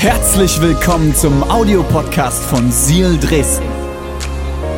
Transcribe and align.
Herzlich 0.00 0.60
willkommen 0.60 1.12
zum 1.12 1.42
Audiopodcast 1.42 2.44
von 2.44 2.70
Seal 2.70 3.18
Dresden. 3.18 3.66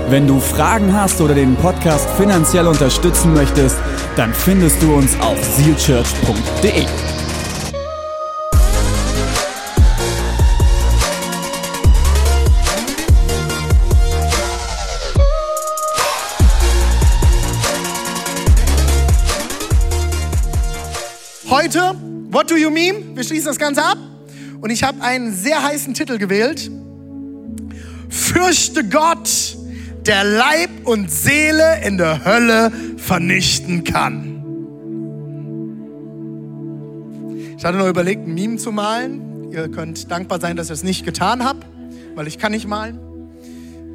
Wenn 0.09 0.27
du 0.27 0.41
Fragen 0.41 0.95
hast 0.95 1.21
oder 1.21 1.35
den 1.35 1.57
Podcast 1.57 2.09
finanziell 2.13 2.67
unterstützen 2.67 3.35
möchtest, 3.35 3.77
dann 4.17 4.33
findest 4.33 4.83
du 4.83 4.95
uns 4.95 5.21
auf 5.21 5.37
sealchurch.de. 5.45 6.87
Heute, 21.51 21.95
What 22.31 22.51
Do 22.51 22.57
You 22.57 22.71
Mean? 22.71 23.15
Wir 23.15 23.23
schließen 23.23 23.49
das 23.49 23.59
Ganze 23.59 23.85
ab. 23.85 23.99
Und 24.61 24.71
ich 24.71 24.83
habe 24.83 25.01
einen 25.03 25.33
sehr 25.33 25.63
heißen 25.63 25.95
Titel 25.95 26.19
gewählt. 26.19 26.71
Fürchte 28.09 28.85
Gott, 28.85 29.57
der 30.07 30.25
Leib 30.25 30.71
und 30.85 31.11
Seele 31.11 31.81
in 31.85 31.97
der 31.97 32.25
Hölle 32.25 32.73
vernichten 32.97 33.85
kann. 33.85 34.31
Ich 37.57 37.65
hatte 37.65 37.79
noch 37.79 37.89
überlegt, 37.89 38.27
ein 38.27 38.35
Meme 38.35 38.57
zu 38.57 38.73
malen. 38.73 39.53
Ihr 39.53 39.69
könnt 39.69 40.11
dankbar 40.11 40.41
sein, 40.41 40.57
dass 40.57 40.69
ich 40.69 40.73
es 40.73 40.83
nicht 40.83 41.05
getan 41.05 41.45
habe, 41.45 41.61
weil 42.15 42.27
ich 42.27 42.39
kann 42.39 42.53
nicht 42.53 42.67
malen. 42.67 42.99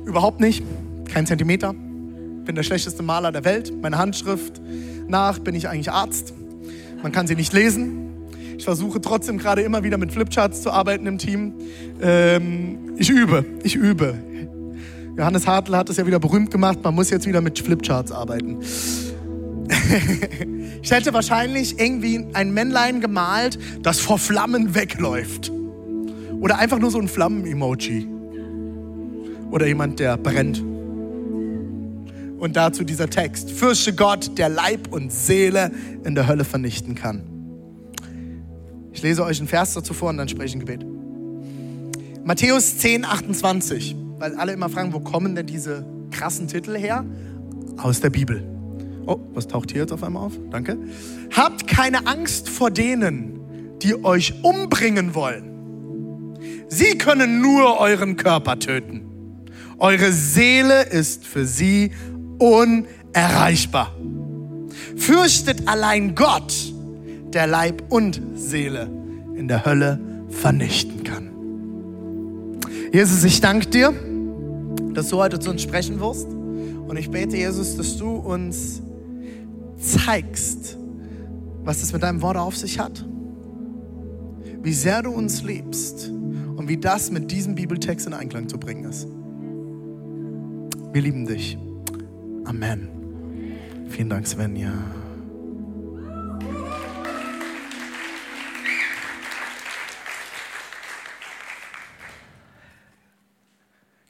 Überhaupt 0.05 0.39
nicht. 0.39 0.63
Kein 1.11 1.25
Zentimeter. 1.25 1.73
Bin 1.73 2.55
der 2.55 2.63
schlechteste 2.63 3.01
Maler 3.01 3.31
der 3.31 3.43
Welt. 3.43 3.73
Meine 3.81 3.97
Handschrift 3.97 4.61
nach 5.07 5.39
bin 5.39 5.55
ich 5.55 5.67
eigentlich 5.67 5.91
Arzt. 5.91 6.33
Man 7.01 7.11
kann 7.11 7.27
sie 7.27 7.35
nicht 7.35 7.53
lesen. 7.53 8.04
Ich 8.57 8.63
versuche 8.63 9.01
trotzdem 9.01 9.37
gerade 9.37 9.61
immer 9.61 9.83
wieder 9.83 9.97
mit 9.97 10.11
Flipcharts 10.11 10.61
zu 10.61 10.71
arbeiten 10.71 11.05
im 11.07 11.17
Team. 11.17 11.53
Ähm, 12.01 12.93
ich 12.97 13.09
übe, 13.09 13.45
ich 13.63 13.75
übe. 13.75 14.15
Johannes 15.17 15.47
Hartl 15.47 15.75
hat 15.75 15.89
es 15.89 15.97
ja 15.97 16.05
wieder 16.05 16.19
berühmt 16.19 16.51
gemacht, 16.51 16.79
man 16.83 16.93
muss 16.93 17.09
jetzt 17.09 17.25
wieder 17.25 17.41
mit 17.41 17.59
Flipcharts 17.59 18.11
arbeiten. 18.11 18.59
ich 20.81 20.91
hätte 20.91 21.13
wahrscheinlich 21.13 21.79
irgendwie 21.79 22.25
ein 22.33 22.53
Männlein 22.53 23.01
gemalt, 23.01 23.57
das 23.81 23.99
vor 23.99 24.19
Flammen 24.19 24.75
wegläuft. 24.75 25.51
Oder 26.39 26.59
einfach 26.59 26.79
nur 26.79 26.91
so 26.91 26.99
ein 26.99 27.07
Flammen-Emoji. 27.07 28.07
Oder 29.51 29.67
jemand, 29.67 29.99
der 29.99 30.17
brennt. 30.17 30.63
Und 32.37 32.55
dazu 32.55 32.83
dieser 32.83 33.09
Text. 33.09 33.51
Fürchte 33.51 33.93
Gott, 33.93 34.37
der 34.37 34.49
Leib 34.49 34.91
und 34.91 35.11
Seele 35.11 35.71
in 36.03 36.13
der 36.13 36.27
Hölle 36.27 36.43
vernichten 36.43 36.95
kann. 36.95 37.34
Ich 38.95 39.01
lese 39.01 39.25
euch 39.25 39.39
einen 39.39 39.49
Vers 39.49 39.73
dazu 39.73 39.93
vor 39.93 40.09
und 40.09 40.17
dann 40.17 40.29
spreche 40.29 40.47
ich 40.47 40.55
ein 40.55 40.65
Gebet. 40.65 40.85
Matthäus 42.23 42.77
10, 42.77 43.03
28. 43.03 43.93
Weil 44.17 44.35
alle 44.35 44.53
immer 44.53 44.69
fragen, 44.69 44.93
wo 44.93 45.01
kommen 45.01 45.35
denn 45.35 45.45
diese 45.45 45.85
krassen 46.11 46.47
Titel 46.47 46.77
her? 46.77 47.03
Aus 47.75 47.99
der 47.99 48.09
Bibel. 48.09 48.41
Oh, 49.05 49.19
was 49.33 49.47
taucht 49.47 49.71
hier 49.71 49.81
jetzt 49.81 49.91
auf 49.91 50.01
einmal 50.01 50.23
auf? 50.23 50.33
Danke. 50.49 50.77
Habt 51.35 51.67
keine 51.67 52.07
Angst 52.07 52.47
vor 52.47 52.71
denen, 52.71 53.77
die 53.81 54.01
euch 54.03 54.33
umbringen 54.43 55.13
wollen. 55.13 56.39
Sie 56.69 56.97
können 56.97 57.41
nur 57.41 57.77
euren 57.79 58.15
Körper 58.15 58.57
töten. 58.59 59.01
Eure 59.77 60.13
Seele 60.13 60.83
ist 60.83 61.27
für 61.27 61.45
sie 61.45 61.91
unerreichbar. 62.39 63.93
Fürchtet 64.95 65.67
allein 65.67 66.15
Gott, 66.15 66.73
der 67.35 67.47
Leib 67.47 67.83
und 67.89 68.21
Seele 68.33 68.89
in 69.35 69.47
der 69.47 69.65
Hölle 69.65 69.99
vernichten 70.29 71.03
kann. 71.03 71.29
Jesus, 72.91 73.23
ich 73.23 73.41
danke 73.41 73.67
dir, 73.67 73.93
dass 74.93 75.09
du 75.09 75.17
heute 75.17 75.39
zu 75.39 75.51
uns 75.51 75.61
sprechen 75.61 75.99
wirst. 75.99 76.27
Und 76.27 76.97
ich 76.97 77.11
bete, 77.11 77.35
Jesus, 77.35 77.75
dass 77.75 77.97
du 77.97 78.11
uns 78.11 78.81
zeigst, 79.77 80.77
was 81.63 81.83
es 81.83 81.91
mit 81.91 82.03
deinem 82.03 82.21
Wort 82.21 82.37
auf 82.37 82.55
sich 82.55 82.79
hat. 82.79 83.05
Wie 84.63 84.73
sehr 84.73 85.03
du 85.03 85.11
uns 85.11 85.43
liebst 85.43 86.09
und 86.09 86.69
wie 86.69 86.77
das 86.77 87.11
mit 87.11 87.31
diesem 87.31 87.55
Bibeltext 87.55 88.07
in 88.07 88.13
Einklang 88.13 88.47
zu 88.47 88.57
bringen 88.57 88.85
ist. 88.85 89.07
Wir 90.93 91.01
lieben 91.01 91.25
dich. 91.25 91.57
Amen. 92.45 92.87
Vielen 93.89 94.09
Dank, 94.09 94.25
Svenja. 94.25 94.71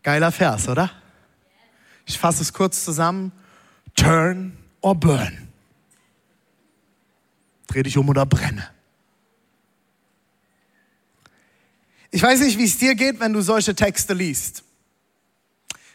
Geiler 0.05 0.31
Vers, 0.31 0.69
oder? 0.69 0.91
Ich 2.05 2.19
fasse 2.19 2.43
es 2.43 2.53
kurz 2.53 2.85
zusammen. 2.85 3.31
Turn 3.95 4.55
or 4.81 4.93
burn. 4.93 5.47
Dreh 7.65 7.81
dich 7.81 7.97
um 7.97 8.07
oder 8.07 8.23
brenne. 8.27 8.69
Ich 12.11 12.21
weiß 12.21 12.41
nicht, 12.41 12.59
wie 12.59 12.65
es 12.65 12.77
dir 12.77 12.93
geht, 12.93 13.19
wenn 13.19 13.33
du 13.33 13.41
solche 13.41 13.73
Texte 13.73 14.13
liest. 14.13 14.63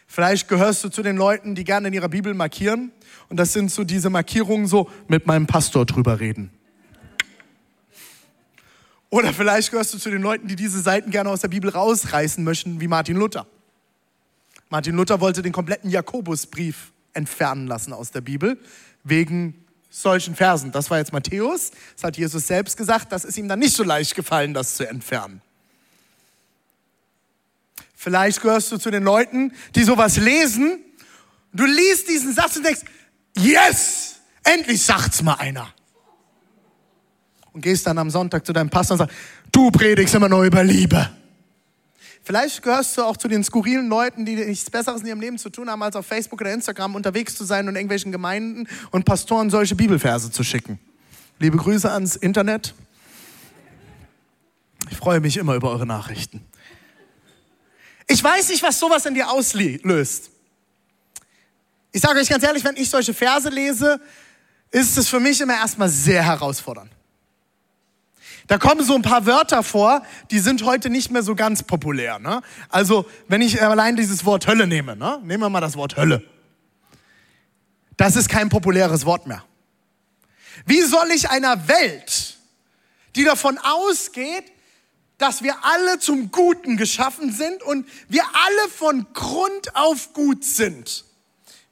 Vielleicht 0.07 0.49
gehörst 0.49 0.83
du 0.83 0.89
zu 0.89 1.03
den 1.03 1.15
Leuten, 1.15 1.55
die 1.55 1.63
gerne 1.63 1.87
in 1.87 1.93
ihrer 1.93 2.09
Bibel 2.09 2.33
markieren. 2.33 2.91
Und 3.29 3.37
das 3.37 3.53
sind 3.53 3.71
so 3.71 3.85
diese 3.85 4.09
Markierungen 4.09 4.67
so, 4.67 4.89
mit 5.07 5.25
meinem 5.25 5.47
Pastor 5.47 5.85
drüber 5.85 6.19
reden. 6.19 6.51
Oder 9.09 9.31
vielleicht 9.31 9.71
gehörst 9.71 9.93
du 9.93 9.97
zu 9.97 10.09
den 10.11 10.21
Leuten, 10.21 10.49
die 10.49 10.57
diese 10.57 10.81
Seiten 10.81 11.11
gerne 11.11 11.29
aus 11.29 11.39
der 11.39 11.47
Bibel 11.47 11.69
rausreißen 11.69 12.43
möchten, 12.43 12.81
wie 12.81 12.89
Martin 12.89 13.15
Luther. 13.15 13.47
Martin 14.71 14.95
Luther 14.95 15.19
wollte 15.19 15.41
den 15.41 15.51
kompletten 15.51 15.89
Jakobusbrief 15.89 16.93
entfernen 17.11 17.67
lassen 17.67 17.91
aus 17.91 18.11
der 18.11 18.21
Bibel, 18.21 18.57
wegen 19.03 19.65
solchen 19.89 20.33
Versen. 20.33 20.71
Das 20.71 20.89
war 20.89 20.97
jetzt 20.97 21.11
Matthäus, 21.11 21.71
das 21.95 22.05
hat 22.05 22.17
Jesus 22.17 22.47
selbst 22.47 22.77
gesagt, 22.77 23.11
das 23.11 23.25
ist 23.25 23.37
ihm 23.37 23.49
dann 23.49 23.59
nicht 23.59 23.75
so 23.75 23.83
leicht 23.83 24.15
gefallen, 24.15 24.53
das 24.53 24.75
zu 24.75 24.87
entfernen. 24.87 25.41
Vielleicht 27.97 28.41
gehörst 28.41 28.71
du 28.71 28.77
zu 28.77 28.89
den 28.91 29.03
Leuten, 29.03 29.53
die 29.75 29.83
sowas 29.83 30.15
lesen. 30.15 30.79
Du 31.51 31.65
liest 31.65 32.07
diesen 32.07 32.33
Satz 32.33 32.55
und 32.55 32.65
denkst, 32.65 32.81
yes, 33.35 34.21
endlich 34.45 34.81
sagt's 34.81 35.21
mal 35.21 35.33
einer. 35.33 35.67
Und 37.51 37.59
gehst 37.59 37.85
dann 37.85 37.97
am 37.97 38.09
Sonntag 38.09 38.45
zu 38.45 38.53
deinem 38.53 38.69
Pastor 38.69 38.95
und 38.95 38.99
sagst, 38.99 39.15
du 39.51 39.69
predigst 39.69 40.15
immer 40.15 40.29
nur 40.29 40.45
über 40.45 40.63
Liebe. 40.63 41.09
Vielleicht 42.23 42.61
gehörst 42.61 42.97
du 42.97 43.03
auch 43.03 43.17
zu 43.17 43.27
den 43.27 43.43
skurrilen 43.43 43.87
Leuten, 43.87 44.25
die 44.25 44.35
nichts 44.35 44.69
Besseres 44.69 45.01
in 45.01 45.07
ihrem 45.07 45.21
Leben 45.21 45.37
zu 45.39 45.49
tun 45.49 45.69
haben, 45.69 45.81
als 45.81 45.95
auf 45.95 46.05
Facebook 46.05 46.39
oder 46.41 46.53
Instagram 46.53 46.95
unterwegs 46.95 47.35
zu 47.35 47.43
sein 47.43 47.67
und 47.67 47.75
irgendwelchen 47.75 48.11
Gemeinden 48.11 48.67
und 48.91 49.05
Pastoren 49.05 49.49
solche 49.49 49.75
Bibelverse 49.75 50.31
zu 50.31 50.43
schicken. 50.43 50.79
Liebe 51.39 51.57
Grüße 51.57 51.91
ans 51.91 52.15
Internet. 52.15 52.75
Ich 54.91 54.97
freue 54.97 55.19
mich 55.19 55.37
immer 55.37 55.55
über 55.55 55.71
eure 55.71 55.87
Nachrichten. 55.87 56.45
Ich 58.07 58.23
weiß 58.23 58.49
nicht, 58.49 58.61
was 58.61 58.77
sowas 58.79 59.05
in 59.05 59.15
dir 59.15 59.31
auslöst. 59.31 60.29
Ich 61.91 62.01
sage 62.01 62.19
euch 62.19 62.29
ganz 62.29 62.43
ehrlich, 62.43 62.63
wenn 62.63 62.75
ich 62.75 62.89
solche 62.89 63.13
Verse 63.13 63.49
lese, 63.49 63.99
ist 64.69 64.97
es 64.97 65.07
für 65.07 65.19
mich 65.19 65.41
immer 65.41 65.55
erstmal 65.55 65.89
sehr 65.89 66.23
herausfordernd. 66.23 66.91
Da 68.47 68.57
kommen 68.57 68.83
so 68.83 68.95
ein 68.95 69.01
paar 69.01 69.25
Wörter 69.25 69.63
vor, 69.63 70.03
die 70.29 70.39
sind 70.39 70.63
heute 70.63 70.89
nicht 70.89 71.11
mehr 71.11 71.23
so 71.23 71.35
ganz 71.35 71.63
populär. 71.63 72.19
Ne? 72.19 72.41
Also, 72.69 73.05
wenn 73.27 73.41
ich 73.41 73.61
allein 73.61 73.95
dieses 73.95 74.25
Wort 74.25 74.47
Hölle 74.47 74.67
nehme, 74.67 74.95
ne? 74.95 75.19
nehmen 75.23 75.43
wir 75.43 75.49
mal 75.49 75.61
das 75.61 75.75
Wort 75.75 75.97
Hölle. 75.97 76.23
Das 77.97 78.15
ist 78.15 78.29
kein 78.29 78.49
populäres 78.49 79.05
Wort 79.05 79.27
mehr. 79.27 79.43
Wie 80.65 80.81
soll 80.81 81.11
ich 81.11 81.29
einer 81.29 81.67
Welt, 81.67 82.37
die 83.15 83.23
davon 83.23 83.57
ausgeht, 83.57 84.45
dass 85.17 85.43
wir 85.43 85.63
alle 85.63 85.99
zum 85.99 86.31
Guten 86.31 86.77
geschaffen 86.77 87.31
sind 87.31 87.61
und 87.63 87.87
wir 88.09 88.23
alle 88.23 88.69
von 88.69 89.05
Grund 89.13 89.75
auf 89.75 90.13
gut 90.13 90.43
sind, 90.43 91.05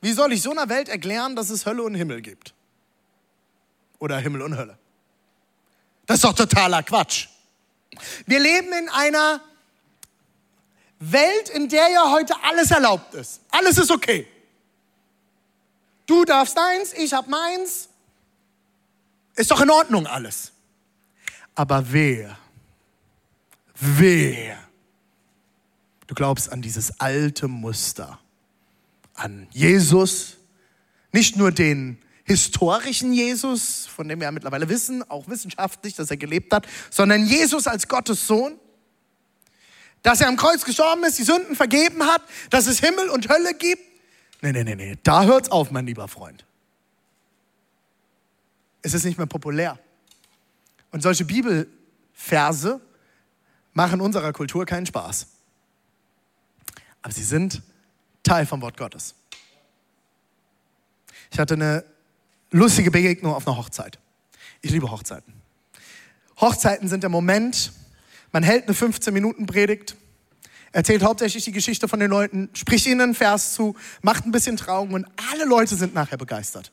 wie 0.01 0.13
soll 0.13 0.31
ich 0.31 0.41
so 0.41 0.51
einer 0.51 0.69
Welt 0.69 0.87
erklären, 0.87 1.35
dass 1.35 1.49
es 1.49 1.65
Hölle 1.65 1.83
und 1.83 1.95
Himmel 1.95 2.21
gibt? 2.21 2.53
Oder 3.97 4.17
Himmel 4.17 4.43
und 4.43 4.55
Hölle? 4.57 4.78
Das 6.09 6.15
ist 6.15 6.23
doch 6.23 6.33
totaler 6.33 6.81
Quatsch. 6.81 7.27
Wir 8.25 8.39
leben 8.39 8.73
in 8.73 8.89
einer 8.89 9.41
Welt, 10.97 11.49
in 11.49 11.69
der 11.69 11.87
ja 11.89 12.09
heute 12.09 12.33
alles 12.41 12.71
erlaubt 12.71 13.13
ist. 13.13 13.41
Alles 13.51 13.77
ist 13.77 13.91
okay. 13.91 14.25
Du 16.07 16.25
darfst 16.25 16.57
deins, 16.57 16.93
ich 16.93 17.13
hab 17.13 17.27
meins. 17.27 17.89
Ist 19.35 19.51
doch 19.51 19.61
in 19.61 19.69
Ordnung 19.69 20.07
alles. 20.07 20.51
Aber 21.53 21.91
wer, 21.91 22.39
wer, 23.75 24.57
du 26.07 26.15
glaubst 26.15 26.51
an 26.51 26.63
dieses 26.63 26.99
alte 26.99 27.47
Muster, 27.47 28.19
an 29.13 29.47
Jesus, 29.51 30.37
nicht 31.11 31.35
nur 31.35 31.51
den 31.51 32.01
historischen 32.29 33.11
Jesus, 33.11 33.87
von 33.87 34.07
dem 34.07 34.19
wir 34.19 34.25
ja 34.25 34.31
mittlerweile 34.31 34.69
wissen, 34.69 35.01
auch 35.09 35.27
wissenschaftlich, 35.27 35.95
dass 35.95 36.11
er 36.11 36.17
gelebt 36.17 36.53
hat, 36.53 36.67
sondern 36.91 37.25
Jesus 37.25 37.65
als 37.65 37.87
Gottes 37.87 38.27
Sohn. 38.27 38.59
Dass 40.03 40.21
er 40.21 40.27
am 40.27 40.37
Kreuz 40.37 40.63
gestorben 40.63 41.03
ist, 41.05 41.17
die 41.17 41.23
Sünden 41.23 41.55
vergeben 41.55 42.03
hat, 42.03 42.21
dass 42.51 42.67
es 42.67 42.79
Himmel 42.81 43.09
und 43.09 43.29
Hölle 43.29 43.55
gibt. 43.55 43.81
Nee, 44.41 44.51
nee, 44.51 44.63
nee, 44.63 44.75
nee, 44.75 44.97
da 45.01 45.23
hört's 45.23 45.49
auf, 45.49 45.71
mein 45.71 45.87
lieber 45.87 46.07
Freund. 46.07 46.45
Es 48.83 48.93
ist 48.93 49.05
nicht 49.05 49.17
mehr 49.17 49.27
populär. 49.27 49.79
Und 50.91 51.01
solche 51.01 51.25
Bibelverse 51.25 52.79
machen 53.73 54.01
unserer 54.01 54.33
Kultur 54.33 54.67
keinen 54.67 54.85
Spaß. 54.85 55.25
Aber 57.01 57.11
sie 57.11 57.23
sind 57.23 57.63
Teil 58.21 58.45
vom 58.45 58.61
Wort 58.61 58.77
Gottes. 58.77 59.15
Ich 61.31 61.39
hatte 61.39 61.55
eine 61.55 61.83
lustige 62.51 62.91
Begegnung 62.91 63.33
auf 63.33 63.47
einer 63.47 63.57
Hochzeit. 63.57 63.99
Ich 64.61 64.71
liebe 64.71 64.89
Hochzeiten. 64.91 65.33
Hochzeiten 66.39 66.87
sind 66.87 67.03
der 67.03 67.09
Moment, 67.09 67.71
man 68.31 68.43
hält 68.43 68.67
eine 68.67 68.75
15-Minuten-Predigt, 68.75 69.95
erzählt 70.71 71.03
hauptsächlich 71.03 71.45
die 71.45 71.51
Geschichte 71.51 71.87
von 71.87 71.99
den 71.99 72.09
Leuten, 72.09 72.49
spricht 72.53 72.85
ihnen 72.85 73.01
einen 73.01 73.15
Vers 73.15 73.53
zu, 73.53 73.75
macht 74.01 74.25
ein 74.25 74.31
bisschen 74.31 74.57
Trauung 74.57 74.93
und 74.93 75.05
alle 75.31 75.45
Leute 75.45 75.75
sind 75.75 75.93
nachher 75.93 76.17
begeistert. 76.17 76.71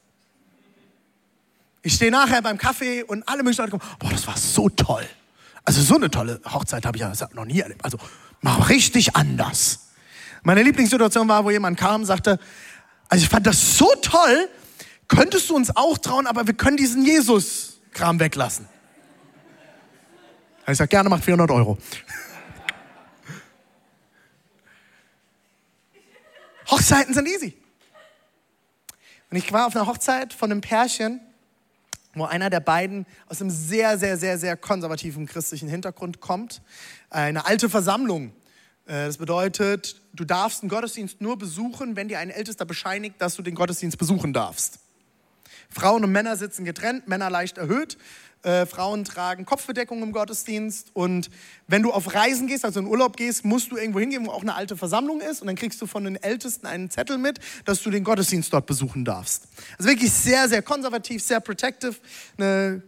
Ich 1.82 1.94
stehe 1.94 2.10
nachher 2.10 2.42
beim 2.42 2.58
Kaffee 2.58 3.02
und 3.02 3.28
alle 3.28 3.42
möglichen 3.42 3.62
Leute 3.62 3.78
kommen, 3.78 3.96
boah, 3.98 4.10
das 4.10 4.26
war 4.26 4.36
so 4.36 4.68
toll. 4.68 5.06
Also 5.64 5.82
so 5.82 5.96
eine 5.96 6.10
tolle 6.10 6.40
Hochzeit 6.44 6.84
habe 6.84 6.96
ich 6.96 7.00
ja 7.00 7.12
noch 7.32 7.44
nie 7.44 7.60
erlebt. 7.60 7.84
Also 7.84 7.98
mal 8.40 8.62
richtig 8.62 9.16
anders. 9.16 9.88
Meine 10.42 10.62
Lieblingssituation 10.62 11.28
war, 11.28 11.44
wo 11.44 11.50
jemand 11.50 11.78
kam 11.78 12.02
und 12.02 12.06
sagte, 12.06 12.38
also 13.08 13.22
ich 13.22 13.28
fand 13.28 13.46
das 13.46 13.78
so 13.78 13.92
toll, 14.02 14.48
könntest 15.08 15.50
du 15.50 15.56
uns 15.56 15.74
auch 15.76 15.98
trauen, 15.98 16.26
aber 16.26 16.46
wir 16.46 16.54
können 16.54 16.76
diesen 16.76 17.04
Jesus-Kram 17.04 18.20
weglassen. 18.20 18.68
Ich 20.68 20.78
sage, 20.78 20.88
gerne 20.88 21.08
macht 21.08 21.24
400 21.24 21.50
Euro. 21.52 21.78
Hochzeiten 26.70 27.14
sind 27.14 27.28
easy. 27.28 27.56
Und 29.30 29.36
ich 29.36 29.52
war 29.52 29.66
auf 29.66 29.76
einer 29.76 29.86
Hochzeit 29.86 30.32
von 30.32 30.50
einem 30.50 30.60
Pärchen, 30.60 31.20
wo 32.14 32.24
einer 32.24 32.50
der 32.50 32.60
beiden 32.60 33.06
aus 33.28 33.40
einem 33.40 33.50
sehr, 33.50 33.98
sehr, 33.98 34.16
sehr, 34.16 34.38
sehr 34.38 34.56
konservativen 34.56 35.26
christlichen 35.26 35.68
Hintergrund 35.68 36.20
kommt. 36.20 36.62
Eine 37.10 37.46
alte 37.46 37.68
Versammlung. 37.68 38.32
Äh, 38.86 39.06
das 39.06 39.18
bedeutet, 39.18 40.00
du 40.14 40.24
darfst 40.24 40.62
einen 40.62 40.70
Gottesdienst 40.70 41.20
nur 41.20 41.38
besuchen, 41.38 41.94
wenn 41.94 42.08
dir 42.08 42.18
ein 42.18 42.30
Ältester 42.30 42.64
bescheinigt, 42.64 43.16
dass 43.20 43.36
du 43.36 43.42
den 43.42 43.54
Gottesdienst 43.54 43.98
besuchen 43.98 44.32
darfst. 44.32 44.80
Frauen 45.70 46.04
und 46.04 46.12
Männer 46.12 46.36
sitzen 46.36 46.64
getrennt, 46.64 47.08
Männer 47.08 47.30
leicht 47.30 47.58
erhöht. 47.58 47.98
Äh, 48.42 48.66
Frauen 48.66 49.04
tragen 49.04 49.44
Kopfbedeckung 49.44 50.02
im 50.02 50.12
Gottesdienst. 50.12 50.90
Und 50.94 51.30
wenn 51.66 51.82
du 51.82 51.92
auf 51.92 52.14
Reisen 52.14 52.46
gehst, 52.46 52.64
also 52.64 52.78
in 52.78 52.86
Urlaub 52.86 53.16
gehst, 53.16 53.44
musst 53.44 53.72
du 53.72 53.76
irgendwo 53.76 53.98
hingehen, 53.98 54.26
wo 54.26 54.30
auch 54.30 54.42
eine 54.42 54.54
alte 54.54 54.76
Versammlung 54.76 55.20
ist. 55.20 55.40
Und 55.40 55.48
dann 55.48 55.56
kriegst 55.56 55.82
du 55.82 55.86
von 55.86 56.04
den 56.04 56.16
Ältesten 56.16 56.66
einen 56.66 56.88
Zettel 56.88 57.18
mit, 57.18 57.40
dass 57.64 57.82
du 57.82 57.90
den 57.90 58.04
Gottesdienst 58.04 58.52
dort 58.52 58.66
besuchen 58.66 59.04
darfst. 59.04 59.48
Also 59.78 59.90
wirklich 59.90 60.12
sehr, 60.12 60.48
sehr 60.48 60.62
konservativ, 60.62 61.22
sehr 61.22 61.40
protective, 61.40 61.96
eine 62.38 62.82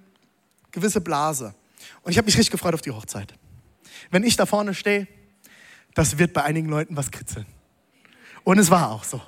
gewisse 0.70 1.00
Blase. 1.00 1.54
Und 2.02 2.12
ich 2.12 2.18
habe 2.18 2.26
mich 2.26 2.36
richtig 2.36 2.52
gefreut 2.52 2.74
auf 2.74 2.82
die 2.82 2.92
Hochzeit. 2.92 3.34
Wenn 4.10 4.22
ich 4.22 4.36
da 4.36 4.46
vorne 4.46 4.74
stehe, 4.74 5.08
das 5.94 6.18
wird 6.18 6.32
bei 6.32 6.44
einigen 6.44 6.68
Leuten 6.68 6.96
was 6.96 7.10
kritzeln. 7.10 7.46
Und 8.44 8.58
es 8.58 8.70
war 8.70 8.90
auch 8.90 9.02
so. 9.02 9.20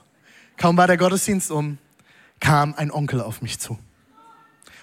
Kaum 0.56 0.76
war 0.76 0.87
der 0.87 0.97
Gottesdienst 0.97 1.50
um, 1.50 1.79
kam 2.40 2.75
ein 2.75 2.90
Onkel 2.90 3.20
auf 3.20 3.42
mich 3.42 3.58
zu. 3.58 3.78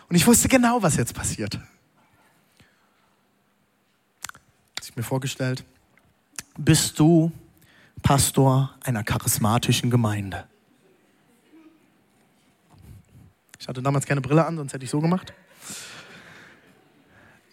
Und 0.10 0.16
ich 0.16 0.26
wusste 0.26 0.48
genau, 0.48 0.82
was 0.82 0.96
jetzt 0.96 1.14
passiert. 1.14 1.60
Ich 4.82 4.96
mir 4.96 5.04
vorgestellt, 5.04 5.66
bist 6.58 6.98
du 6.98 7.32
Pastor 8.02 8.74
einer 8.82 9.04
charismatischen 9.04 9.92
Gemeinde? 9.92 10.48
Ich 13.60 13.68
hatte 13.68 13.82
damals 13.82 14.06
keine 14.06 14.22
Brille 14.22 14.46
an, 14.46 14.56
sonst 14.56 14.74
hätte 14.74 14.86
ich 14.86 14.92
so 14.92 15.02
gemacht. 15.02 15.34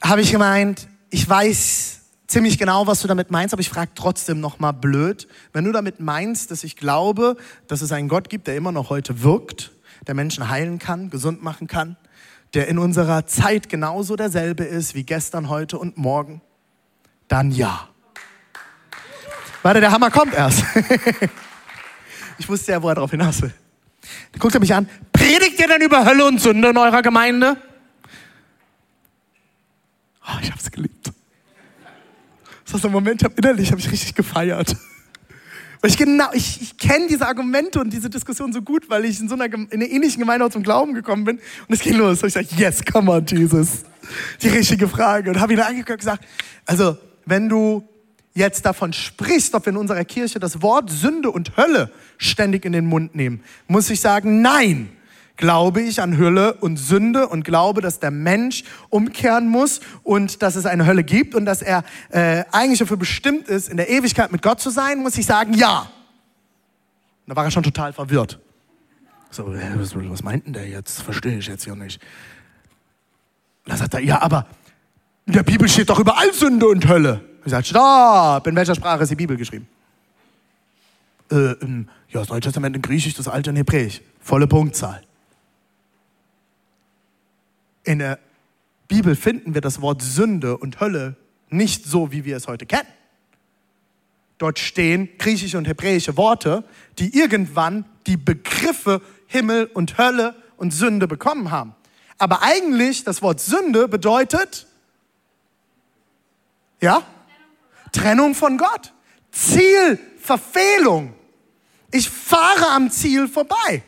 Habe 0.00 0.20
ich 0.20 0.30
gemeint, 0.30 0.86
ich 1.10 1.28
weiß 1.28 2.02
ziemlich 2.26 2.58
genau, 2.58 2.86
was 2.86 3.00
du 3.00 3.08
damit 3.08 3.30
meinst, 3.30 3.52
aber 3.52 3.60
ich 3.60 3.68
frage 3.68 3.92
trotzdem 3.94 4.40
noch 4.40 4.58
mal 4.58 4.72
blöd, 4.72 5.26
wenn 5.52 5.64
du 5.64 5.72
damit 5.72 6.00
meinst, 6.00 6.50
dass 6.50 6.62
ich 6.62 6.76
glaube, 6.76 7.36
dass 7.68 7.80
es 7.80 7.90
einen 7.92 8.08
Gott 8.08 8.28
gibt, 8.28 8.46
der 8.46 8.56
immer 8.56 8.72
noch 8.72 8.90
heute 8.90 9.22
wirkt, 9.22 9.72
der 10.06 10.14
Menschen 10.14 10.48
heilen 10.48 10.78
kann, 10.78 11.10
gesund 11.10 11.42
machen 11.42 11.66
kann, 11.66 11.96
der 12.54 12.68
in 12.68 12.78
unserer 12.78 13.26
Zeit 13.26 13.68
genauso 13.68 14.16
derselbe 14.16 14.64
ist 14.64 14.94
wie 14.94 15.04
gestern, 15.04 15.48
heute 15.48 15.78
und 15.78 15.96
morgen, 15.96 16.40
dann 17.28 17.50
ja. 17.50 17.88
Warte, 19.62 19.80
der 19.80 19.90
Hammer 19.90 20.10
kommt 20.10 20.34
erst. 20.34 20.62
ich 22.38 22.48
wusste 22.48 22.72
ja, 22.72 22.82
wo 22.82 22.88
er 22.88 22.96
drauf 22.96 23.10
hinaus 23.10 23.42
will. 23.42 23.52
Dann 24.32 24.40
guckt 24.40 24.54
er 24.54 24.60
mich 24.60 24.74
an. 24.74 24.88
Predigt 25.12 25.58
ihr 25.58 25.68
denn 25.68 25.80
über 25.80 26.04
Hölle 26.04 26.26
und 26.26 26.40
Sünde 26.40 26.68
in 26.68 26.76
eurer 26.76 27.02
Gemeinde? 27.02 27.56
Oh, 30.26 30.38
ich 30.42 30.50
hab's 30.50 30.70
geliebt. 30.70 31.12
Das 32.64 32.74
war 32.74 32.80
so 32.80 32.88
ein 32.88 32.92
Moment, 32.92 33.22
ich 33.22 33.24
hab 33.24 33.38
innerlich 33.38 33.70
habe 33.70 33.80
ich 33.80 33.90
richtig 33.90 34.14
gefeiert. 34.14 34.76
Weil 35.84 35.90
ich 35.90 35.98
genau, 35.98 36.30
ich, 36.32 36.62
ich 36.62 36.78
kenne 36.78 37.08
diese 37.08 37.26
Argumente 37.26 37.78
und 37.78 37.92
diese 37.92 38.08
Diskussion 38.08 38.54
so 38.54 38.62
gut, 38.62 38.88
weil 38.88 39.04
ich 39.04 39.20
in 39.20 39.28
so 39.28 39.34
einer, 39.34 39.52
in 39.52 39.70
einer 39.70 39.84
ähnlichen 39.84 40.18
Gemeinde 40.18 40.48
zum 40.48 40.62
Glauben 40.62 40.94
gekommen 40.94 41.24
bin. 41.24 41.36
Und 41.36 41.74
es 41.74 41.80
ging 41.80 41.98
los. 41.98 42.22
Und 42.22 42.28
ich 42.28 42.32
sage, 42.32 42.48
yes, 42.56 42.82
come 42.90 43.12
on, 43.12 43.26
Jesus. 43.26 43.82
Die 44.40 44.48
richtige 44.48 44.88
Frage. 44.88 45.28
Und 45.28 45.38
habe 45.40 45.52
ihn 45.52 45.60
angeguckt 45.60 45.90
und 45.90 45.98
gesagt, 45.98 46.24
also, 46.64 46.96
wenn 47.26 47.50
du 47.50 47.86
jetzt 48.32 48.64
davon 48.64 48.94
sprichst, 48.94 49.54
ob 49.54 49.66
wir 49.66 49.74
in 49.74 49.76
unserer 49.76 50.06
Kirche 50.06 50.40
das 50.40 50.62
Wort 50.62 50.88
Sünde 50.88 51.30
und 51.30 51.54
Hölle 51.58 51.90
ständig 52.16 52.64
in 52.64 52.72
den 52.72 52.86
Mund 52.86 53.14
nehmen, 53.14 53.42
muss 53.68 53.90
ich 53.90 54.00
sagen, 54.00 54.40
nein 54.40 54.88
glaube 55.36 55.80
ich 55.80 56.00
an 56.00 56.16
Hölle 56.16 56.54
und 56.54 56.76
Sünde 56.76 57.28
und 57.28 57.44
glaube, 57.44 57.80
dass 57.80 57.98
der 57.98 58.10
Mensch 58.10 58.64
umkehren 58.88 59.48
muss 59.48 59.80
und 60.02 60.42
dass 60.42 60.54
es 60.54 60.66
eine 60.66 60.86
Hölle 60.86 61.04
gibt 61.04 61.34
und 61.34 61.44
dass 61.44 61.62
er 61.62 61.84
äh, 62.10 62.44
eigentlich 62.52 62.78
dafür 62.78 62.96
bestimmt 62.96 63.48
ist, 63.48 63.68
in 63.68 63.76
der 63.76 63.90
Ewigkeit 63.90 64.30
mit 64.32 64.42
Gott 64.42 64.60
zu 64.60 64.70
sein, 64.70 65.02
muss 65.02 65.18
ich 65.18 65.26
sagen, 65.26 65.54
ja. 65.54 65.80
Und 65.80 67.30
da 67.30 67.36
war 67.36 67.44
er 67.44 67.50
schon 67.50 67.62
total 67.62 67.92
verwirrt. 67.92 68.38
So, 69.30 69.52
äh, 69.52 69.60
was, 69.76 69.94
was 69.96 70.22
meint 70.22 70.46
denn 70.46 70.52
der 70.52 70.68
jetzt? 70.68 71.02
Verstehe 71.02 71.38
ich 71.38 71.46
jetzt 71.46 71.64
hier 71.64 71.74
nicht. 71.74 72.00
Und 73.64 73.70
dann 73.70 73.78
sagt 73.78 73.94
er, 73.94 74.00
ja, 74.00 74.22
aber 74.22 74.46
in 75.26 75.32
der 75.32 75.42
Bibel 75.42 75.68
steht 75.68 75.88
doch 75.88 75.98
überall 75.98 76.32
Sünde 76.32 76.68
und 76.68 76.86
Hölle. 76.86 77.22
Ich 77.44 77.50
sage, 77.50 77.64
stopp, 77.64 78.46
in 78.46 78.54
welcher 78.54 78.74
Sprache 78.74 79.02
ist 79.02 79.08
die 79.08 79.16
Bibel 79.16 79.36
geschrieben? 79.36 79.66
Äh, 81.30 81.52
im, 81.60 81.88
ja, 82.10 82.20
das 82.20 82.28
Neue 82.28 82.40
Testament 82.40 82.76
in 82.76 82.82
Griechisch, 82.82 83.14
das 83.14 83.26
Alte 83.26 83.50
in 83.50 83.56
Hebräisch. 83.56 84.02
Volle 84.20 84.46
Punktzahl. 84.46 85.02
In 87.84 87.98
der 87.98 88.18
Bibel 88.88 89.14
finden 89.14 89.54
wir 89.54 89.60
das 89.60 89.80
Wort 89.80 90.02
Sünde 90.02 90.56
und 90.56 90.80
Hölle 90.80 91.16
nicht 91.48 91.84
so, 91.84 92.10
wie 92.12 92.24
wir 92.24 92.36
es 92.36 92.48
heute 92.48 92.66
kennen. 92.66 92.88
Dort 94.38 94.58
stehen 94.58 95.08
griechische 95.18 95.56
und 95.58 95.66
hebräische 95.66 96.16
Worte, 96.16 96.64
die 96.98 97.16
irgendwann 97.16 97.84
die 98.06 98.16
Begriffe 98.16 99.00
Himmel 99.26 99.66
und 99.66 99.96
Hölle 99.98 100.34
und 100.56 100.72
Sünde 100.72 101.06
bekommen 101.06 101.50
haben. 101.50 101.74
Aber 102.18 102.42
eigentlich 102.42 103.04
das 103.04 103.22
Wort 103.22 103.40
Sünde 103.40 103.88
bedeutet, 103.88 104.66
ja, 106.80 107.02
Trennung 107.92 108.34
von 108.34 108.58
Gott, 108.58 108.92
Ziel, 109.30 109.98
Verfehlung. 110.18 111.14
Ich 111.90 112.10
fahre 112.10 112.70
am 112.70 112.90
Ziel 112.90 113.28
vorbei. 113.28 113.82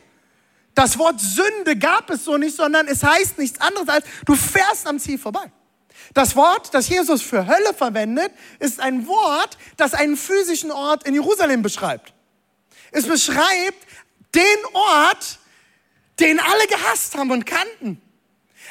Das 0.77 0.99
Wort 0.99 1.19
Sünde 1.19 1.75
gab 1.75 2.11
es 2.11 2.23
so 2.23 2.37
nicht, 2.37 2.55
sondern 2.55 2.87
es 2.87 3.01
heißt 3.01 3.39
nichts 3.39 3.59
anderes 3.59 3.89
als, 3.89 4.05
du 4.27 4.35
fährst 4.35 4.85
am 4.85 4.99
Ziel 4.99 5.17
vorbei. 5.17 5.51
Das 6.13 6.35
Wort, 6.35 6.71
das 6.71 6.87
Jesus 6.87 7.23
für 7.23 7.47
Hölle 7.47 7.73
verwendet, 7.75 8.31
ist 8.59 8.79
ein 8.79 9.07
Wort, 9.07 9.57
das 9.77 9.95
einen 9.95 10.15
physischen 10.15 10.69
Ort 10.69 11.07
in 11.07 11.15
Jerusalem 11.15 11.63
beschreibt. 11.63 12.13
Es 12.91 13.07
beschreibt 13.07 13.87
den 14.35 14.43
Ort, 14.73 15.39
den 16.19 16.39
alle 16.39 16.67
gehasst 16.67 17.15
haben 17.15 17.31
und 17.31 17.47
kannten. 17.47 17.99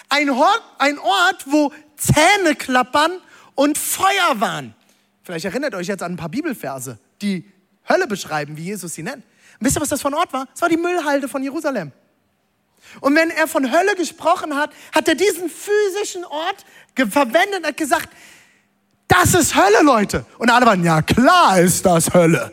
Ein 0.08 0.30
Ort, 0.30 0.62
ein 0.78 1.00
Ort, 1.00 1.44
wo 1.46 1.72
Zähne 1.96 2.54
klappern 2.54 3.18
und 3.56 3.78
Feuer 3.78 4.34
waren. 4.40 4.76
Vielleicht 5.24 5.46
erinnert 5.46 5.74
euch 5.74 5.88
jetzt 5.88 6.04
an 6.04 6.12
ein 6.12 6.16
paar 6.16 6.28
Bibelverse, 6.28 7.00
die 7.20 7.50
Hölle 7.88 8.06
beschreiben, 8.06 8.56
wie 8.56 8.66
Jesus 8.66 8.94
sie 8.94 9.02
nennt. 9.02 9.24
Und 9.58 9.66
wisst 9.66 9.76
ihr, 9.76 9.80
was 9.80 9.88
das 9.88 10.02
für 10.02 10.08
ein 10.08 10.14
Ort 10.14 10.32
war? 10.32 10.46
Es 10.54 10.60
war 10.60 10.68
die 10.68 10.76
Müllhalde 10.76 11.28
von 11.28 11.42
Jerusalem. 11.42 11.92
Und 13.00 13.14
wenn 13.16 13.30
er 13.30 13.46
von 13.48 13.70
Hölle 13.72 13.94
gesprochen 13.96 14.54
hat, 14.56 14.70
hat 14.94 15.08
er 15.08 15.14
diesen 15.14 15.50
physischen 15.50 16.24
Ort 16.24 16.64
verwendet 17.10 17.58
und 17.58 17.66
hat 17.66 17.76
gesagt, 17.76 18.08
das 19.08 19.34
ist 19.34 19.54
Hölle, 19.54 19.82
Leute. 19.82 20.24
Und 20.38 20.50
alle 20.50 20.66
waren, 20.66 20.84
ja 20.84 21.02
klar 21.02 21.60
ist 21.60 21.84
das 21.86 22.12
Hölle. 22.12 22.52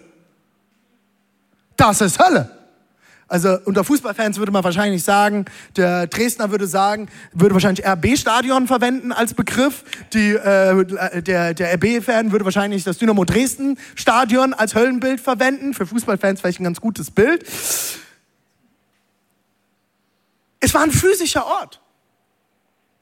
Das 1.75 2.01
ist 2.01 2.19
Hölle. 2.19 2.62
Also 3.27 3.57
unter 3.65 3.83
Fußballfans 3.83 4.37
würde 4.37 4.51
man 4.51 4.63
wahrscheinlich 4.63 5.03
sagen, 5.03 5.45
der 5.75 6.07
Dresdner 6.07 6.51
würde 6.51 6.67
sagen, 6.67 7.07
würde 7.33 7.55
wahrscheinlich 7.55 7.85
RB-Stadion 7.85 8.67
verwenden 8.67 9.11
als 9.11 9.33
Begriff. 9.33 9.83
Die, 10.13 10.31
äh, 10.31 11.21
der 11.21 11.53
der 11.53 11.73
RB-Fan 11.73 12.31
würde 12.31 12.45
wahrscheinlich 12.45 12.83
das 12.83 12.97
Dynamo 12.97 13.25
Dresden-Stadion 13.25 14.53
als 14.53 14.75
Höllenbild 14.75 15.21
verwenden. 15.21 15.73
Für 15.73 15.85
Fußballfans 15.85 16.41
vielleicht 16.41 16.59
ein 16.59 16.65
ganz 16.65 16.81
gutes 16.81 17.11
Bild. 17.11 17.43
Es 20.59 20.73
war 20.73 20.83
ein 20.83 20.91
physischer 20.91 21.45
Ort. 21.45 21.81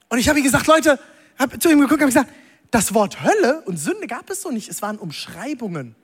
Und 0.09 0.17
ich 0.17 0.27
habe 0.27 0.39
ihm 0.39 0.43
gesagt, 0.43 0.67
Leute, 0.67 0.99
habe 1.37 1.59
zu 1.59 1.69
ihm 1.69 1.79
geguckt 1.79 2.01
und 2.01 2.07
gesagt, 2.07 2.29
das 2.69 2.93
Wort 2.93 3.23
Hölle 3.23 3.61
und 3.65 3.77
Sünde 3.77 4.07
gab 4.07 4.29
es 4.29 4.41
so 4.41 4.51
nicht. 4.51 4.69
Es 4.69 4.81
waren 4.81 4.97
Umschreibungen 4.97 5.95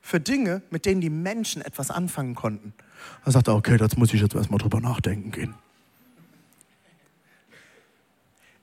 für 0.00 0.20
Dinge, 0.20 0.62
mit 0.70 0.84
denen 0.84 1.00
die 1.00 1.10
Menschen 1.10 1.62
etwas 1.62 1.90
anfangen 1.90 2.34
konnten. 2.34 2.74
Er 3.24 3.32
sagte, 3.32 3.52
okay, 3.52 3.76
das 3.76 3.96
muss 3.96 4.12
ich 4.14 4.20
jetzt 4.20 4.34
erstmal 4.34 4.58
drüber 4.58 4.80
nachdenken 4.80 5.30
gehen. 5.30 5.54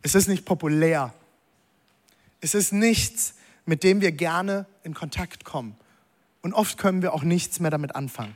Es 0.01 0.15
ist 0.15 0.27
nicht 0.27 0.45
populär. 0.45 1.13
Es 2.41 2.53
ist 2.53 2.73
nichts, 2.73 3.35
mit 3.65 3.83
dem 3.83 4.01
wir 4.01 4.11
gerne 4.11 4.65
in 4.83 4.93
Kontakt 4.93 5.45
kommen. 5.45 5.75
Und 6.41 6.53
oft 6.53 6.77
können 6.77 7.01
wir 7.01 7.13
auch 7.13 7.23
nichts 7.23 7.59
mehr 7.59 7.71
damit 7.71 7.95
anfangen. 7.95 8.35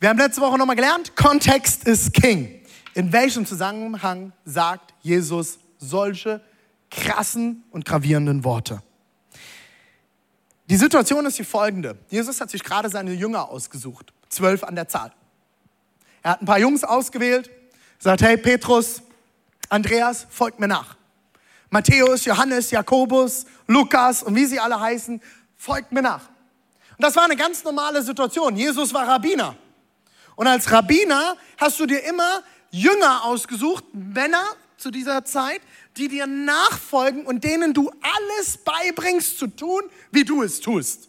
Wir 0.00 0.08
haben 0.08 0.18
letzte 0.18 0.40
Woche 0.40 0.56
nochmal 0.56 0.76
gelernt, 0.76 1.14
Kontext 1.16 1.84
ist 1.84 2.14
King. 2.14 2.58
In 2.94 3.12
welchem 3.12 3.44
Zusammenhang 3.44 4.32
sagt 4.44 4.94
Jesus 5.02 5.58
solche 5.78 6.40
krassen 6.90 7.64
und 7.70 7.84
gravierenden 7.84 8.44
Worte? 8.44 8.82
Die 10.70 10.76
Situation 10.76 11.26
ist 11.26 11.38
die 11.38 11.44
folgende. 11.44 11.98
Jesus 12.10 12.40
hat 12.40 12.50
sich 12.50 12.62
gerade 12.62 12.88
seine 12.88 13.12
Jünger 13.12 13.48
ausgesucht, 13.48 14.12
zwölf 14.28 14.64
an 14.64 14.74
der 14.74 14.88
Zahl. 14.88 15.12
Er 16.22 16.32
hat 16.32 16.42
ein 16.42 16.46
paar 16.46 16.58
Jungs 16.58 16.84
ausgewählt, 16.84 17.50
sagt, 17.98 18.22
hey 18.22 18.36
Petrus, 18.36 19.02
Andreas, 19.68 20.26
folgt 20.30 20.60
mir 20.60 20.68
nach. 20.68 20.96
Matthäus, 21.70 22.24
Johannes, 22.24 22.70
Jakobus, 22.70 23.44
Lukas 23.66 24.22
und 24.22 24.34
wie 24.34 24.46
sie 24.46 24.58
alle 24.58 24.80
heißen, 24.80 25.20
folgt 25.56 25.92
mir 25.92 26.02
nach. 26.02 26.28
Und 26.96 27.04
das 27.04 27.14
war 27.14 27.24
eine 27.24 27.36
ganz 27.36 27.62
normale 27.64 28.02
Situation. 28.02 28.56
Jesus 28.56 28.92
war 28.94 29.06
Rabbiner. 29.06 29.54
Und 30.36 30.46
als 30.46 30.70
Rabbiner 30.72 31.36
hast 31.58 31.78
du 31.78 31.86
dir 31.86 32.02
immer 32.04 32.42
Jünger 32.70 33.24
ausgesucht, 33.24 33.84
Männer 33.92 34.44
zu 34.76 34.90
dieser 34.90 35.24
Zeit, 35.24 35.60
die 35.96 36.08
dir 36.08 36.26
nachfolgen 36.26 37.26
und 37.26 37.44
denen 37.44 37.74
du 37.74 37.90
alles 38.00 38.58
beibringst 38.58 39.38
zu 39.38 39.48
tun, 39.48 39.82
wie 40.10 40.24
du 40.24 40.42
es 40.42 40.60
tust. 40.60 41.07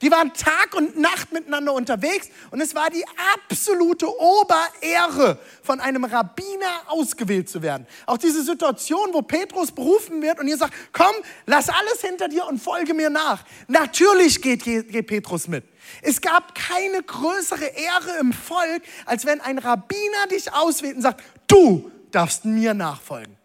Die 0.00 0.10
waren 0.10 0.32
Tag 0.32 0.74
und 0.76 0.96
Nacht 0.96 1.32
miteinander 1.32 1.72
unterwegs 1.72 2.28
und 2.50 2.60
es 2.60 2.74
war 2.74 2.88
die 2.90 3.04
absolute 3.34 4.06
Oberehre, 4.06 5.38
von 5.62 5.80
einem 5.80 6.04
Rabbiner 6.04 6.82
ausgewählt 6.86 7.48
zu 7.48 7.62
werden. 7.62 7.86
Auch 8.06 8.18
diese 8.18 8.42
Situation, 8.44 9.12
wo 9.12 9.22
Petrus 9.22 9.72
berufen 9.72 10.22
wird 10.22 10.38
und 10.38 10.46
ihr 10.46 10.56
sagt, 10.56 10.74
komm, 10.92 11.14
lass 11.46 11.68
alles 11.68 12.00
hinter 12.00 12.28
dir 12.28 12.46
und 12.46 12.62
folge 12.62 12.94
mir 12.94 13.10
nach. 13.10 13.44
Natürlich 13.66 14.40
geht, 14.40 14.62
geht 14.64 15.06
Petrus 15.06 15.48
mit. 15.48 15.64
Es 16.02 16.20
gab 16.20 16.54
keine 16.54 17.02
größere 17.02 17.64
Ehre 17.64 18.18
im 18.20 18.32
Volk, 18.32 18.82
als 19.04 19.26
wenn 19.26 19.40
ein 19.40 19.58
Rabbiner 19.58 20.26
dich 20.30 20.52
auswählt 20.52 20.96
und 20.96 21.02
sagt, 21.02 21.24
du 21.48 21.90
darfst 22.12 22.44
mir 22.44 22.72
nachfolgen. 22.74 23.36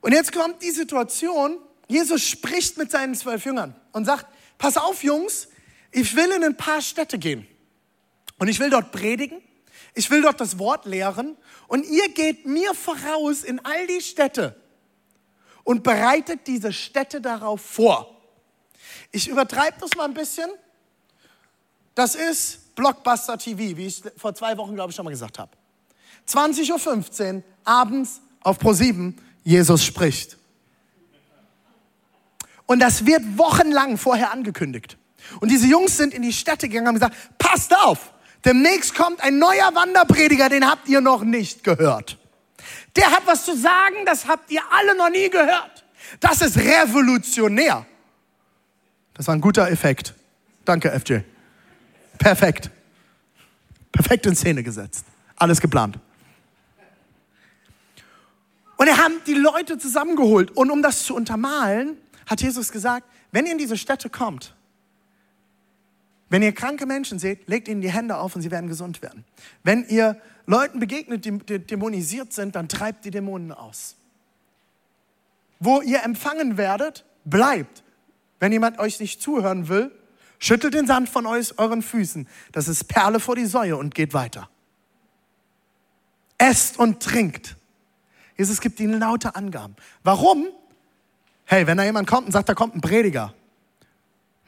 Und 0.00 0.12
jetzt 0.12 0.32
kommt 0.32 0.62
die 0.62 0.70
Situation, 0.70 1.58
Jesus 1.88 2.22
spricht 2.22 2.78
mit 2.78 2.90
seinen 2.90 3.14
zwölf 3.14 3.44
Jüngern 3.44 3.74
und 3.92 4.04
sagt, 4.04 4.26
pass 4.58 4.76
auf 4.76 5.02
Jungs, 5.02 5.48
ich 5.90 6.14
will 6.14 6.30
in 6.32 6.44
ein 6.44 6.56
paar 6.56 6.80
Städte 6.80 7.18
gehen 7.18 7.46
und 8.38 8.48
ich 8.48 8.58
will 8.60 8.70
dort 8.70 8.92
predigen, 8.92 9.40
ich 9.94 10.10
will 10.10 10.22
dort 10.22 10.40
das 10.40 10.58
Wort 10.58 10.84
lehren 10.84 11.36
und 11.68 11.86
ihr 11.86 12.08
geht 12.10 12.46
mir 12.46 12.74
voraus 12.74 13.42
in 13.42 13.64
all 13.64 13.86
die 13.86 14.00
Städte 14.00 14.54
und 15.64 15.82
bereitet 15.82 16.46
diese 16.46 16.72
Städte 16.72 17.20
darauf 17.20 17.60
vor. 17.60 18.16
Ich 19.10 19.28
übertreibe 19.28 19.78
das 19.80 19.90
mal 19.96 20.04
ein 20.04 20.14
bisschen. 20.14 20.50
Das 21.94 22.14
ist 22.14 22.74
Blockbuster 22.74 23.38
TV, 23.38 23.76
wie 23.76 23.86
ich 23.86 24.02
vor 24.16 24.34
zwei 24.34 24.56
Wochen, 24.58 24.74
glaube 24.74 24.90
ich, 24.90 24.96
schon 24.96 25.04
mal 25.04 25.10
gesagt 25.10 25.38
habe. 25.38 25.50
20.15 26.28 27.36
Uhr 27.36 27.42
abends 27.64 28.20
auf 28.42 28.58
Pro7, 28.58 29.14
Jesus 29.42 29.84
spricht. 29.84 30.36
Und 32.66 32.80
das 32.80 33.06
wird 33.06 33.22
wochenlang 33.38 33.96
vorher 33.96 34.32
angekündigt. 34.32 34.98
Und 35.40 35.50
diese 35.50 35.66
Jungs 35.66 35.96
sind 35.96 36.12
in 36.12 36.22
die 36.22 36.32
Städte 36.32 36.68
gegangen 36.68 36.88
und 36.88 37.02
haben 37.02 37.12
gesagt, 37.12 37.38
passt 37.38 37.76
auf, 37.76 38.12
demnächst 38.44 38.94
kommt 38.94 39.20
ein 39.22 39.38
neuer 39.38 39.74
Wanderprediger, 39.74 40.48
den 40.48 40.68
habt 40.68 40.88
ihr 40.88 41.00
noch 41.00 41.22
nicht 41.22 41.64
gehört. 41.64 42.18
Der 42.96 43.10
hat 43.10 43.22
was 43.26 43.44
zu 43.44 43.56
sagen, 43.56 43.96
das 44.04 44.26
habt 44.26 44.50
ihr 44.50 44.62
alle 44.70 44.96
noch 44.96 45.10
nie 45.10 45.28
gehört. 45.30 45.84
Das 46.20 46.40
ist 46.40 46.56
revolutionär. 46.56 47.86
Das 49.14 49.26
war 49.26 49.34
ein 49.34 49.40
guter 49.40 49.70
Effekt. 49.70 50.14
Danke, 50.64 50.90
FJ. 50.98 51.18
Perfekt. 52.18 52.70
Perfekt 53.92 54.26
in 54.26 54.36
Szene 54.36 54.62
gesetzt. 54.62 55.04
Alles 55.36 55.60
geplant. 55.60 55.98
Und 58.76 58.88
er 58.88 58.98
haben 58.98 59.14
die 59.26 59.34
Leute 59.34 59.78
zusammengeholt. 59.78 60.50
Und 60.50 60.70
um 60.70 60.82
das 60.82 61.04
zu 61.04 61.14
untermalen, 61.14 61.96
hat 62.26 62.42
Jesus 62.42 62.72
gesagt, 62.72 63.06
wenn 63.32 63.46
ihr 63.46 63.52
in 63.52 63.58
diese 63.58 63.76
Städte 63.76 64.10
kommt, 64.10 64.54
wenn 66.28 66.42
ihr 66.42 66.52
kranke 66.52 66.86
Menschen 66.86 67.18
seht, 67.18 67.48
legt 67.48 67.68
ihnen 67.68 67.80
die 67.80 67.90
Hände 67.90 68.16
auf 68.16 68.34
und 68.34 68.42
sie 68.42 68.50
werden 68.50 68.68
gesund 68.68 69.00
werden. 69.00 69.24
Wenn 69.62 69.86
ihr 69.88 70.20
Leuten 70.46 70.80
begegnet, 70.80 71.24
die 71.24 71.38
dämonisiert 71.38 72.32
sind, 72.32 72.56
dann 72.56 72.68
treibt 72.68 73.04
die 73.04 73.10
Dämonen 73.10 73.52
aus. 73.52 73.96
Wo 75.60 75.80
ihr 75.80 76.02
empfangen 76.02 76.56
werdet, 76.56 77.04
bleibt. 77.24 77.84
Wenn 78.40 78.52
jemand 78.52 78.78
euch 78.78 79.00
nicht 79.00 79.22
zuhören 79.22 79.68
will, 79.68 79.92
schüttelt 80.38 80.74
den 80.74 80.86
Sand 80.86 81.08
von 81.08 81.26
euren 81.26 81.82
Füßen. 81.82 82.28
Das 82.52 82.68
ist 82.68 82.84
Perle 82.84 83.20
vor 83.20 83.36
die 83.36 83.46
Säue 83.46 83.76
und 83.76 83.94
geht 83.94 84.12
weiter. 84.12 84.50
Esst 86.38 86.78
und 86.78 87.02
trinkt. 87.02 87.56
Jesus 88.36 88.60
gibt 88.60 88.78
ihnen 88.80 88.98
laute 89.00 89.34
Angaben. 89.34 89.76
Warum? 90.02 90.48
Hey, 91.46 91.66
wenn 91.66 91.78
da 91.78 91.84
jemand 91.84 92.08
kommt 92.08 92.26
und 92.26 92.32
sagt, 92.32 92.48
da 92.48 92.54
kommt 92.54 92.74
ein 92.74 92.80
Prediger. 92.80 93.32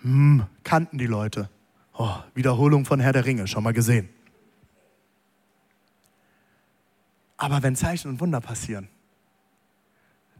Hm, 0.02 0.44
kannten 0.64 0.98
die 0.98 1.06
Leute. 1.06 1.48
Oh, 1.96 2.16
Wiederholung 2.34 2.84
von 2.84 2.98
Herr 3.00 3.12
der 3.12 3.24
Ringe, 3.24 3.46
schon 3.46 3.62
mal 3.62 3.72
gesehen. 3.72 4.08
Aber 7.36 7.62
wenn 7.62 7.76
Zeichen 7.76 8.08
und 8.08 8.20
Wunder 8.20 8.40
passieren, 8.40 8.88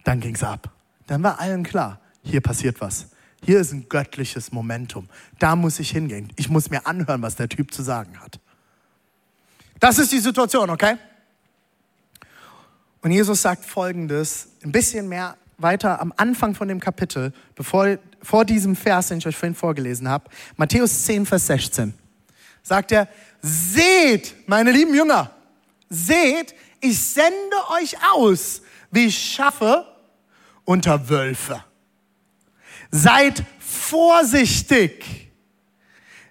dann 0.02 0.18
ging 0.20 0.34
es 0.34 0.42
ab. 0.42 0.72
Dann 1.06 1.22
war 1.22 1.38
allen 1.40 1.62
klar, 1.62 2.00
hier 2.22 2.40
passiert 2.40 2.80
was. 2.80 3.10
Hier 3.44 3.60
ist 3.60 3.72
ein 3.72 3.88
göttliches 3.88 4.50
Momentum. 4.50 5.08
Da 5.38 5.54
muss 5.54 5.78
ich 5.78 5.90
hingehen. 5.90 6.32
Ich 6.34 6.48
muss 6.48 6.70
mir 6.70 6.86
anhören, 6.86 7.22
was 7.22 7.36
der 7.36 7.48
Typ 7.48 7.72
zu 7.72 7.84
sagen 7.84 8.18
hat. 8.20 8.40
Das 9.78 9.98
ist 9.98 10.10
die 10.10 10.18
Situation, 10.18 10.70
okay? 10.70 10.96
Und 13.00 13.12
Jesus 13.12 13.42
sagt 13.42 13.64
folgendes, 13.64 14.48
ein 14.64 14.72
bisschen 14.72 15.08
mehr 15.08 15.36
weiter 15.58 16.00
am 16.00 16.14
Anfang 16.16 16.54
von 16.54 16.68
dem 16.68 16.80
Kapitel, 16.80 17.32
bevor, 17.54 17.98
vor 18.22 18.44
diesem 18.44 18.76
Vers, 18.76 19.08
den 19.08 19.18
ich 19.18 19.26
euch 19.26 19.36
vorhin 19.36 19.54
vorgelesen 19.54 20.08
habe, 20.08 20.30
Matthäus 20.56 21.04
10, 21.04 21.26
Vers 21.26 21.48
16, 21.48 21.92
sagt 22.62 22.92
er, 22.92 23.08
seht, 23.42 24.34
meine 24.46 24.70
lieben 24.70 24.94
Jünger, 24.94 25.30
seht, 25.90 26.54
ich 26.80 26.98
sende 26.98 27.56
euch 27.80 27.96
aus 28.14 28.62
wie 28.90 29.10
Schafe 29.10 29.86
unter 30.64 31.08
Wölfe. 31.08 31.64
Seid 32.90 33.42
vorsichtig 33.58 35.30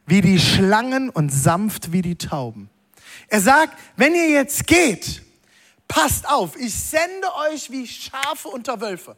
wie 0.06 0.22
die 0.22 0.40
Schlangen 0.40 1.10
und 1.10 1.30
sanft 1.30 1.92
wie 1.92 2.02
die 2.02 2.18
Tauben. 2.18 2.70
Er 3.28 3.42
sagt, 3.42 3.78
wenn 3.98 4.16
ihr 4.16 4.30
jetzt 4.30 4.66
geht, 4.66 5.22
passt 5.88 6.28
auf, 6.28 6.56
ich 6.58 6.74
sende 6.74 7.34
euch 7.36 7.72
wie 7.72 7.88
Schafe 7.88 8.50
unter 8.50 8.82
Wölfe. 8.82 9.16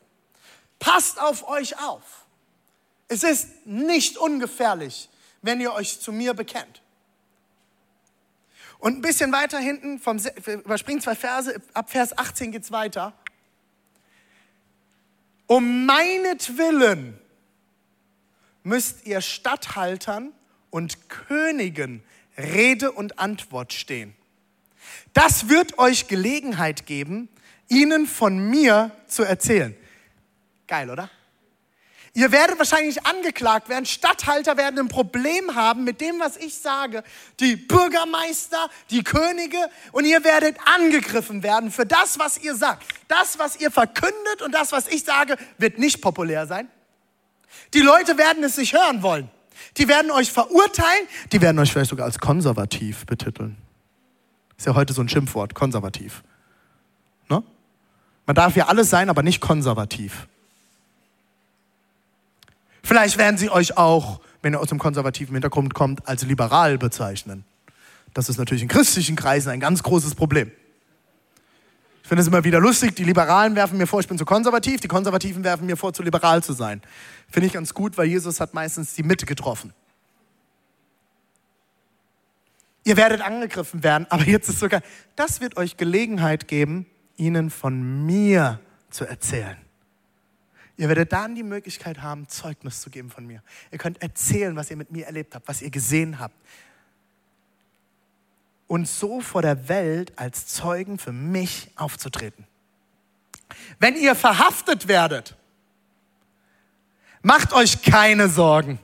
Passt 0.80 1.20
auf 1.20 1.48
euch 1.48 1.80
auf. 1.80 2.26
Es 3.08 3.24
ist 3.24 3.66
nicht 3.66 4.18
ungefährlich, 4.18 5.10
wenn 5.42 5.60
ihr 5.60 5.74
euch 5.74 6.00
zu 6.00 6.12
mir 6.12 6.34
bekennt. 6.34 6.82
Und 8.78 8.98
ein 8.98 9.02
bisschen 9.02 9.32
weiter 9.32 9.60
hinten, 9.60 10.00
vom, 10.00 10.18
überspringen 10.46 11.02
zwei 11.02 11.16
Verse, 11.16 11.62
ab 11.74 11.90
Vers 11.90 12.18
18 12.18 12.52
geht 12.52 12.64
es 12.64 12.72
weiter. 12.72 13.14
Um 15.48 15.86
meinetwillen 15.86 17.20
müsst 18.64 19.06
ihr 19.06 19.20
Statthaltern 19.20 20.32
und 20.70 21.10
Königen 21.10 22.04
Rede 22.38 22.92
und 22.92 23.20
Antwort 23.20 23.74
stehen. 23.74 24.16
Das 25.14 25.50
wird 25.50 25.78
euch 25.80 26.08
Gelegenheit 26.08 26.86
geben, 26.86 27.30
ihnen 27.68 28.08
von 28.08 28.38
mir 28.50 28.92
zu 29.08 29.24
erzählen. 29.24 29.76
Geil, 30.68 30.90
oder? 30.90 31.10
Ihr 32.14 32.32
werdet 32.32 32.58
wahrscheinlich 32.58 33.06
angeklagt 33.06 33.70
werden. 33.70 33.86
Stadthalter 33.86 34.58
werden 34.58 34.80
ein 34.80 34.88
Problem 34.88 35.56
haben 35.56 35.84
mit 35.84 36.02
dem, 36.02 36.20
was 36.20 36.38
ich 36.38 36.58
sage. 36.58 37.04
Die 37.40 37.56
Bürgermeister, 37.56 38.70
die 38.90 39.04
Könige. 39.04 39.58
Und 39.92 40.06
ihr 40.06 40.24
werdet 40.24 40.58
angegriffen 40.66 41.44
werden 41.44 41.72
für 41.72 41.86
das, 41.86 42.18
was 42.18 42.40
ihr 42.40 42.56
sagt. 42.56 42.84
Das, 43.08 43.38
was 43.38 43.62
ihr 43.62 43.72
verkündet 43.72 44.42
und 44.44 44.54
das, 44.54 44.72
was 44.72 44.88
ich 44.88 45.04
sage, 45.04 45.38
wird 45.60 45.78
nicht 45.78 46.02
populär 46.02 46.48
sein. 46.48 46.68
Die 47.74 47.82
Leute 47.82 48.18
werden 48.18 48.44
es 48.44 48.58
nicht 48.58 48.74
hören 48.74 49.04
wollen. 49.04 49.30
Die 49.78 49.88
werden 49.88 50.10
euch 50.12 50.32
verurteilen. 50.32 51.08
Die 51.32 51.42
werden 51.42 51.60
euch 51.60 51.72
vielleicht 51.72 51.92
sogar 51.92 52.06
als 52.06 52.20
konservativ 52.20 53.06
betiteln. 53.06 53.56
Ist 54.60 54.66
ja 54.66 54.76
heute 54.76 54.92
so 54.92 55.02
ein 55.02 55.08
Schimpfwort, 55.08 55.56
konservativ. 55.56 56.22
Ne? 57.30 57.42
Man 58.26 58.36
darf 58.36 58.58
ja 58.58 58.68
alles 58.68 58.90
sein, 58.90 59.10
aber 59.10 59.24
nicht 59.24 59.40
konservativ. 59.40 60.28
Vielleicht 62.84 63.18
werden 63.18 63.38
sie 63.38 63.50
euch 63.50 63.78
auch, 63.78 64.20
wenn 64.42 64.54
ihr 64.54 64.60
aus 64.60 64.68
dem 64.68 64.78
konservativen 64.78 65.34
Hintergrund 65.34 65.74
kommt, 65.74 66.06
als 66.10 66.24
liberal 66.26 66.78
bezeichnen. 66.78 67.46
Das 68.14 68.28
ist 68.28 68.38
natürlich 68.38 68.62
in 68.62 68.68
christlichen 68.68 69.16
Kreisen 69.16 69.50
ein 69.50 69.62
ganz 69.62 69.82
großes 69.82 70.14
Problem. 70.14 70.52
Ich 72.04 72.10
finde 72.10 72.24
es 72.24 72.28
immer 72.28 72.44
wieder 72.44 72.60
lustig, 72.60 72.98
die 72.98 73.06
Liberalen 73.06 73.56
werfen 73.56 73.78
mir 73.78 73.88
vor, 73.88 74.02
ich 74.02 74.10
bin 74.10 74.18
zu 74.18 74.26
konservativ, 74.26 74.82
die 74.82 74.90
Konservativen 74.90 75.46
werfen 75.46 75.68
mir 75.68 75.78
vor, 75.78 75.94
zu 75.94 76.04
liberal 76.04 76.44
zu 76.44 76.52
sein. 76.52 76.82
Finde 77.32 77.48
ich 77.48 77.54
ganz 77.54 77.74
gut, 77.74 77.98
weil 77.98 78.08
Jesus 78.08 78.42
hat 78.42 78.54
meistens 78.54 78.94
die 78.94 79.04
Mitte 79.04 79.26
getroffen. 79.26 79.74
Ihr 82.90 82.98
werdet 82.98 83.22
angegriffen 83.22 83.84
werden, 83.84 84.08
aber 84.10 84.24
jetzt 84.24 84.50
ist 84.50 84.58
sogar, 84.58 84.82
das 85.16 85.42
wird 85.42 85.58
euch 85.58 85.78
Gelegenheit 85.78 86.48
geben, 86.48 86.88
ihnen 87.18 87.52
von 87.52 88.08
mir 88.08 88.60
zu 88.90 89.06
erzählen. 89.06 89.58
Ihr 90.76 90.88
werdet 90.88 91.14
dann 91.14 91.36
die 91.36 91.44
Möglichkeit 91.44 92.02
haben, 92.02 92.28
Zeugnis 92.28 92.82
zu 92.82 92.90
geben 92.90 93.12
von 93.12 93.28
mir. 93.28 93.44
Ihr 93.72 93.78
könnt 93.78 94.02
erzählen, 94.02 94.56
was 94.56 94.72
ihr 94.72 94.76
mit 94.76 94.90
mir 94.90 95.06
erlebt 95.06 95.36
habt, 95.36 95.48
was 95.48 95.62
ihr 95.62 95.70
gesehen 95.70 96.18
habt. 96.18 96.34
Und 98.66 98.88
so 98.88 99.22
vor 99.22 99.44
der 99.44 99.70
Welt 99.70 100.14
als 100.16 100.48
Zeugen 100.48 100.98
für 100.98 101.12
mich 101.12 101.70
aufzutreten. 101.76 102.48
Wenn 103.78 103.98
ihr 103.98 104.16
verhaftet 104.16 104.88
werdet, 104.88 105.38
macht 107.22 107.54
euch 107.54 107.84
keine 107.84 108.30
Sorgen. 108.30 108.80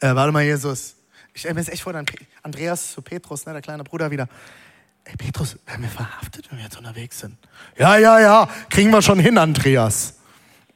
Äh, 0.00 0.14
warte 0.14 0.30
mal, 0.30 0.44
Jesus. 0.44 0.97
Ich 1.38 1.42
stelle 1.42 1.54
mir 1.54 1.60
jetzt 1.60 1.70
echt 1.70 1.84
vor, 1.84 1.94
Andreas 2.42 2.90
zu 2.90 3.00
Petrus, 3.00 3.46
ne, 3.46 3.52
der 3.52 3.62
kleine 3.62 3.84
Bruder 3.84 4.10
wieder. 4.10 4.28
Ey, 5.04 5.16
Petrus, 5.16 5.56
werden 5.66 5.82
wir 5.82 5.88
verhaftet, 5.88 6.50
wenn 6.50 6.58
wir 6.58 6.64
jetzt 6.64 6.76
unterwegs 6.76 7.20
sind? 7.20 7.36
Ja, 7.76 7.96
ja, 7.96 8.18
ja, 8.18 8.48
kriegen 8.70 8.90
wir 8.90 9.02
schon 9.02 9.20
hin, 9.20 9.38
Andreas. 9.38 10.16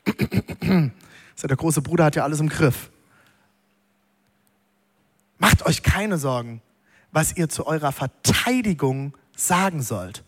Also 1.34 1.48
der 1.48 1.56
große 1.56 1.82
Bruder 1.82 2.04
hat 2.04 2.14
ja 2.14 2.22
alles 2.22 2.38
im 2.38 2.48
Griff. 2.48 2.90
Macht 5.38 5.66
euch 5.66 5.82
keine 5.82 6.16
Sorgen, 6.16 6.62
was 7.10 7.36
ihr 7.36 7.48
zu 7.48 7.66
eurer 7.66 7.90
Verteidigung 7.90 9.16
sagen 9.34 9.82
sollt. 9.82 10.22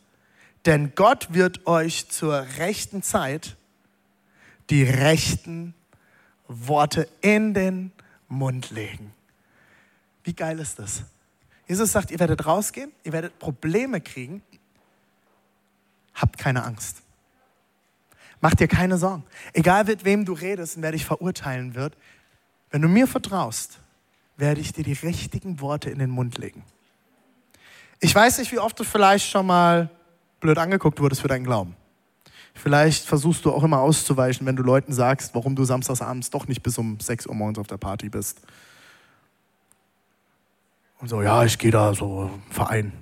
Denn 0.67 0.97
Gott 0.97 1.33
wird 1.33 1.69
euch 1.69 2.09
zur 2.09 2.45
rechten 2.59 3.05
Zeit 3.05 3.55
die 4.71 4.83
rechten 4.83 5.75
Worte 6.49 7.07
in 7.21 7.55
den 7.55 7.93
Mund 8.26 8.71
legen. 8.71 9.12
Wie 10.25 10.35
geil 10.35 10.59
ist 10.59 10.78
das? 10.78 11.02
Jesus 11.66 11.93
sagt, 11.93 12.11
ihr 12.11 12.19
werdet 12.19 12.45
rausgehen, 12.47 12.93
ihr 13.04 13.12
werdet 13.12 13.38
Probleme 13.38 14.00
kriegen. 14.00 14.43
Habt 16.14 16.38
keine 16.38 16.64
Angst. 16.64 17.02
Mach 18.40 18.54
dir 18.54 18.69
keine 18.69 18.99
Sorgen. 18.99 19.25
Egal 19.52 19.85
mit 19.85 20.04
wem 20.04 20.25
du 20.25 20.33
redest 20.35 20.76
und 20.76 20.83
wer 20.83 20.93
dich 20.93 21.04
verurteilen 21.04 21.75
wird, 21.75 21.97
wenn 22.71 22.83
du 22.83 22.88
mir 22.88 23.07
vertraust, 23.07 23.78
werde 24.37 24.61
ich 24.61 24.73
dir 24.73 24.85
die 24.85 24.93
richtigen 24.93 25.61
Worte 25.61 25.90
in 25.90 25.99
den 25.99 26.11
Mund 26.11 26.38
legen. 26.38 26.64
Ich 28.00 28.14
weiß 28.14 28.38
nicht, 28.38 28.52
wie 28.52 28.59
oft 28.59 28.78
du 28.78 28.85
vielleicht 28.85 29.31
schon 29.31 29.47
mal 29.47 29.88
blöd 30.40 30.59
angeguckt 30.59 31.00
wurdest 31.00 31.23
für 31.23 31.28
deinen 31.28 31.45
Glauben. 31.45 31.76
Vielleicht 32.54 33.07
versuchst 33.07 33.45
du 33.45 33.52
auch 33.52 33.64
immer 33.64 33.81
auszuweichen, 33.81 34.47
wenn 34.47 34.57
du 34.57 34.62
Leuten 34.62 34.93
sagst, 34.93 35.35
warum 35.35 35.57
du 35.57 35.64
samstagsabends 35.64 36.31
doch 36.31 36.47
nicht 36.47 36.62
bis 36.62 36.76
um 36.78 37.00
6 37.00 37.26
Uhr 37.26 37.35
morgens 37.35 37.59
auf 37.59 37.66
der 37.66 37.78
Party 37.78 38.09
bist. 38.09 38.40
Und 41.00 41.09
so, 41.09 41.23
ja, 41.23 41.45
ich 41.45 41.59
gehe 41.59 41.71
da 41.71 41.95
so 41.95 42.30
Verein. 42.50 42.93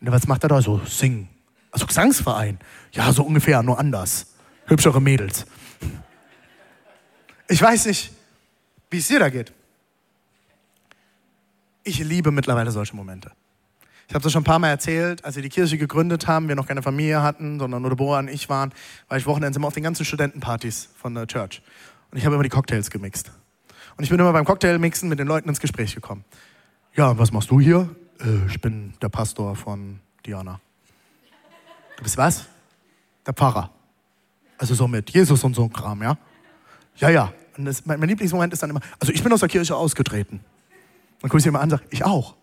Und 0.00 0.12
was 0.12 0.26
macht 0.26 0.42
er 0.44 0.48
da 0.48 0.62
so? 0.62 0.80
Singen. 0.84 1.28
Also 1.70 1.86
Gesangsverein. 1.86 2.58
Ja, 2.92 3.12
so 3.12 3.24
ungefähr, 3.24 3.62
nur 3.62 3.78
anders. 3.78 4.34
Hübschere 4.66 5.00
Mädels. 5.00 5.46
Ich 7.48 7.60
weiß 7.60 7.86
nicht, 7.86 8.12
wie 8.90 8.98
es 8.98 9.08
dir 9.08 9.18
da 9.18 9.28
geht. 9.28 9.52
Ich 11.82 11.98
liebe 12.00 12.30
mittlerweile 12.30 12.70
solche 12.70 12.94
Momente. 12.94 13.32
Ich 14.08 14.14
habe 14.14 14.22
das 14.22 14.32
schon 14.32 14.42
ein 14.42 14.44
paar 14.44 14.58
Mal 14.58 14.68
erzählt, 14.68 15.24
als 15.24 15.36
wir 15.36 15.42
die 15.42 15.48
Kirche 15.50 15.76
gegründet 15.76 16.26
haben, 16.26 16.48
wir 16.48 16.54
noch 16.54 16.66
keine 16.66 16.82
Familie 16.82 17.22
hatten, 17.22 17.58
sondern 17.58 17.82
nur 17.82 17.90
Deborah 17.90 18.20
und 18.20 18.28
ich 18.28 18.48
waren, 18.48 18.72
war 19.08 19.18
ich 19.18 19.26
Wochenends 19.26 19.56
immer 19.56 19.68
auf 19.68 19.74
den 19.74 19.82
ganzen 19.82 20.04
Studentenpartys 20.04 20.88
von 20.96 21.14
der 21.14 21.26
Church. 21.26 21.62
Und 22.10 22.18
ich 22.18 22.24
habe 22.24 22.34
immer 22.34 22.42
die 22.42 22.50
Cocktails 22.50 22.90
gemixt. 22.90 23.30
Und 23.98 24.04
ich 24.04 24.10
bin 24.10 24.20
immer 24.20 24.32
beim 24.32 24.44
Cocktailmixen 24.44 25.08
mit 25.08 25.18
den 25.18 25.26
Leuten 25.26 25.48
ins 25.48 25.58
Gespräch 25.58 25.92
gekommen. 25.92 26.24
Ja, 26.94 27.18
was 27.18 27.32
machst 27.32 27.50
du 27.50 27.60
hier? 27.60 27.88
Äh, 28.20 28.46
ich 28.46 28.60
bin 28.60 28.94
der 29.02 29.08
Pastor 29.08 29.56
von 29.56 29.98
Diana. 30.24 30.60
Du 31.96 32.04
bist 32.04 32.16
was? 32.16 32.46
Der 33.26 33.34
Pfarrer. 33.34 33.72
Also 34.56 34.76
so 34.76 34.86
mit 34.86 35.10
Jesus 35.10 35.42
und 35.42 35.54
so 35.54 35.64
ein 35.64 35.72
Kram, 35.72 36.00
ja? 36.00 36.16
Ja, 36.94 37.08
ja. 37.08 37.32
Und 37.56 37.64
das, 37.64 37.86
mein, 37.86 37.98
mein, 37.98 38.08
Lieblingsmoment 38.08 38.52
ist 38.52 38.62
dann 38.62 38.70
immer, 38.70 38.82
also 39.00 39.12
ich 39.12 39.20
bin 39.20 39.32
aus 39.32 39.40
der 39.40 39.48
Kirche 39.48 39.74
ausgetreten. 39.74 40.44
Dann 41.20 41.28
gucke 41.28 41.38
ich 41.38 41.42
sie 41.42 41.48
immer 41.48 41.58
an 41.58 41.64
und 41.64 41.78
sage, 41.78 41.84
ich 41.90 42.04
auch. 42.04 42.36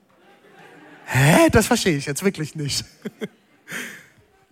Hä? 1.06 1.50
Das 1.52 1.68
verstehe 1.68 1.96
ich 1.96 2.06
jetzt 2.06 2.26
wirklich 2.26 2.56
nicht. 2.56 2.84
und 3.22 3.30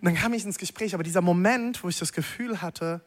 dann 0.00 0.14
kam 0.14 0.32
ich 0.32 0.46
ins 0.46 0.56
Gespräch, 0.56 0.94
aber 0.94 1.02
dieser 1.02 1.20
Moment, 1.20 1.84
wo 1.84 1.90
ich 1.90 1.98
das 1.98 2.14
Gefühl 2.14 2.62
hatte, 2.62 3.02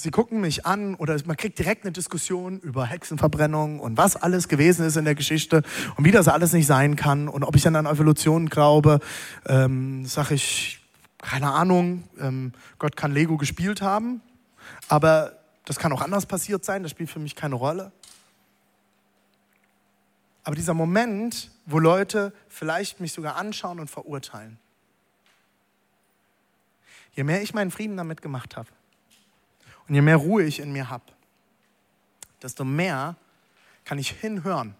Sie 0.00 0.10
gucken 0.10 0.40
mich 0.40 0.64
an 0.64 0.94
oder 0.94 1.14
man 1.26 1.36
kriegt 1.36 1.58
direkt 1.58 1.84
eine 1.84 1.92
Diskussion 1.92 2.58
über 2.60 2.86
Hexenverbrennung 2.86 3.80
und 3.80 3.98
was 3.98 4.16
alles 4.16 4.48
gewesen 4.48 4.86
ist 4.86 4.96
in 4.96 5.04
der 5.04 5.14
Geschichte 5.14 5.62
und 5.94 6.06
wie 6.06 6.10
das 6.10 6.26
alles 6.26 6.54
nicht 6.54 6.66
sein 6.66 6.96
kann 6.96 7.28
und 7.28 7.44
ob 7.44 7.54
ich 7.54 7.64
dann 7.64 7.76
an 7.76 7.84
Evolution 7.84 8.48
glaube, 8.48 9.00
ähm, 9.44 10.06
sage 10.06 10.36
ich, 10.36 10.80
keine 11.18 11.52
Ahnung, 11.52 12.04
ähm, 12.18 12.54
Gott 12.78 12.96
kann 12.96 13.12
Lego 13.12 13.36
gespielt 13.36 13.82
haben, 13.82 14.22
aber 14.88 15.38
das 15.66 15.78
kann 15.78 15.92
auch 15.92 16.00
anders 16.00 16.24
passiert 16.24 16.64
sein, 16.64 16.82
das 16.82 16.92
spielt 16.92 17.10
für 17.10 17.18
mich 17.18 17.36
keine 17.36 17.56
Rolle. 17.56 17.92
Aber 20.44 20.56
dieser 20.56 20.72
Moment, 20.72 21.50
wo 21.66 21.78
Leute 21.78 22.32
vielleicht 22.48 23.00
mich 23.00 23.12
sogar 23.12 23.36
anschauen 23.36 23.78
und 23.78 23.90
verurteilen, 23.90 24.58
je 27.12 27.22
mehr 27.22 27.42
ich 27.42 27.52
meinen 27.52 27.70
Frieden 27.70 27.98
damit 27.98 28.22
gemacht 28.22 28.56
habe, 28.56 28.70
und 29.90 29.96
je 29.96 30.02
mehr 30.02 30.18
Ruhe 30.18 30.44
ich 30.44 30.60
in 30.60 30.70
mir 30.70 30.88
habe, 30.88 31.02
desto 32.40 32.64
mehr 32.64 33.16
kann 33.84 33.98
ich 33.98 34.12
hinhören, 34.12 34.76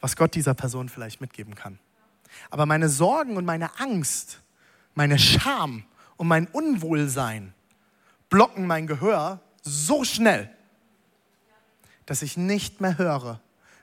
was 0.00 0.14
Gott 0.14 0.36
dieser 0.36 0.54
Person 0.54 0.88
vielleicht 0.88 1.20
mitgeben 1.20 1.56
kann. 1.56 1.80
Aber 2.48 2.64
meine 2.64 2.88
Sorgen 2.88 3.36
und 3.36 3.44
meine 3.44 3.80
Angst, 3.80 4.38
meine 4.94 5.18
Scham 5.18 5.82
und 6.16 6.28
mein 6.28 6.46
Unwohlsein 6.46 7.54
blocken 8.28 8.68
mein 8.68 8.86
Gehör 8.86 9.40
so 9.62 10.04
schnell, 10.04 10.48
dass 12.06 12.22
ich 12.22 12.36
nicht 12.36 12.80
mehr 12.80 12.98
höre, 12.98 13.40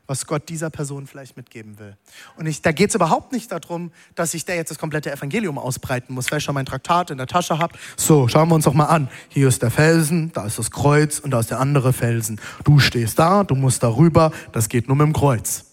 was 0.08 0.26
Gott 0.26 0.50
dieser 0.50 0.70
Person 0.70 1.06
vielleicht 1.06 1.38
mitgeben 1.38 1.78
will. 1.80 1.96
Und 2.38 2.48
ich, 2.48 2.62
da 2.62 2.72
geht 2.72 2.90
es 2.90 2.96
überhaupt 2.96 3.34
nicht 3.34 3.52
darum, 3.52 3.92
dass 4.16 4.34
ich 4.34 4.46
da 4.46 4.54
jetzt 4.54 4.72
das 4.72 4.80
komplette 4.80 5.12
Evangelium 5.12 5.58
ausbreiten 5.58 6.14
muss, 6.14 6.32
weil 6.32 6.40
ich 6.40 6.46
schon 6.46 6.56
mein 6.56 6.66
Traktat 6.66 7.12
in 7.12 7.18
der 7.18 7.28
Tasche 7.28 7.60
habe. 7.60 7.78
So, 7.98 8.28
schauen 8.28 8.50
wir 8.50 8.56
uns 8.56 8.66
doch 8.66 8.74
mal 8.74 8.86
an. 8.86 9.10
Hier 9.28 9.48
ist 9.48 9.62
der 9.62 9.72
Felsen, 9.72 10.32
da 10.32 10.46
ist 10.46 10.58
das 10.58 10.72
Kreuz 10.72 11.20
und 11.20 11.32
da 11.32 11.40
ist 11.40 11.52
der 11.52 11.60
andere 11.60 11.94
Felsen. 11.94 12.40
Du 12.64 12.80
stehst 12.80 13.20
da, 13.20 13.44
du 13.44 13.56
musst 13.56 13.84
darüber, 13.84 14.32
das 14.54 14.70
geht 14.70 14.88
nur 14.88 14.96
mit 14.96 15.06
dem 15.06 15.14
Kreuz. 15.14 15.66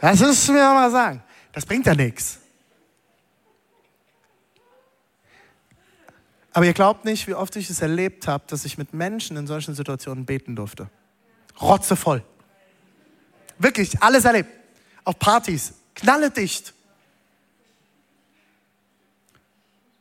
Das 0.00 0.20
du 0.48 0.52
mir 0.52 0.58
mal 0.58 0.90
sagen. 0.90 1.22
Das 1.52 1.64
bringt 1.64 1.86
ja 1.86 1.94
nichts. 1.94 2.40
Aber 6.54 6.64
ihr 6.66 6.72
glaubt 6.72 7.04
nicht, 7.04 7.26
wie 7.26 7.34
oft 7.34 7.56
ich 7.56 7.68
es 7.68 7.82
erlebt 7.82 8.28
habe, 8.28 8.44
dass 8.46 8.64
ich 8.64 8.78
mit 8.78 8.94
Menschen 8.94 9.36
in 9.36 9.48
solchen 9.48 9.74
Situationen 9.74 10.24
beten 10.24 10.54
durfte. 10.54 10.88
Rotzevoll. 11.60 12.22
Wirklich, 13.58 14.00
alles 14.00 14.24
erlebt. 14.24 14.50
Auf 15.02 15.18
Partys, 15.18 15.74
knalledicht. 15.96 16.72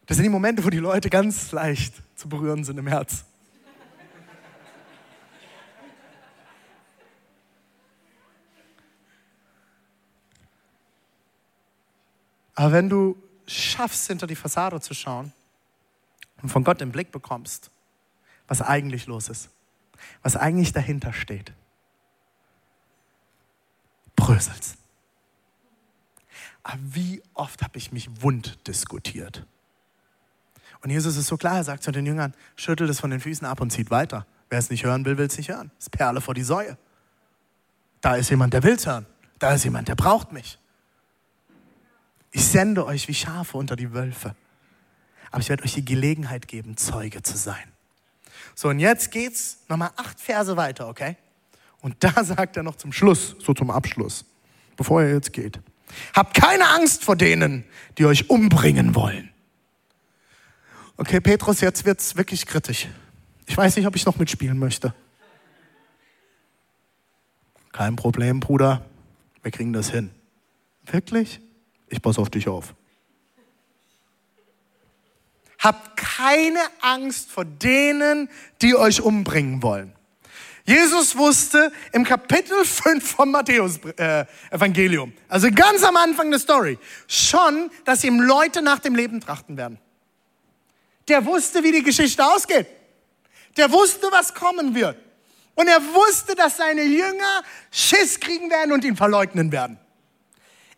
Das 0.06 0.18
sind 0.18 0.26
die 0.26 0.30
Momente, 0.30 0.64
wo 0.64 0.70
die 0.70 0.78
Leute 0.78 1.10
ganz 1.10 1.52
leicht 1.52 1.96
zu 2.16 2.30
berühren 2.30 2.64
sind 2.64 2.78
im 2.78 2.86
Herz. 2.86 3.26
Aber 12.54 12.72
wenn 12.72 12.90
du 12.90 13.18
schaffst, 13.48 14.06
hinter 14.06 14.28
die 14.28 14.36
Fassade 14.36 14.80
zu 14.80 14.94
schauen 14.94 15.34
und 16.44 16.50
von 16.50 16.64
Gott 16.64 16.82
den 16.82 16.92
Blick 16.92 17.12
bekommst, 17.12 17.72
was 18.48 18.62
eigentlich 18.62 19.08
los 19.08 19.30
ist, 19.30 19.50
was 20.22 20.36
eigentlich 20.36 20.74
dahinter 20.74 21.14
steht, 21.14 21.54
bröselst. 24.16 24.78
Aber 26.62 26.80
wie 26.82 27.24
oft 27.34 27.64
habe 27.64 27.78
ich 27.78 27.92
mich 27.92 28.22
wund 28.22 28.68
diskutiert? 28.68 29.46
Und 30.82 30.90
Jesus 30.90 31.16
ist 31.16 31.28
so 31.28 31.38
klar, 31.38 31.56
er 31.56 31.64
sagt 31.64 31.84
zu 31.84 31.92
den 31.92 32.06
Jüngern, 32.06 32.34
schüttelt 32.56 32.90
es 32.90 33.00
von 33.00 33.10
den 33.10 33.22
Füßen 33.22 33.48
ab 33.48 33.62
und 33.62 33.72
zieht 33.72 33.90
weiter. 33.90 34.28
Wer 34.50 34.60
es 34.60 34.70
nicht 34.70 34.84
hören 34.84 35.06
will, 35.06 35.18
will 35.18 35.26
es 35.26 35.38
nicht 35.38 35.50
hören. 35.50 35.72
Das 35.78 35.86
ist 35.86 35.92
Perle 35.92 36.22
vor 36.22 36.34
die 36.34 36.44
Säue. 36.44 36.78
Da 38.02 38.16
ist 38.16 38.30
jemand, 38.30 38.54
der 38.54 38.64
will 38.64 38.74
es 38.74 38.86
hören. 38.86 39.06
Da 39.40 39.54
ist 39.54 39.64
jemand, 39.64 39.88
der 39.88 39.96
braucht 39.96 40.34
mich. 40.34 40.60
Ich 42.32 42.46
sende 42.46 42.86
euch 42.86 43.08
wie 43.08 43.14
Schafe 43.14 43.58
unter 43.58 43.76
die 43.78 43.94
Wölfe. 43.94 44.36
Aber 45.34 45.42
ich 45.42 45.50
werde 45.50 45.64
euch 45.64 45.74
die 45.74 45.84
Gelegenheit 45.84 46.48
geben, 46.48 46.78
Zeuge 46.78 47.24
zu 47.24 47.38
sein. 47.38 47.64
So, 48.54 48.70
und 48.70 48.78
jetzt 48.78 49.10
geht's 49.10 49.58
nochmal 49.68 49.90
acht 49.96 50.20
Verse 50.20 50.56
weiter, 50.58 50.88
okay? 50.88 51.18
Und 51.82 51.96
da 52.04 52.24
sagt 52.24 52.56
er 52.56 52.62
noch 52.62 52.76
zum 52.76 52.94
Schluss, 52.94 53.36
so 53.40 53.56
zum 53.56 53.72
Abschluss, 53.72 54.26
bevor 54.78 55.02
er 55.02 55.12
jetzt 55.12 55.34
geht. 55.34 55.60
Habt 56.14 56.36
keine 56.36 56.70
Angst 56.70 57.04
vor 57.04 57.16
denen, 57.16 57.64
die 57.98 58.06
euch 58.06 58.30
umbringen 58.30 58.94
wollen. 58.94 59.32
Okay, 60.98 61.20
Petrus, 61.20 61.62
jetzt 61.62 61.84
wird's 61.84 62.16
wirklich 62.16 62.46
kritisch. 62.46 62.88
Ich 63.48 63.58
weiß 63.58 63.76
nicht, 63.76 63.88
ob 63.88 63.96
ich 63.96 64.06
noch 64.06 64.18
mitspielen 64.18 64.60
möchte. 64.60 64.94
Kein 67.72 67.96
Problem, 67.96 68.40
Bruder. 68.40 68.86
Wir 69.42 69.50
kriegen 69.50 69.74
das 69.74 69.90
hin. 69.90 70.12
Wirklich? 70.86 71.42
Ich 71.88 72.04
passe 72.04 72.22
auf 72.22 72.30
dich 72.30 72.48
auf. 72.48 72.76
Habt 75.64 75.96
keine 75.96 76.60
Angst 76.82 77.32
vor 77.32 77.46
denen, 77.46 78.30
die 78.62 78.76
euch 78.76 79.02
umbringen 79.02 79.64
wollen. 79.64 79.96
Jesus 80.66 81.18
wusste 81.18 81.72
im 81.94 82.04
Kapitel 82.04 82.66
5 82.66 83.16
vom 83.16 83.32
Matthäus-Evangelium, 83.32 85.12
äh, 85.12 85.22
also 85.30 85.50
ganz 85.52 85.84
am 85.84 85.96
Anfang 85.96 86.30
der 86.32 86.40
Story, 86.40 86.78
schon, 87.08 87.72
dass 87.86 88.04
ihm 88.04 88.20
Leute 88.20 88.62
nach 88.62 88.80
dem 88.80 88.96
Leben 88.96 89.22
trachten 89.22 89.58
werden. 89.58 89.80
Der 91.08 91.26
wusste, 91.26 91.64
wie 91.64 91.72
die 91.72 91.84
Geschichte 91.84 92.26
ausgeht. 92.26 92.68
Der 93.58 93.72
wusste, 93.72 94.08
was 94.12 94.34
kommen 94.34 94.76
wird. 94.76 94.98
Und 95.56 95.68
er 95.68 95.82
wusste, 95.94 96.36
dass 96.36 96.58
seine 96.58 96.84
Jünger 96.84 97.44
Schiss 97.72 98.20
kriegen 98.20 98.50
werden 98.50 98.72
und 98.72 98.84
ihn 98.84 98.96
verleugnen 98.96 99.52
werden. 99.52 99.78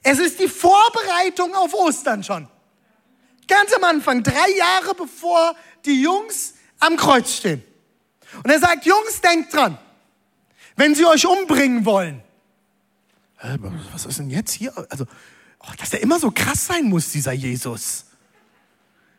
Es 0.04 0.19
ist 0.19 0.39
die 0.39 0.48
Vorbereitung 0.48 1.56
auf 1.56 1.74
Ostern 1.74 2.24
schon. 2.24 2.48
Ganz 3.48 3.74
am 3.74 3.84
Anfang, 3.84 4.24
drei 4.24 4.50
Jahre 4.58 4.96
bevor 4.96 5.56
die 5.86 6.02
Jungs 6.02 6.56
am 6.80 6.98
Kreuz 6.98 7.32
stehen. 7.34 7.64
Und 8.44 8.50
er 8.50 8.60
sagt, 8.60 8.86
Jungs, 8.86 9.22
denkt 9.22 9.54
dran, 9.54 9.78
wenn 10.76 10.96
sie 10.96 11.06
euch 11.06 11.26
umbringen 11.26 11.86
wollen. 11.86 12.22
Was 13.92 14.06
ist 14.06 14.20
denn 14.20 14.30
jetzt 14.30 14.54
hier? 14.54 14.74
Also, 14.90 15.06
oh, 15.60 15.72
dass 15.78 15.92
der 15.92 16.02
immer 16.02 16.20
so 16.20 16.32
krass 16.32 16.66
sein 16.68 16.86
muss, 16.86 17.12
dieser 17.12 17.32
Jesus. 17.32 18.06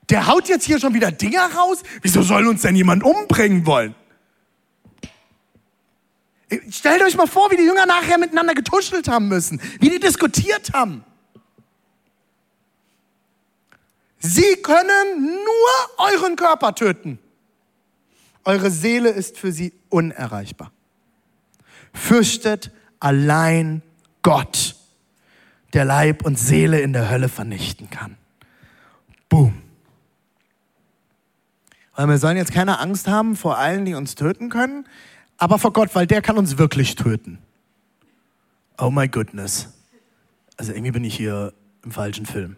Der 0.08 0.26
haut 0.26 0.48
jetzt 0.48 0.64
hier 0.64 0.78
schon 0.78 0.94
wieder 0.94 1.10
Dinger 1.10 1.52
raus. 1.54 1.82
Wieso 2.02 2.22
soll 2.22 2.46
uns 2.46 2.62
denn 2.62 2.76
jemand 2.76 3.02
umbringen 3.02 3.66
wollen? 3.66 3.94
Stellt 6.70 7.02
euch 7.02 7.16
mal 7.16 7.26
vor, 7.26 7.50
wie 7.50 7.56
die 7.56 7.64
Jünger 7.64 7.86
nachher 7.86 8.18
miteinander 8.18 8.54
getuschelt 8.54 9.08
haben 9.08 9.28
müssen, 9.28 9.60
wie 9.80 9.90
die 9.90 9.98
diskutiert 9.98 10.72
haben. 10.72 11.04
Sie 14.26 14.56
können 14.62 15.22
nur 15.22 16.08
euren 16.12 16.36
Körper 16.36 16.74
töten. 16.74 17.18
Eure 18.44 18.70
Seele 18.70 19.10
ist 19.10 19.38
für 19.38 19.52
sie 19.52 19.72
unerreichbar. 19.88 20.72
Fürchtet 21.92 22.72
allein 22.98 23.82
Gott, 24.22 24.76
der 25.72 25.84
Leib 25.84 26.24
und 26.24 26.38
Seele 26.38 26.80
in 26.80 26.92
der 26.92 27.08
Hölle 27.08 27.28
vernichten 27.28 27.88
kann. 27.88 28.16
Boom. 29.28 29.62
Weil 31.94 32.08
wir 32.08 32.18
sollen 32.18 32.36
jetzt 32.36 32.52
keine 32.52 32.80
Angst 32.80 33.08
haben 33.08 33.36
vor 33.36 33.58
allen, 33.58 33.84
die 33.84 33.94
uns 33.94 34.16
töten 34.16 34.50
können, 34.50 34.86
aber 35.38 35.58
vor 35.58 35.72
Gott, 35.72 35.94
weil 35.94 36.06
der 36.06 36.20
kann 36.20 36.36
uns 36.36 36.58
wirklich 36.58 36.96
töten. 36.96 37.38
Oh 38.78 38.90
my 38.90 39.08
goodness. 39.08 39.68
Also 40.56 40.72
irgendwie 40.72 40.92
bin 40.92 41.04
ich 41.04 41.16
hier 41.16 41.52
im 41.84 41.92
falschen 41.92 42.26
Film. 42.26 42.56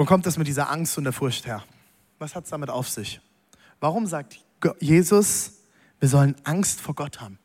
Wo 0.00 0.06
kommt 0.06 0.24
das 0.24 0.38
mit 0.38 0.46
dieser 0.46 0.70
Angst 0.70 0.96
und 0.96 1.04
der 1.04 1.12
Furcht 1.12 1.44
her? 1.44 1.62
Was 2.18 2.34
hat 2.34 2.44
es 2.44 2.50
damit 2.50 2.70
auf 2.70 2.88
sich? 2.88 3.20
Warum 3.80 4.06
sagt 4.06 4.42
Jesus, 4.78 5.58
wir 5.98 6.08
sollen 6.08 6.34
Angst 6.42 6.80
vor 6.80 6.94
Gott 6.94 7.20
haben? 7.20 7.38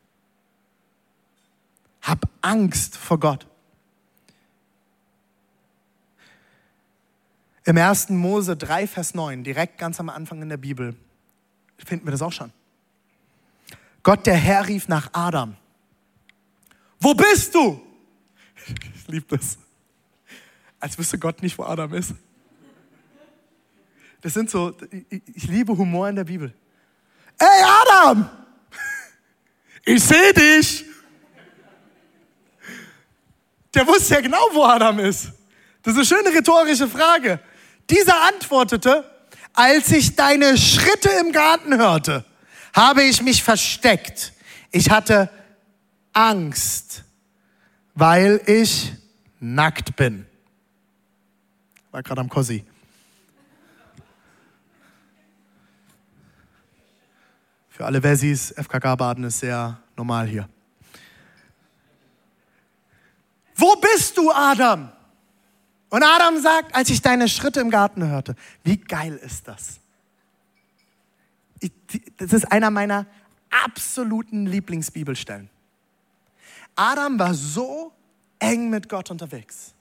Hab 2.00 2.26
Angst 2.40 2.96
vor 2.96 3.20
Gott. 3.20 3.46
Im 7.64 7.76
1. 7.76 8.08
Mose 8.08 8.56
3, 8.56 8.86
Vers 8.86 9.12
9, 9.12 9.44
direkt 9.44 9.76
ganz 9.76 10.00
am 10.00 10.08
Anfang 10.08 10.40
in 10.40 10.48
der 10.48 10.56
Bibel, 10.56 10.96
finden 11.76 12.06
wir 12.06 12.12
das 12.12 12.22
auch 12.22 12.32
schon. 12.32 12.54
Gott, 14.02 14.24
der 14.24 14.36
Herr, 14.36 14.66
rief 14.66 14.88
nach 14.88 15.10
Adam. 15.12 15.58
Wo 17.00 17.12
bist 17.12 17.54
du? 17.54 17.82
Ich 18.94 19.08
liebe 19.08 19.36
das. 19.36 19.58
Als 20.80 20.98
wüsste 20.98 21.18
Gott 21.18 21.42
nicht, 21.42 21.58
wo 21.58 21.62
Adam 21.64 21.92
ist. 21.92 22.14
Das 24.26 24.34
sind 24.34 24.50
so, 24.50 24.76
ich 25.34 25.46
liebe 25.46 25.78
Humor 25.78 26.08
in 26.08 26.16
der 26.16 26.24
Bibel. 26.24 26.52
Ey, 27.38 27.46
Adam! 28.02 28.28
Ich 29.84 30.02
sehe 30.02 30.34
dich! 30.34 30.84
Der 33.72 33.86
wusste 33.86 34.14
ja 34.14 34.20
genau, 34.20 34.48
wo 34.52 34.64
Adam 34.64 34.98
ist. 34.98 35.30
Das 35.80 35.94
ist 35.94 36.12
eine 36.12 36.22
schöne 36.24 36.36
rhetorische 36.36 36.88
Frage. 36.88 37.38
Dieser 37.88 38.20
antwortete, 38.22 39.08
als 39.52 39.92
ich 39.92 40.16
deine 40.16 40.58
Schritte 40.58 41.10
im 41.20 41.30
Garten 41.30 41.78
hörte, 41.78 42.24
habe 42.74 43.04
ich 43.04 43.22
mich 43.22 43.44
versteckt. 43.44 44.32
Ich 44.72 44.90
hatte 44.90 45.30
Angst, 46.12 47.04
weil 47.94 48.40
ich 48.46 48.92
nackt 49.38 49.94
bin. 49.94 50.26
War 51.92 52.02
gerade 52.02 52.22
am 52.22 52.28
Kossi. 52.28 52.64
Für 57.76 57.84
alle 57.84 58.02
Wessis, 58.02 58.52
FKK-Baden 58.52 59.24
ist 59.24 59.40
sehr 59.40 59.78
normal 59.98 60.26
hier. 60.26 60.48
Wo 63.54 63.76
bist 63.76 64.16
du, 64.16 64.32
Adam? 64.32 64.90
Und 65.90 66.02
Adam 66.02 66.40
sagt, 66.40 66.74
als 66.74 66.88
ich 66.88 67.02
deine 67.02 67.28
Schritte 67.28 67.60
im 67.60 67.68
Garten 67.68 68.02
hörte, 68.08 68.34
wie 68.64 68.78
geil 68.78 69.16
ist 69.16 69.46
das? 69.46 69.78
Das 72.16 72.32
ist 72.32 72.50
einer 72.50 72.70
meiner 72.70 73.04
absoluten 73.50 74.46
Lieblingsbibelstellen. 74.46 75.50
Adam 76.76 77.18
war 77.18 77.34
so 77.34 77.92
eng 78.38 78.70
mit 78.70 78.88
Gott 78.88 79.10
unterwegs. 79.10 79.74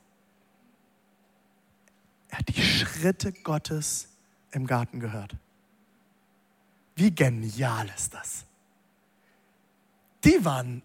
Er 2.27 2.39
hat 2.39 2.49
die 2.49 2.62
Schritte 2.62 3.31
Gottes 3.31 4.10
im 4.51 4.67
Garten 4.67 4.99
gehört. 4.99 5.38
Wie 6.95 7.13
genial 7.13 7.89
ist 7.95 8.13
das? 8.13 8.45
Die 10.23 10.43
waren 10.43 10.81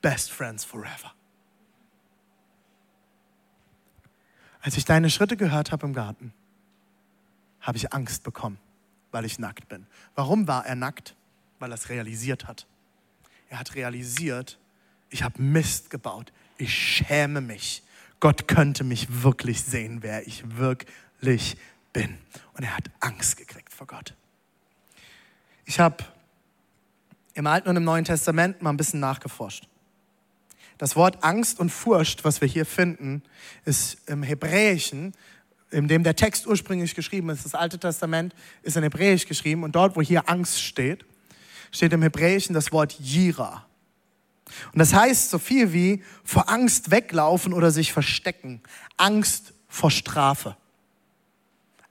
Best 0.00 0.30
Friends 0.30 0.64
Forever. 0.64 1.12
Als 4.60 4.76
ich 4.76 4.84
deine 4.84 5.10
Schritte 5.10 5.36
gehört 5.36 5.72
habe 5.72 5.86
im 5.86 5.92
Garten, 5.92 6.32
habe 7.60 7.76
ich 7.76 7.92
Angst 7.92 8.22
bekommen, 8.22 8.58
weil 9.10 9.24
ich 9.24 9.38
nackt 9.38 9.68
bin. 9.68 9.86
Warum 10.14 10.46
war 10.48 10.66
er 10.66 10.74
nackt? 10.74 11.14
Weil 11.58 11.70
er 11.72 11.74
es 11.74 11.88
realisiert 11.88 12.46
hat. 12.46 12.66
Er 13.50 13.58
hat 13.58 13.74
realisiert, 13.74 14.58
ich 15.10 15.22
habe 15.22 15.40
Mist 15.40 15.90
gebaut. 15.90 16.32
Ich 16.56 16.74
schäme 16.74 17.40
mich. 17.40 17.82
Gott 18.20 18.48
könnte 18.48 18.84
mich 18.84 19.22
wirklich 19.22 19.62
sehen, 19.62 20.02
wer 20.02 20.26
ich 20.26 20.56
wirklich 20.56 21.56
bin. 21.92 22.18
Und 22.54 22.64
er 22.64 22.76
hat 22.76 22.90
Angst 23.00 23.36
gekriegt 23.36 23.72
vor 23.72 23.86
Gott. 23.86 24.14
Ich 25.64 25.80
habe 25.80 26.04
im 27.34 27.46
Alten 27.46 27.68
und 27.68 27.76
im 27.76 27.84
Neuen 27.84 28.04
Testament 28.04 28.62
mal 28.62 28.70
ein 28.70 28.76
bisschen 28.76 29.00
nachgeforscht. 29.00 29.68
Das 30.78 30.96
Wort 30.96 31.22
Angst 31.22 31.60
und 31.60 31.70
Furcht, 31.70 32.24
was 32.24 32.40
wir 32.40 32.48
hier 32.48 32.66
finden, 32.66 33.22
ist 33.64 33.98
im 34.08 34.22
Hebräischen, 34.22 35.14
in 35.70 35.88
dem 35.88 36.04
der 36.04 36.16
Text 36.16 36.46
ursprünglich 36.46 36.94
geschrieben 36.94 37.30
ist. 37.30 37.44
Das 37.44 37.54
Alte 37.54 37.78
Testament 37.78 38.34
ist 38.62 38.76
in 38.76 38.82
Hebräisch 38.82 39.26
geschrieben 39.26 39.64
und 39.64 39.74
dort, 39.74 39.96
wo 39.96 40.02
hier 40.02 40.28
Angst 40.28 40.62
steht, 40.62 41.04
steht 41.70 41.92
im 41.92 42.02
Hebräischen 42.02 42.54
das 42.54 42.72
Wort 42.72 42.92
Jira. 42.92 43.66
Und 44.72 44.78
das 44.78 44.92
heißt 44.92 45.30
so 45.30 45.38
viel 45.38 45.72
wie 45.72 46.02
vor 46.22 46.48
Angst 46.48 46.90
weglaufen 46.90 47.52
oder 47.52 47.70
sich 47.70 47.92
verstecken. 47.92 48.60
Angst 48.96 49.54
vor 49.68 49.90
Strafe. 49.90 50.56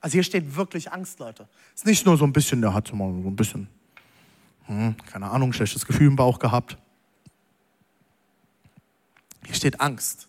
Also 0.03 0.15
hier 0.15 0.23
steht 0.23 0.57
wirklich 0.57 0.91
Angst, 0.91 1.19
Leute. 1.19 1.47
Es 1.73 1.83
ist 1.83 1.85
nicht 1.85 2.05
nur 2.05 2.17
so 2.17 2.25
ein 2.25 2.33
bisschen, 2.33 2.59
der 2.59 2.73
hat 2.73 2.89
so 2.89 2.93
ein 2.93 3.35
bisschen, 3.37 3.69
hm, 4.65 4.97
keine 5.09 5.31
Ahnung, 5.31 5.53
schlechtes 5.53 5.85
Gefühl 5.85 6.07
im 6.07 6.17
Bauch 6.17 6.39
gehabt. 6.39 6.77
Hier 9.45 9.55
steht 9.55 9.79
Angst. 9.79 10.27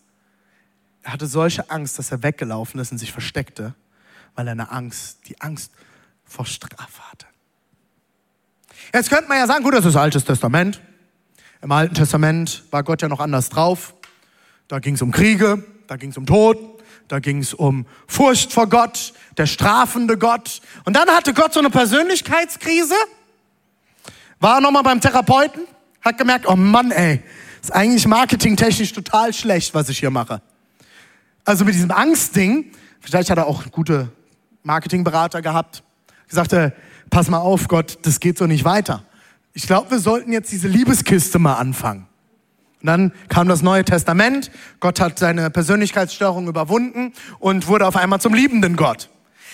Er 1.03 1.13
hatte 1.13 1.27
solche 1.27 1.71
Angst, 1.71 1.99
dass 1.99 2.13
er 2.13 2.23
weggelaufen 2.23 2.79
ist 2.79 2.93
und 2.93 2.99
sich 2.99 3.11
versteckte, 3.11 3.75
weil 4.37 4.47
er 4.47 4.53
eine 4.53 4.71
Angst, 4.71 5.29
die 5.29 5.41
Angst 5.41 5.73
vor 6.25 6.47
Strafe 6.47 7.11
hatte. 7.11 7.27
Jetzt 8.93 9.11
könnte 9.11 9.27
man 9.27 9.39
ja 9.39 9.49
sagen, 9.49 9.65
gut, 9.65 9.75
das 9.75 9.85
ist 9.85 9.97
Altes 9.97 10.25
Testament. 10.25 10.81
Im 11.63 11.73
Alten 11.73 11.97
Testament 11.97 12.63
war 12.71 12.85
Gott 12.85 13.03
ja 13.03 13.09
noch 13.09 13.19
anders 13.19 13.49
drauf. 13.49 13.95
Da 14.69 14.79
ging 14.79 14.95
es 14.95 15.03
um 15.03 15.11
Kriege, 15.11 15.65
da 15.89 15.97
ging 15.97 16.11
es 16.11 16.17
um 16.17 16.27
Tod, 16.27 16.74
da 17.09 17.19
ging 17.19 17.39
es 17.39 17.55
um 17.55 17.87
Furcht 18.07 18.53
vor 18.53 18.69
Gott, 18.69 19.13
der 19.37 19.47
strafende 19.47 20.19
Gott. 20.19 20.61
Und 20.85 20.95
dann 20.97 21.09
hatte 21.09 21.35
Gott 21.35 21.53
so 21.53 21.61
eine 21.61 21.71
Persönlichkeitskrise, 21.71 22.95
war 24.41 24.61
nochmal 24.61 24.83
beim 24.83 25.01
Therapeuten, 25.01 25.63
hat 26.01 26.19
gemerkt, 26.19 26.47
oh 26.47 26.57
Mann, 26.57 26.91
ey, 26.91 27.23
ist 27.63 27.73
eigentlich 27.73 28.07
marketingtechnisch 28.07 28.93
total 28.93 29.33
schlecht, 29.33 29.75
was 29.75 29.89
ich 29.89 29.99
hier 29.99 30.11
mache. 30.11 30.43
Also 31.45 31.65
mit 31.65 31.75
diesem 31.75 31.91
Angstding, 31.91 32.73
vielleicht 33.01 33.31
hat 33.31 33.39
er 33.39 33.47
auch 33.47 33.71
gute 33.71 34.11
Marketingberater 34.63 35.43
gehabt, 35.43 35.83
gesagt, 36.29 36.53
äh, 36.53 36.73
pass 37.11 37.29
mal 37.29 37.39
auf, 37.39 37.69
Gott, 37.69 37.99
das 38.03 38.21
geht 38.21 38.39
so 38.39 38.47
nicht 38.47 38.65
weiter. 38.65 39.05
Ich 39.53 39.67
glaube, 39.67 39.91
wir 39.93 39.99
sollten 39.99 40.33
jetzt 40.33 40.51
diese 40.53 40.69
Liebeskiste 40.69 41.39
mal 41.39 41.55
anfangen. 41.55 42.07
Und 42.85 42.89
dann 42.89 43.13
kam 43.31 43.49
das 43.49 43.63
Neue 43.63 43.83
Testament. 43.83 44.51
Gott 44.79 45.01
hat 45.01 45.19
seine 45.19 45.49
Persönlichkeitsstörung 45.49 46.49
überwunden 46.49 47.15
und 47.39 47.67
wurde 47.67 47.87
auf 47.87 47.97
einmal 47.97 48.21
zum 48.21 48.35
liebenden 48.35 48.77
Gott. 48.77 49.09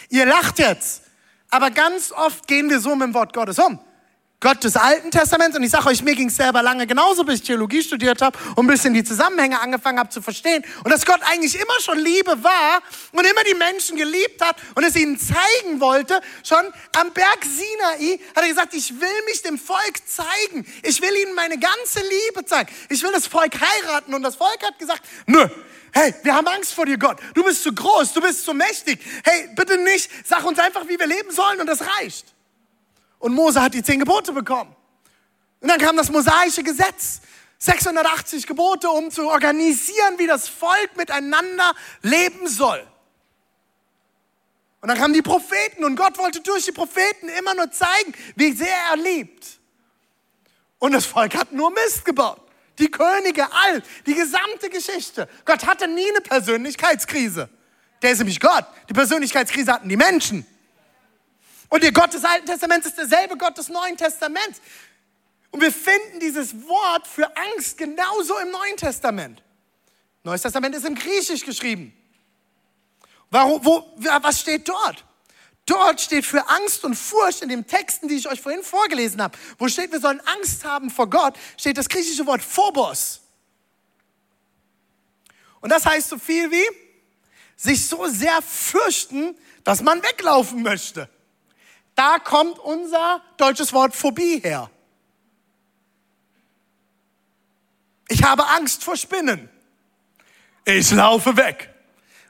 Ihr 0.08 0.26
lacht 0.26 0.58
jetzt, 0.58 1.04
aber 1.48 1.70
ganz 1.70 2.10
oft 2.10 2.48
gehen 2.48 2.68
wir 2.70 2.80
so 2.80 2.96
mit 2.96 3.06
dem 3.06 3.14
Wort 3.14 3.32
Gottes 3.32 3.60
um. 3.60 3.78
Gott 4.40 4.64
des 4.64 4.74
Alten 4.76 5.10
Testaments. 5.10 5.54
Und 5.54 5.62
ich 5.62 5.70
sage 5.70 5.86
euch, 5.86 6.02
mir 6.02 6.14
ging 6.14 6.28
es 6.28 6.36
selber 6.36 6.62
lange 6.62 6.86
genauso, 6.86 7.24
bis 7.24 7.36
ich 7.36 7.42
Theologie 7.42 7.82
studiert 7.82 8.22
habe 8.22 8.38
und 8.56 8.64
ein 8.64 8.68
bisschen 8.68 8.94
die 8.94 9.04
Zusammenhänge 9.04 9.60
angefangen 9.60 9.98
habe 9.98 10.08
zu 10.08 10.22
verstehen. 10.22 10.64
Und 10.82 10.90
dass 10.90 11.04
Gott 11.04 11.20
eigentlich 11.30 11.54
immer 11.60 11.78
schon 11.80 11.98
Liebe 11.98 12.42
war 12.42 12.82
und 13.12 13.26
immer 13.26 13.44
die 13.44 13.54
Menschen 13.54 13.98
geliebt 13.98 14.40
hat 14.42 14.56
und 14.74 14.84
es 14.84 14.96
ihnen 14.96 15.18
zeigen 15.18 15.78
wollte. 15.80 16.20
Schon 16.42 16.64
am 16.96 17.12
Berg 17.12 17.44
Sinai 17.44 18.18
hat 18.34 18.42
er 18.42 18.48
gesagt, 18.48 18.72
ich 18.72 18.98
will 18.98 19.24
mich 19.26 19.42
dem 19.42 19.58
Volk 19.58 20.00
zeigen. 20.06 20.66
Ich 20.84 21.02
will 21.02 21.14
ihnen 21.22 21.34
meine 21.34 21.58
ganze 21.58 22.00
Liebe 22.00 22.46
zeigen. 22.46 22.70
Ich 22.88 23.02
will 23.02 23.12
das 23.12 23.26
Volk 23.26 23.52
heiraten. 23.60 24.14
Und 24.14 24.22
das 24.22 24.36
Volk 24.36 24.62
hat 24.64 24.78
gesagt, 24.78 25.02
nö, 25.26 25.46
Hey, 25.92 26.14
wir 26.22 26.36
haben 26.36 26.46
Angst 26.46 26.72
vor 26.72 26.86
dir, 26.86 26.96
Gott. 26.96 27.18
Du 27.34 27.42
bist 27.42 27.64
zu 27.64 27.74
groß, 27.74 28.12
du 28.12 28.20
bist 28.20 28.44
zu 28.44 28.54
mächtig. 28.54 29.00
Hey, 29.24 29.48
bitte 29.56 29.76
nicht, 29.76 30.08
sag 30.24 30.44
uns 30.44 30.60
einfach, 30.60 30.86
wie 30.86 30.96
wir 30.96 31.06
leben 31.08 31.32
sollen 31.32 31.60
und 31.60 31.66
das 31.66 31.80
reicht. 31.98 32.26
Und 33.20 33.34
Mose 33.34 33.62
hat 33.62 33.74
die 33.74 33.82
zehn 33.84 34.00
Gebote 34.00 34.32
bekommen. 34.32 34.74
Und 35.60 35.68
dann 35.68 35.78
kam 35.78 35.96
das 35.96 36.10
mosaische 36.10 36.64
Gesetz. 36.64 37.20
680 37.58 38.46
Gebote, 38.46 38.88
um 38.88 39.10
zu 39.10 39.28
organisieren, 39.28 40.14
wie 40.16 40.26
das 40.26 40.48
Volk 40.48 40.96
miteinander 40.96 41.74
leben 42.00 42.48
soll. 42.48 42.82
Und 44.80 44.88
dann 44.88 44.96
kamen 44.96 45.12
die 45.12 45.20
Propheten 45.20 45.84
und 45.84 45.94
Gott 45.94 46.16
wollte 46.16 46.40
durch 46.40 46.64
die 46.64 46.72
Propheten 46.72 47.28
immer 47.38 47.54
nur 47.54 47.70
zeigen, 47.70 48.14
wie 48.34 48.52
sehr 48.52 48.74
er 48.90 48.96
liebt. 48.96 49.46
Und 50.78 50.92
das 50.92 51.04
Volk 51.04 51.36
hat 51.36 51.52
nur 51.52 51.70
Mist 51.70 52.06
gebaut. 52.06 52.40
Die 52.78 52.90
Könige, 52.90 53.46
all, 53.52 53.82
die 54.06 54.14
gesamte 54.14 54.70
Geschichte. 54.70 55.28
Gott 55.44 55.66
hatte 55.66 55.86
nie 55.86 56.08
eine 56.08 56.22
Persönlichkeitskrise. 56.22 57.50
Der 58.00 58.12
ist 58.12 58.18
nämlich 58.18 58.40
Gott. 58.40 58.64
Die 58.88 58.94
Persönlichkeitskrise 58.94 59.70
hatten 59.70 59.90
die 59.90 59.98
Menschen. 59.98 60.46
Und 61.70 61.82
der 61.82 61.92
Gott 61.92 62.12
des 62.12 62.24
Alten 62.24 62.46
Testaments 62.46 62.88
ist 62.88 62.98
derselbe 62.98 63.38
Gott 63.38 63.56
des 63.56 63.68
Neuen 63.68 63.96
Testaments. 63.96 64.60
Und 65.52 65.62
wir 65.62 65.72
finden 65.72 66.20
dieses 66.20 66.52
Wort 66.66 67.06
für 67.06 67.30
Angst 67.36 67.78
genauso 67.78 68.36
im 68.38 68.50
Neuen 68.50 68.76
Testament. 68.76 69.42
Neues 70.22 70.42
Testament 70.42 70.74
ist 70.74 70.84
im 70.84 70.94
Griechisch 70.94 71.44
geschrieben. 71.44 71.96
Warum, 73.30 73.64
wo, 73.64 73.94
was 73.96 74.40
steht 74.40 74.68
dort? 74.68 75.04
Dort 75.64 76.00
steht 76.00 76.26
für 76.26 76.48
Angst 76.48 76.84
und 76.84 76.96
Furcht 76.96 77.42
in 77.42 77.48
den 77.48 77.64
Texten, 77.66 78.08
die 78.08 78.16
ich 78.16 78.28
euch 78.28 78.40
vorhin 78.40 78.64
vorgelesen 78.64 79.22
habe, 79.22 79.38
wo 79.56 79.68
steht, 79.68 79.92
wir 79.92 80.00
sollen 80.00 80.20
Angst 80.26 80.64
haben 80.64 80.90
vor 80.90 81.08
Gott, 81.08 81.36
steht 81.56 81.78
das 81.78 81.88
griechische 81.88 82.26
Wort 82.26 82.42
Phobos. 82.42 83.20
Und 85.60 85.70
das 85.70 85.86
heißt 85.86 86.08
so 86.08 86.18
viel 86.18 86.50
wie 86.50 86.66
sich 87.54 87.86
so 87.86 88.08
sehr 88.08 88.42
fürchten, 88.42 89.36
dass 89.62 89.82
man 89.82 90.02
weglaufen 90.02 90.62
möchte. 90.62 91.08
Da 91.94 92.18
kommt 92.18 92.58
unser 92.58 93.20
deutsches 93.36 93.72
Wort 93.72 93.94
Phobie 93.94 94.40
her. 94.40 94.70
Ich 98.08 98.24
habe 98.24 98.46
Angst 98.48 98.82
vor 98.82 98.96
Spinnen. 98.96 99.48
Ich 100.64 100.90
laufe 100.90 101.36
weg. 101.36 101.70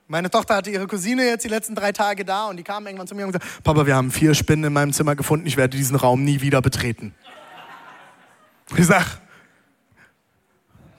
Meine 0.08 0.28
Tochter 0.28 0.56
hatte 0.56 0.70
ihre 0.70 0.86
Cousine 0.86 1.24
jetzt 1.24 1.44
die 1.44 1.48
letzten 1.48 1.74
drei 1.74 1.92
Tage 1.92 2.24
da 2.24 2.46
und 2.46 2.56
die 2.56 2.64
kam 2.64 2.84
irgendwann 2.84 3.06
zu 3.06 3.14
mir 3.14 3.24
und 3.24 3.32
gesagt, 3.32 3.62
Papa, 3.62 3.86
wir 3.86 3.94
haben 3.94 4.10
vier 4.10 4.34
Spinnen 4.34 4.64
in 4.64 4.72
meinem 4.72 4.92
Zimmer 4.92 5.14
gefunden, 5.14 5.46
ich 5.46 5.56
werde 5.56 5.76
diesen 5.76 5.94
Raum 5.94 6.24
nie 6.24 6.40
wieder 6.40 6.60
betreten. 6.60 7.14
Ich 8.76 8.86
sag, 8.86 9.20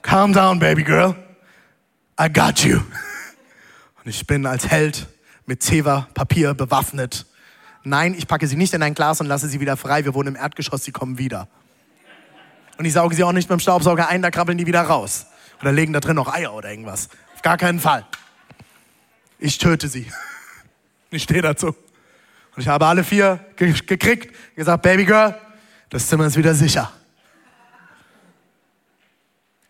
calm 0.00 0.32
down, 0.32 0.58
baby 0.58 0.82
girl. 0.82 1.14
I 2.18 2.32
got 2.32 2.60
you. 2.60 2.78
Und 4.02 4.10
ich 4.10 4.26
bin 4.26 4.46
als 4.46 4.66
Held 4.68 5.06
mit 5.46 5.62
Zewa-Papier 5.62 6.54
bewaffnet 6.54 7.26
Nein, 7.84 8.14
ich 8.14 8.28
packe 8.28 8.46
sie 8.46 8.56
nicht 8.56 8.74
in 8.74 8.82
ein 8.82 8.94
Glas 8.94 9.20
und 9.20 9.26
lasse 9.26 9.48
sie 9.48 9.60
wieder 9.60 9.76
frei. 9.76 10.04
Wir 10.04 10.14
wohnen 10.14 10.34
im 10.34 10.36
Erdgeschoss, 10.36 10.84
sie 10.84 10.92
kommen 10.92 11.18
wieder. 11.18 11.48
Und 12.78 12.84
ich 12.84 12.92
sauge 12.92 13.14
sie 13.14 13.24
auch 13.24 13.32
nicht 13.32 13.48
mit 13.48 13.58
dem 13.58 13.60
Staubsauger 13.60 14.08
ein, 14.08 14.22
da 14.22 14.30
krabbeln 14.30 14.58
die 14.58 14.66
wieder 14.66 14.82
raus. 14.82 15.26
Oder 15.60 15.72
legen 15.72 15.92
da 15.92 16.00
drin 16.00 16.16
noch 16.16 16.32
Eier 16.32 16.52
oder 16.54 16.70
irgendwas. 16.70 17.08
Auf 17.34 17.42
gar 17.42 17.56
keinen 17.56 17.80
Fall. 17.80 18.06
Ich 19.38 19.58
töte 19.58 19.88
sie. 19.88 20.10
Ich 21.14 21.24
stehe 21.24 21.42
dazu. 21.42 21.66
Und 21.66 22.62
ich 22.62 22.68
habe 22.68 22.86
alle 22.86 23.04
vier 23.04 23.38
ge 23.56 23.74
gekriegt, 23.86 24.34
gesagt, 24.56 24.82
Baby 24.82 25.04
Girl, 25.04 25.38
das 25.90 26.06
Zimmer 26.08 26.24
ist 26.24 26.38
wieder 26.38 26.54
sicher. 26.54 26.90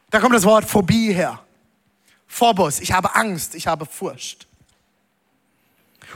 Da 0.08 0.20
kommt 0.20 0.36
das 0.36 0.44
Wort 0.44 0.64
Phobie 0.64 1.12
her. 1.12 1.40
Phobos, 2.28 2.78
ich 2.78 2.92
habe 2.92 3.12
Angst, 3.16 3.56
ich 3.56 3.66
habe 3.66 3.86
Furcht. 3.86 4.46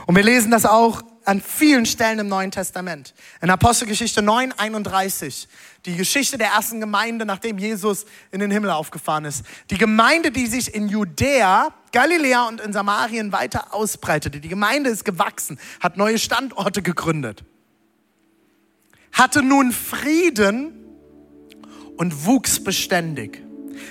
Und 0.05 0.15
wir 0.15 0.23
lesen 0.23 0.49
das 0.49 0.65
auch 0.65 1.01
an 1.27 1.41
vielen 1.41 1.85
Stellen 1.85 2.19
im 2.19 2.29
Neuen 2.29 2.51
Testament. 2.51 3.13
In 3.41 3.49
Apostelgeschichte 3.49 4.21
9, 4.21 4.53
31, 4.53 5.49
die 5.85 5.97
Geschichte 5.97 6.37
der 6.37 6.47
ersten 6.47 6.79
Gemeinde, 6.79 7.25
nachdem 7.25 7.57
Jesus 7.57 8.05
in 8.31 8.39
den 8.39 8.49
Himmel 8.49 8.69
aufgefahren 8.69 9.25
ist. 9.25 9.43
Die 9.69 9.77
Gemeinde, 9.77 10.31
die 10.31 10.47
sich 10.47 10.73
in 10.73 10.87
Judäa, 10.87 11.73
Galiläa 11.91 12.47
und 12.47 12.61
in 12.61 12.71
Samarien 12.71 13.33
weiter 13.33 13.73
ausbreitete. 13.73 14.39
Die 14.39 14.47
Gemeinde 14.47 14.89
ist 14.89 15.03
gewachsen, 15.03 15.59
hat 15.81 15.97
neue 15.97 16.17
Standorte 16.17 16.81
gegründet, 16.81 17.43
hatte 19.11 19.43
nun 19.43 19.73
Frieden 19.73 20.85
und 21.97 22.25
wuchs 22.25 22.63
beständig. 22.63 23.43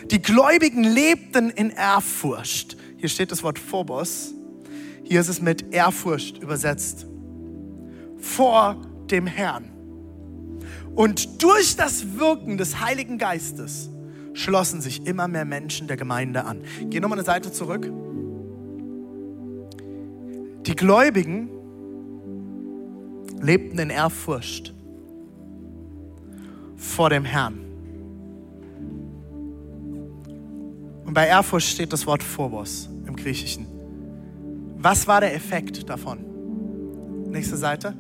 Die 0.07 0.23
Gläubigen 0.23 0.85
lebten 0.85 1.51
in 1.51 1.69
Ehrfurcht. 1.69 2.79
Hier 2.97 3.11
steht 3.11 3.31
das 3.31 3.43
Wort 3.43 3.59
Phobos. 3.59 4.33
Hier 5.05 5.21
ist 5.21 5.29
es 5.29 5.43
mit 5.43 5.75
Ehrfurcht 5.75 6.39
übersetzt 6.39 7.07
vor 8.27 8.77
dem 9.11 9.27
Herrn. 9.27 9.71
Und 10.95 11.43
durch 11.43 11.77
das 11.77 12.19
Wirken 12.19 12.59
des 12.59 12.81
Heiligen 12.81 13.19
Geistes 13.19 13.91
schlossen 14.35 14.81
sich 14.81 15.07
immer 15.07 15.29
mehr 15.29 15.45
Menschen 15.45 15.87
der 15.87 15.97
Gemeinde 15.97 16.45
an. 16.45 16.63
Geh 16.91 17.01
nochmal 17.01 17.19
eine 17.19 17.27
Seite 17.27 17.53
zurück. 17.53 17.91
Die 20.67 20.75
Gläubigen 20.75 21.49
lebten 23.41 23.79
in 23.79 23.91
Ehrfurcht 23.91 24.75
vor 26.77 27.11
dem 27.11 27.25
Herrn. 27.25 27.61
Und 31.05 31.15
bei 31.15 31.27
Ehrfurcht 31.29 31.69
steht 31.69 31.93
das 31.93 32.07
Wort 32.07 32.23
Phobos 32.23 32.89
im 33.07 33.15
Griechischen. 33.15 33.67
Was 34.79 35.07
war 35.07 35.21
der 35.21 35.35
Effekt 35.35 35.89
davon? 35.89 36.19
Nächste 37.31 37.57
Seite. 37.57 37.95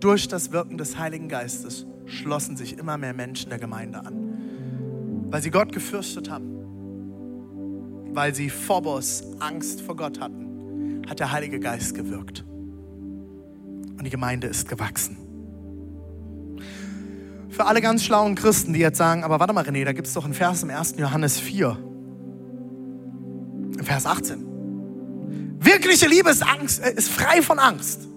Durch 0.00 0.28
das 0.28 0.52
Wirken 0.52 0.78
des 0.78 0.96
Heiligen 0.98 1.28
Geistes 1.28 1.86
schlossen 2.06 2.56
sich 2.56 2.78
immer 2.78 2.96
mehr 2.98 3.14
Menschen 3.14 3.50
der 3.50 3.58
Gemeinde 3.58 3.98
an, 4.04 5.26
weil 5.30 5.42
sie 5.42 5.50
Gott 5.50 5.72
gefürchtet 5.72 6.30
haben, 6.30 8.14
weil 8.14 8.34
sie 8.34 8.48
Phobos 8.48 9.24
Angst 9.40 9.80
vor 9.80 9.96
Gott 9.96 10.20
hatten, 10.20 11.02
hat 11.08 11.18
der 11.20 11.32
Heilige 11.32 11.58
Geist 11.58 11.94
gewirkt. 11.94 12.44
Und 12.48 14.04
die 14.04 14.10
Gemeinde 14.10 14.46
ist 14.46 14.68
gewachsen. 14.68 15.16
Für 17.50 17.66
alle 17.66 17.80
ganz 17.80 18.04
schlauen 18.04 18.36
Christen, 18.36 18.72
die 18.72 18.78
jetzt 18.78 18.98
sagen, 18.98 19.24
aber 19.24 19.40
warte 19.40 19.52
mal 19.52 19.64
René, 19.64 19.84
da 19.84 19.92
gibt 19.92 20.06
es 20.06 20.14
doch 20.14 20.24
einen 20.24 20.34
Vers 20.34 20.62
im 20.62 20.70
1. 20.70 20.94
Johannes 20.96 21.40
4. 21.40 21.76
Im 23.78 23.84
Vers 23.84 24.06
18. 24.06 24.46
Wirkliche 25.58 26.06
Liebe 26.06 26.30
ist, 26.30 26.46
Angst, 26.46 26.80
äh, 26.80 26.94
ist 26.94 27.08
frei 27.08 27.42
von 27.42 27.58
Angst. 27.58 28.08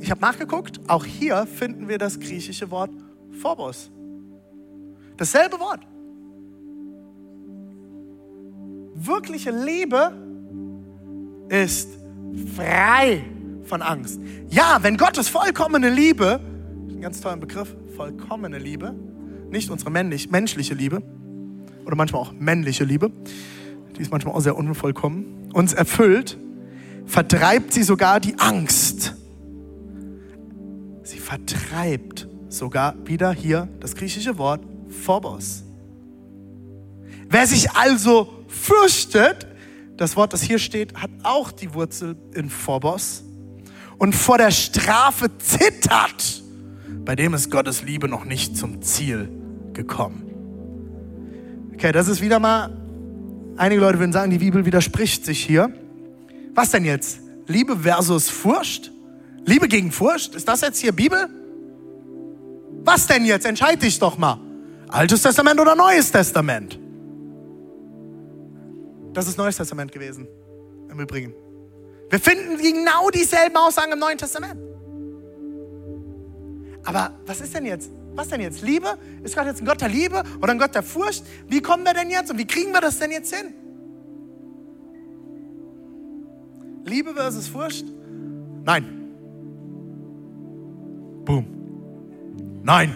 Ich 0.00 0.10
habe 0.10 0.20
nachgeguckt, 0.20 0.80
auch 0.88 1.04
hier 1.04 1.46
finden 1.46 1.88
wir 1.88 1.98
das 1.98 2.20
griechische 2.20 2.70
Wort 2.70 2.90
Phobos. 3.40 3.90
Dasselbe 5.16 5.58
Wort. 5.58 5.80
Wirkliche 8.94 9.50
Liebe 9.50 10.12
ist 11.48 11.90
frei 12.54 13.24
von 13.64 13.82
Angst. 13.82 14.20
Ja, 14.48 14.78
wenn 14.82 14.96
Gottes 14.96 15.28
vollkommene 15.28 15.90
Liebe, 15.90 16.40
ein 16.88 17.00
ganz 17.00 17.20
toller 17.20 17.36
Begriff, 17.36 17.74
vollkommene 17.96 18.58
Liebe, 18.58 18.94
nicht 19.50 19.70
unsere 19.70 19.90
männlich, 19.90 20.30
menschliche 20.30 20.74
Liebe 20.74 21.02
oder 21.84 21.96
manchmal 21.96 22.22
auch 22.22 22.32
männliche 22.32 22.84
Liebe, 22.84 23.10
die 23.96 24.02
ist 24.02 24.10
manchmal 24.10 24.34
auch 24.34 24.40
sehr 24.40 24.56
unvollkommen, 24.56 25.50
uns 25.52 25.72
erfüllt, 25.72 26.38
vertreibt 27.06 27.72
sie 27.72 27.82
sogar 27.82 28.20
die 28.20 28.38
Angst. 28.38 29.15
Vertreibt 31.26 32.28
sogar 32.48 32.94
wieder 33.04 33.32
hier 33.32 33.68
das 33.80 33.96
griechische 33.96 34.38
Wort 34.38 34.64
Phobos. 34.88 35.64
Wer 37.28 37.48
sich 37.48 37.68
also 37.72 38.44
fürchtet, 38.46 39.48
das 39.96 40.14
Wort, 40.14 40.32
das 40.32 40.42
hier 40.42 40.60
steht, 40.60 40.94
hat 40.94 41.10
auch 41.24 41.50
die 41.50 41.74
Wurzel 41.74 42.16
in 42.32 42.48
Phobos 42.48 43.24
und 43.98 44.14
vor 44.14 44.38
der 44.38 44.52
Strafe 44.52 45.36
zittert, 45.38 46.44
bei 47.04 47.16
dem 47.16 47.34
ist 47.34 47.50
Gottes 47.50 47.82
Liebe 47.82 48.06
noch 48.06 48.24
nicht 48.24 48.56
zum 48.56 48.80
Ziel 48.80 49.28
gekommen. 49.72 50.30
Okay, 51.74 51.90
das 51.90 52.06
ist 52.06 52.20
wieder 52.20 52.38
mal, 52.38 52.70
einige 53.56 53.80
Leute 53.80 53.98
würden 53.98 54.12
sagen, 54.12 54.30
die 54.30 54.38
Bibel 54.38 54.64
widerspricht 54.64 55.24
sich 55.24 55.44
hier. 55.44 55.72
Was 56.54 56.70
denn 56.70 56.84
jetzt? 56.84 57.18
Liebe 57.48 57.78
versus 57.78 58.30
Furcht? 58.30 58.92
Liebe 59.46 59.68
gegen 59.68 59.92
Furcht? 59.92 60.34
Ist 60.34 60.48
das 60.48 60.60
jetzt 60.60 60.80
hier 60.80 60.92
Bibel? 60.92 61.28
Was 62.82 63.06
denn 63.06 63.24
jetzt? 63.24 63.46
Entscheid 63.46 63.80
dich 63.80 63.98
doch 63.98 64.18
mal. 64.18 64.38
Altes 64.88 65.22
Testament 65.22 65.60
oder 65.60 65.74
Neues 65.74 66.10
Testament? 66.10 66.78
Das 69.12 69.28
ist 69.28 69.38
Neues 69.38 69.56
Testament 69.56 69.92
gewesen, 69.92 70.28
im 70.90 71.00
Übrigen. 71.00 71.32
Wir 72.10 72.20
finden 72.20 72.58
genau 72.58 73.08
dieselben 73.10 73.56
Aussagen 73.56 73.92
im 73.92 73.98
Neuen 73.98 74.18
Testament. 74.18 74.60
Aber 76.84 77.12
was 77.24 77.40
ist 77.40 77.54
denn 77.54 77.66
jetzt? 77.66 77.90
Was 78.14 78.28
denn 78.28 78.40
jetzt? 78.40 78.62
Liebe? 78.62 78.98
Ist 79.22 79.36
Gott 79.36 79.46
jetzt 79.46 79.60
ein 79.60 79.66
Gott 79.66 79.80
der 79.80 79.88
Liebe 79.88 80.22
oder 80.40 80.52
ein 80.52 80.58
Gott 80.58 80.74
der 80.74 80.82
Furcht? 80.82 81.24
Wie 81.48 81.60
kommen 81.60 81.84
wir 81.84 81.94
denn 81.94 82.10
jetzt 82.10 82.30
und 82.30 82.38
wie 82.38 82.46
kriegen 82.46 82.72
wir 82.72 82.80
das 82.80 82.98
denn 82.98 83.10
jetzt 83.10 83.34
hin? 83.34 83.54
Liebe 86.84 87.14
versus 87.14 87.48
Furcht? 87.48 87.84
Nein. 88.64 89.05
Boom. 91.26 91.44
Nein. 92.62 92.94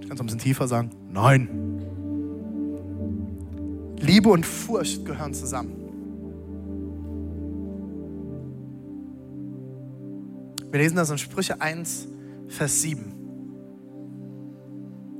Ich 0.00 0.08
kann 0.08 0.16
es 0.16 0.20
ein 0.20 0.26
bisschen 0.26 0.40
tiefer 0.40 0.68
sagen. 0.68 0.90
Nein. 1.08 1.48
Liebe 4.00 4.28
und 4.28 4.44
Furcht 4.44 5.06
gehören 5.06 5.32
zusammen. 5.32 5.76
Wir 10.70 10.80
lesen 10.80 10.96
das 10.96 11.10
in 11.10 11.18
Sprüche 11.18 11.60
1, 11.60 12.08
Vers 12.48 12.82
7. 12.82 13.14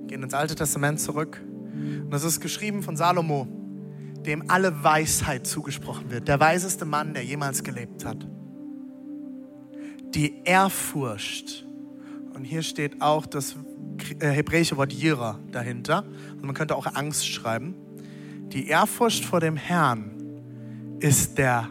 Gehen 0.09 0.23
ins 0.23 0.35
Alte 0.35 0.57
Testament 0.57 0.99
zurück. 0.99 1.41
Und 1.73 2.11
das 2.11 2.25
ist 2.25 2.41
geschrieben 2.41 2.83
von 2.83 2.97
Salomo, 2.97 3.47
dem 4.27 4.51
alle 4.51 4.83
Weisheit 4.83 5.47
zugesprochen 5.47 6.11
wird. 6.11 6.27
Der 6.27 6.41
weiseste 6.41 6.85
Mann, 6.85 7.15
der 7.15 7.25
jemals 7.25 7.63
gelebt 7.63 8.05
hat. 8.05 8.27
Die 10.15 10.43
Ehrfurcht. 10.45 11.67
Und 12.35 12.45
hier 12.45 12.63
steht 12.63 13.01
auch 13.01 13.27
das 13.27 13.57
hebräische 14.21 14.77
Wort 14.77 14.93
Jira 14.93 15.39
dahinter. 15.51 16.05
Und 16.33 16.45
man 16.45 16.55
könnte 16.55 16.77
auch 16.77 16.87
Angst 16.95 17.27
schreiben 17.27 17.75
die 18.53 18.69
Ehrfurcht 18.69 19.25
vor 19.25 19.41
dem 19.41 19.57
Herrn 19.57 20.13
ist 21.01 21.39
der 21.39 21.69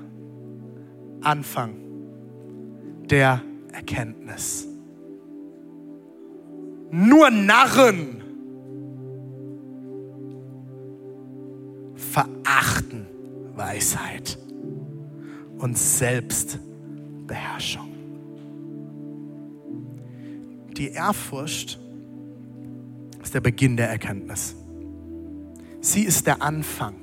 Anfang 1.21 1.75
der 3.05 3.41
Erkenntnis. 3.71 4.67
Nur 6.89 7.29
Narren 7.29 8.23
verachten 11.95 13.05
Weisheit 13.55 14.39
und 15.59 15.77
Selbstbeherrschung. 15.77 17.90
Die 20.77 20.89
Ehrfurcht 20.89 21.79
ist 23.21 23.33
der 23.33 23.41
Beginn 23.41 23.77
der 23.77 23.89
Erkenntnis. 23.89 24.55
Sie 25.81 26.03
ist 26.03 26.27
der 26.27 26.41
Anfang. 26.41 26.95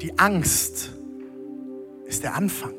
Die 0.00 0.18
Angst 0.18 0.92
ist 2.06 2.22
der 2.22 2.34
Anfang 2.34 2.74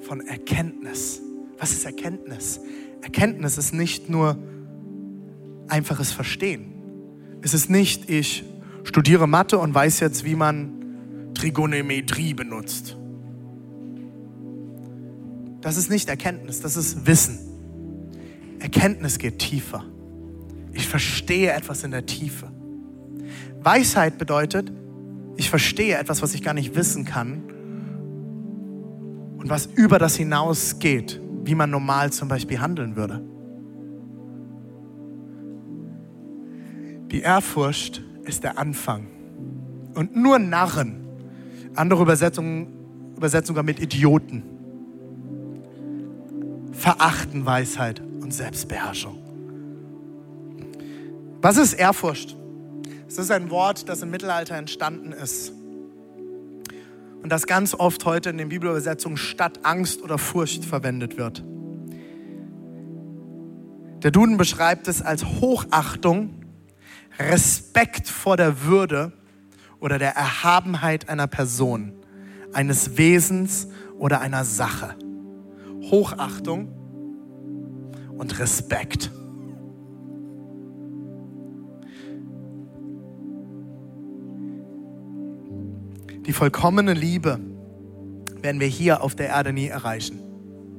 von 0.00 0.20
Erkenntnis. 0.20 1.20
Was 1.58 1.72
ist 1.72 1.84
Erkenntnis? 1.84 2.60
Erkenntnis 3.02 3.58
ist 3.58 3.74
nicht 3.74 4.08
nur 4.08 4.38
einfaches 5.68 6.12
Verstehen. 6.12 6.72
Es 7.42 7.54
ist 7.54 7.68
nicht, 7.68 8.08
ich 8.08 8.44
studiere 8.84 9.26
Mathe 9.26 9.58
und 9.58 9.74
weiß 9.74 10.00
jetzt, 10.00 10.24
wie 10.24 10.34
man 10.34 11.32
Trigonometrie 11.34 12.34
benutzt. 12.34 12.96
Das 15.60 15.76
ist 15.76 15.90
nicht 15.90 16.08
Erkenntnis, 16.08 16.60
das 16.60 16.76
ist 16.76 17.06
Wissen. 17.06 17.47
Erkenntnis 18.58 19.18
geht 19.18 19.38
tiefer. 19.38 19.84
Ich 20.72 20.88
verstehe 20.88 21.52
etwas 21.52 21.84
in 21.84 21.90
der 21.90 22.06
Tiefe. 22.06 22.50
Weisheit 23.60 24.18
bedeutet, 24.18 24.72
ich 25.36 25.50
verstehe 25.50 25.96
etwas, 25.96 26.22
was 26.22 26.34
ich 26.34 26.42
gar 26.42 26.54
nicht 26.54 26.74
wissen 26.74 27.04
kann 27.04 27.42
und 29.38 29.48
was 29.48 29.66
über 29.66 29.98
das 29.98 30.16
hinausgeht, 30.16 31.20
wie 31.44 31.54
man 31.54 31.70
normal 31.70 32.12
zum 32.12 32.28
Beispiel 32.28 32.60
handeln 32.60 32.96
würde. 32.96 33.22
Die 37.10 37.20
Ehrfurcht 37.20 38.02
ist 38.24 38.44
der 38.44 38.58
Anfang. 38.58 39.06
Und 39.94 40.14
nur 40.14 40.38
Narren, 40.38 41.06
andere 41.74 42.02
Übersetzungen, 42.02 42.68
Übersetzungen 43.16 43.64
mit 43.64 43.80
Idioten, 43.80 44.42
verachten 46.72 47.46
Weisheit 47.46 48.02
und 48.28 48.32
Selbstbeherrschung. 48.32 49.16
Was 51.40 51.56
ist 51.56 51.72
Ehrfurcht? 51.72 52.36
Es 53.08 53.16
ist 53.16 53.30
ein 53.30 53.48
Wort, 53.48 53.88
das 53.88 54.02
im 54.02 54.10
Mittelalter 54.10 54.54
entstanden 54.54 55.12
ist 55.12 55.50
und 57.22 57.30
das 57.30 57.46
ganz 57.46 57.72
oft 57.72 58.04
heute 58.04 58.28
in 58.28 58.36
den 58.36 58.50
Bibelübersetzungen 58.50 59.16
statt 59.16 59.60
Angst 59.62 60.02
oder 60.02 60.18
Furcht 60.18 60.66
verwendet 60.66 61.16
wird. 61.16 61.42
Der 64.02 64.10
Duden 64.10 64.36
beschreibt 64.36 64.88
es 64.88 65.00
als 65.00 65.24
Hochachtung, 65.24 66.44
Respekt 67.18 68.08
vor 68.08 68.36
der 68.36 68.64
Würde 68.64 69.12
oder 69.80 69.98
der 69.98 70.16
Erhabenheit 70.16 71.08
einer 71.08 71.28
Person, 71.28 71.94
eines 72.52 72.98
Wesens 72.98 73.68
oder 73.98 74.20
einer 74.20 74.44
Sache. 74.44 74.96
Hochachtung 75.90 76.77
und 78.18 78.38
Respekt. 78.38 79.10
Die 86.26 86.32
vollkommene 86.34 86.92
Liebe 86.92 87.40
werden 88.42 88.60
wir 88.60 88.66
hier 88.66 89.02
auf 89.02 89.14
der 89.14 89.28
Erde 89.28 89.52
nie 89.52 89.68
erreichen. 89.68 90.20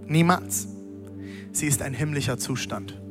Niemals. 0.06 0.68
Sie 1.52 1.66
ist 1.66 1.82
ein 1.82 1.96
himmlischer 1.96 2.38
Zustand. 2.38 3.02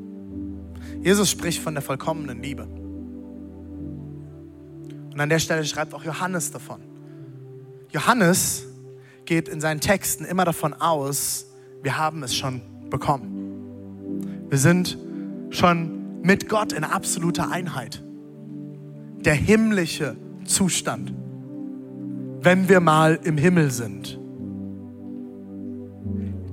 Jesus 1.02 1.30
spricht 1.30 1.60
von 1.60 1.74
der 1.74 1.82
vollkommenen 1.82 2.40
Liebe. 2.42 2.64
Und 5.12 5.20
an 5.20 5.28
der 5.28 5.40
Stelle 5.40 5.64
schreibt 5.64 5.94
auch 5.94 6.04
Johannes 6.04 6.52
davon. 6.52 6.80
Johannes 7.90 8.66
geht 9.24 9.48
in 9.48 9.60
seinen 9.60 9.80
Texten 9.80 10.24
immer 10.24 10.44
davon 10.44 10.74
aus, 10.74 11.46
wir 11.82 11.98
haben 11.98 12.22
es 12.22 12.34
schon 12.34 12.62
bekommen. 12.88 13.37
Wir 14.48 14.58
sind 14.58 14.98
schon 15.50 16.20
mit 16.22 16.48
Gott 16.48 16.72
in 16.72 16.84
absoluter 16.84 17.50
Einheit. 17.50 18.02
Der 19.24 19.34
himmlische 19.34 20.16
Zustand 20.44 21.12
wenn 22.40 22.68
wir 22.68 22.80
mal 22.80 23.18
im 23.24 23.36
Himmel 23.36 23.70
sind. 23.70 24.18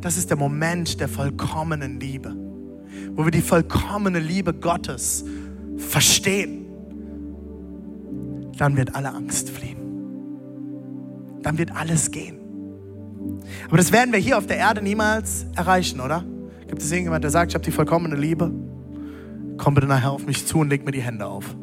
Das 0.02 0.18
ist 0.18 0.30
der 0.30 0.38
Moment 0.38 1.00
der 1.00 1.08
vollkommenen 1.08 2.00
Liebe, 2.00 2.36
wo 3.16 3.24
wir 3.24 3.32
die 3.32 3.42
vollkommene 3.42 4.20
Liebe 4.20 4.54
Gottes 4.54 5.26
verstehen, 5.78 6.66
dann 8.58 8.78
wird 8.78 8.96
alle 8.96 9.14
Angst 9.14 9.50
fliehen. 9.50 9.78
Dann 11.42 11.58
wird 11.58 11.76
alles 11.76 12.12
gehen. 12.12 12.38
Aber 13.68 13.78
das 13.78 13.92
werden 13.92 14.12
wir 14.12 14.20
hier 14.20 14.38
auf 14.38 14.48
der 14.48 14.58
Erde 14.58 14.82
niemals 14.82 15.46
erreichen, 15.56 16.00
oder? 16.00 16.24
Gibt 16.68 16.82
es 16.82 16.92
irgendjemand, 16.92 17.24
der 17.24 17.32
sagt, 17.32 17.52
ich 17.52 17.56
habe 17.56 17.64
die 17.64 17.72
vollkommene 17.72 18.16
Liebe? 18.16 18.52
Komm 19.58 19.74
bitte 19.74 19.88
nachher 19.88 20.12
auf 20.12 20.26
mich 20.26 20.46
zu 20.46 20.60
und 20.60 20.70
leg 20.70 20.86
mir 20.86 20.92
die 20.92 21.02
Hände 21.02 21.26
auf. 21.26 21.56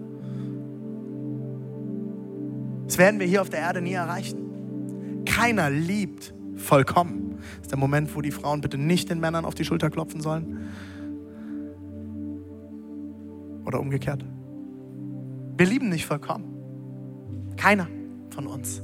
Das 2.86 2.98
werden 2.98 3.20
wir 3.20 3.26
hier 3.26 3.40
auf 3.40 3.50
der 3.50 3.60
Erde 3.60 3.80
nie 3.80 3.92
erreichen. 3.92 5.22
Keiner 5.24 5.70
liebt 5.70 6.34
vollkommen. 6.56 7.36
Das 7.38 7.62
ist 7.62 7.70
der 7.70 7.78
Moment, 7.78 8.14
wo 8.14 8.20
die 8.20 8.30
Frauen 8.30 8.60
bitte 8.60 8.78
nicht 8.78 9.10
den 9.10 9.18
Männern 9.18 9.44
auf 9.44 9.54
die 9.54 9.64
Schulter 9.64 9.90
klopfen 9.90 10.20
sollen. 10.20 10.68
Oder 13.64 13.80
umgekehrt. 13.80 14.24
Wir 15.56 15.66
lieben 15.66 15.88
nicht 15.88 16.06
vollkommen. 16.06 16.44
Keiner 17.56 17.88
von 18.30 18.46
uns. 18.46 18.82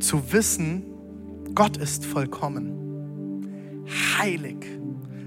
Zu 0.00 0.32
wissen, 0.32 0.84
Gott 1.54 1.76
ist 1.76 2.04
vollkommen, 2.06 3.84
heilig, 4.18 4.66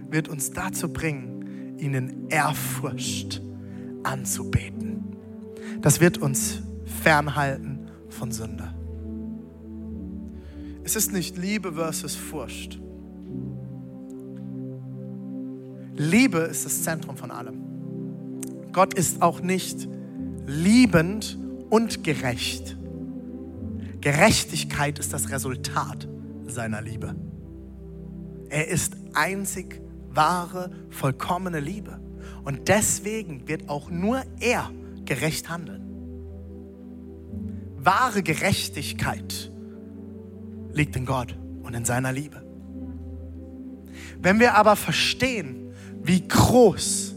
wird 0.09 0.29
uns 0.29 0.51
dazu 0.51 0.91
bringen, 0.91 1.77
ihn 1.77 1.93
in 1.93 2.29
Ehrfurcht 2.29 3.41
anzubeten. 4.03 5.15
Das 5.81 5.99
wird 5.99 6.17
uns 6.19 6.61
fernhalten 6.85 7.89
von 8.09 8.31
Sünde. 8.31 8.73
Es 10.83 10.95
ist 10.95 11.13
nicht 11.13 11.37
Liebe 11.37 11.73
versus 11.73 12.15
Furcht. 12.15 12.79
Liebe 15.95 16.39
ist 16.39 16.65
das 16.65 16.83
Zentrum 16.83 17.17
von 17.17 17.31
allem. 17.31 17.61
Gott 18.71 18.93
ist 18.93 19.21
auch 19.21 19.41
nicht 19.41 19.87
liebend 20.47 21.37
und 21.69 22.03
gerecht. 22.03 22.77
Gerechtigkeit 24.01 24.97
ist 24.99 25.13
das 25.13 25.29
Resultat 25.29 26.07
seiner 26.47 26.81
Liebe. 26.81 27.15
Er 28.49 28.67
ist 28.67 28.97
einzig 29.13 29.81
wahre, 30.09 30.71
vollkommene 30.89 31.59
Liebe. 31.59 31.99
Und 32.43 32.67
deswegen 32.67 33.47
wird 33.47 33.69
auch 33.69 33.89
nur 33.89 34.23
er 34.39 34.71
gerecht 35.05 35.49
handeln. 35.49 35.87
Wahre 37.77 38.23
Gerechtigkeit 38.23 39.51
liegt 40.73 40.95
in 40.95 41.05
Gott 41.05 41.35
und 41.63 41.73
in 41.75 41.85
seiner 41.85 42.11
Liebe. 42.11 42.43
Wenn 44.19 44.39
wir 44.39 44.55
aber 44.55 44.75
verstehen, 44.75 45.73
wie 46.03 46.27
groß, 46.27 47.15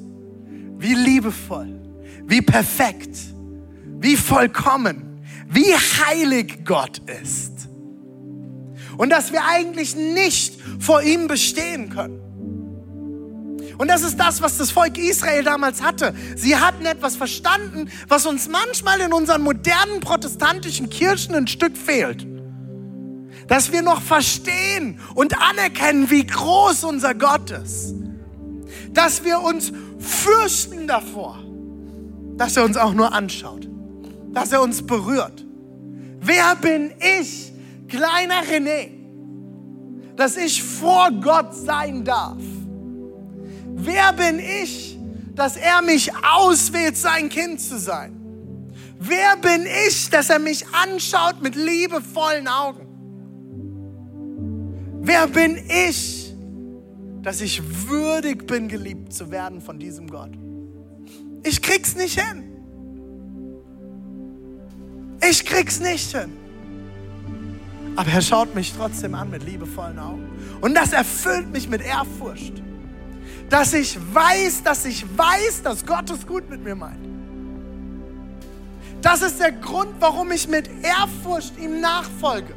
wie 0.78 0.94
liebevoll, 0.94 1.80
wie 2.26 2.42
perfekt, 2.42 3.18
wie 4.00 4.16
vollkommen, 4.16 5.03
wie 5.48 5.74
heilig 5.74 6.64
Gott 6.64 7.00
ist 7.22 7.54
und 8.96 9.10
dass 9.10 9.32
wir 9.32 9.44
eigentlich 9.44 9.96
nicht 9.96 10.60
vor 10.78 11.02
ihm 11.02 11.26
bestehen 11.26 11.90
können. 11.90 12.20
Und 13.76 13.88
das 13.88 14.02
ist 14.02 14.18
das, 14.20 14.40
was 14.40 14.56
das 14.56 14.70
Volk 14.70 14.98
Israel 14.98 15.42
damals 15.42 15.82
hatte. 15.82 16.14
Sie 16.36 16.56
hatten 16.56 16.86
etwas 16.86 17.16
verstanden, 17.16 17.90
was 18.06 18.24
uns 18.24 18.48
manchmal 18.48 19.00
in 19.00 19.12
unseren 19.12 19.42
modernen 19.42 20.00
protestantischen 20.00 20.90
Kirchen 20.90 21.34
ein 21.34 21.48
Stück 21.48 21.76
fehlt. 21.76 22.24
Dass 23.48 23.72
wir 23.72 23.82
noch 23.82 24.00
verstehen 24.00 25.00
und 25.14 25.40
anerkennen, 25.40 26.08
wie 26.08 26.24
groß 26.24 26.84
unser 26.84 27.14
Gott 27.14 27.50
ist. 27.50 27.94
Dass 28.92 29.24
wir 29.24 29.40
uns 29.40 29.72
fürchten 29.98 30.86
davor, 30.86 31.42
dass 32.36 32.56
er 32.56 32.64
uns 32.64 32.76
auch 32.76 32.94
nur 32.94 33.12
anschaut. 33.12 33.68
Dass 34.34 34.52
er 34.52 34.60
uns 34.60 34.84
berührt. 34.84 35.44
Wer 36.20 36.56
bin 36.56 36.92
ich, 37.20 37.52
kleiner 37.88 38.42
René, 38.42 38.90
dass 40.16 40.36
ich 40.36 40.62
vor 40.62 41.10
Gott 41.22 41.54
sein 41.54 42.04
darf? 42.04 42.42
Wer 43.76 44.12
bin 44.12 44.38
ich, 44.38 44.98
dass 45.34 45.56
er 45.56 45.82
mich 45.82 46.10
auswählt, 46.16 46.96
sein 46.96 47.28
Kind 47.28 47.60
zu 47.60 47.78
sein? 47.78 48.14
Wer 48.98 49.36
bin 49.36 49.66
ich, 49.86 50.08
dass 50.08 50.30
er 50.30 50.38
mich 50.38 50.64
anschaut 50.68 51.42
mit 51.42 51.56
liebevollen 51.56 52.48
Augen? 52.48 52.86
Wer 55.02 55.26
bin 55.26 55.58
ich, 55.68 56.34
dass 57.20 57.42
ich 57.42 57.60
würdig 57.86 58.46
bin, 58.46 58.68
geliebt 58.68 59.12
zu 59.12 59.30
werden 59.30 59.60
von 59.60 59.78
diesem 59.78 60.08
Gott? 60.08 60.30
Ich 61.42 61.60
krieg's 61.60 61.94
nicht 61.94 62.18
hin. 62.18 62.53
Ich 65.28 65.44
krieg's 65.44 65.80
nicht 65.80 66.16
hin. 66.16 66.32
Aber 67.96 68.10
er 68.10 68.22
schaut 68.22 68.54
mich 68.54 68.72
trotzdem 68.72 69.14
an 69.14 69.30
mit 69.30 69.44
liebevollen 69.44 69.98
Augen. 69.98 70.28
Und 70.60 70.74
das 70.74 70.92
erfüllt 70.92 71.50
mich 71.52 71.68
mit 71.68 71.82
Ehrfurcht 71.82 72.64
dass 73.50 73.72
ich 73.72 73.98
weiß, 74.12 74.62
dass 74.62 74.84
ich 74.84 75.04
weiß, 75.16 75.62
dass 75.62 75.84
Gott 75.84 76.10
es 76.10 76.26
gut 76.26 76.48
mit 76.48 76.62
mir 76.62 76.74
meint. 76.74 77.04
Das 79.02 79.22
ist 79.22 79.38
der 79.38 79.52
Grund, 79.52 79.90
warum 80.00 80.32
ich 80.32 80.48
mit 80.48 80.68
Ehrfurcht 80.82 81.58
ihm 81.58 81.80
nachfolge 81.80 82.54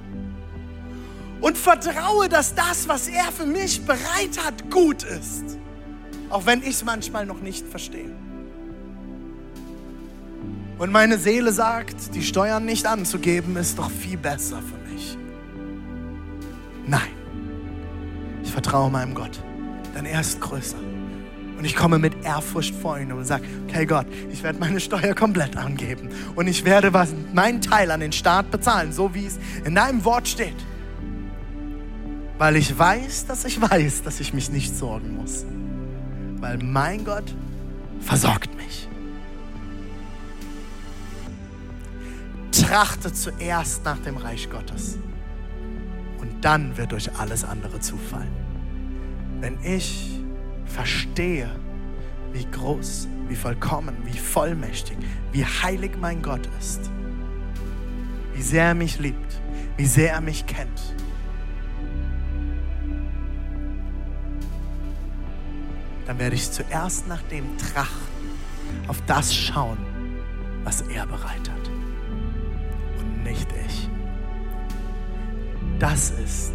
und 1.41 1.57
vertraue, 1.57 2.29
dass 2.29 2.55
das, 2.55 2.87
was 2.87 3.07
er 3.09 3.31
für 3.31 3.45
mich 3.45 3.85
bereit 3.85 4.43
hat, 4.43 4.71
gut 4.71 5.03
ist, 5.03 5.57
auch 6.29 6.45
wenn 6.45 6.61
ich 6.61 6.69
es 6.69 6.85
manchmal 6.85 7.25
noch 7.25 7.41
nicht 7.41 7.67
verstehe. 7.67 8.15
Und 10.77 10.91
meine 10.91 11.17
Seele 11.17 11.51
sagt, 11.51 12.13
die 12.13 12.21
Steuern 12.21 12.65
nicht 12.65 12.85
anzugeben, 12.85 13.55
ist 13.57 13.79
doch 13.79 13.89
viel 13.89 14.17
besser 14.17 14.61
für 14.61 14.93
mich. 14.93 15.17
Nein, 16.85 17.11
ich 18.43 18.51
vertraue 18.51 18.91
meinem 18.91 19.15
Gott 19.15 19.41
denn 19.97 20.05
er 20.05 20.21
ist 20.21 20.39
größer. 20.39 20.77
Und 21.57 21.65
ich 21.65 21.75
komme 21.75 21.97
mit 21.97 22.23
Ehrfurcht 22.23 22.75
vor 22.75 22.99
ihn 22.99 23.11
und 23.11 23.25
sage, 23.25 23.43
okay 23.67 23.87
Gott, 23.87 24.05
ich 24.31 24.43
werde 24.43 24.59
meine 24.59 24.79
Steuer 24.79 25.15
komplett 25.15 25.57
angeben. 25.57 26.09
Und 26.35 26.47
ich 26.47 26.63
werde 26.65 26.93
was, 26.93 27.13
meinen 27.33 27.61
Teil 27.61 27.89
an 27.89 27.99
den 27.99 28.11
Staat 28.11 28.51
bezahlen, 28.51 28.93
so 28.93 29.15
wie 29.15 29.25
es 29.25 29.39
in 29.65 29.73
deinem 29.73 30.05
Wort 30.05 30.27
steht. 30.27 30.55
Weil 32.37 32.57
ich 32.57 32.77
weiß, 32.77 33.25
dass 33.25 33.43
ich 33.45 33.59
weiß, 33.59 34.03
dass 34.03 34.19
ich 34.19 34.33
mich 34.35 34.51
nicht 34.51 34.77
sorgen 34.77 35.15
muss. 35.15 35.45
Weil 36.39 36.59
mein 36.59 37.03
Gott 37.03 37.33
versorgt 38.01 38.55
mich. 38.55 38.86
Trachte 42.67 43.13
zuerst 43.13 43.83
nach 43.85 43.99
dem 43.99 44.17
Reich 44.17 44.49
Gottes. 44.49 44.97
Und 46.19 46.43
dann 46.43 46.77
wird 46.77 46.93
euch 46.93 47.17
alles 47.17 47.43
andere 47.43 47.79
zufallen 47.79 48.47
wenn 49.39 49.57
ich 49.63 50.19
verstehe, 50.65 51.49
wie 52.31 52.45
groß, 52.45 53.07
wie 53.27 53.35
vollkommen, 53.35 53.95
wie 54.03 54.17
vollmächtig, 54.17 54.97
wie 55.31 55.45
heilig 55.45 55.91
mein 55.99 56.21
Gott 56.21 56.47
ist, 56.59 56.89
wie 58.33 58.41
sehr 58.41 58.65
er 58.65 58.75
mich 58.75 58.99
liebt, 58.99 59.41
wie 59.77 59.85
sehr 59.85 60.13
er 60.13 60.21
mich 60.21 60.45
kennt. 60.45 60.95
Dann 66.05 66.19
werde 66.19 66.35
ich 66.35 66.51
zuerst 66.51 67.07
nach 67.07 67.21
dem 67.23 67.57
trachten, 67.57 68.07
auf 68.87 69.01
das 69.07 69.33
schauen, 69.35 69.77
was 70.63 70.81
er 70.81 71.05
bereit 71.05 71.49
hat 71.49 71.56
und 71.56 71.56
nicht 73.27 73.47
ich. 73.65 73.89
Das 75.79 76.11
ist 76.11 76.53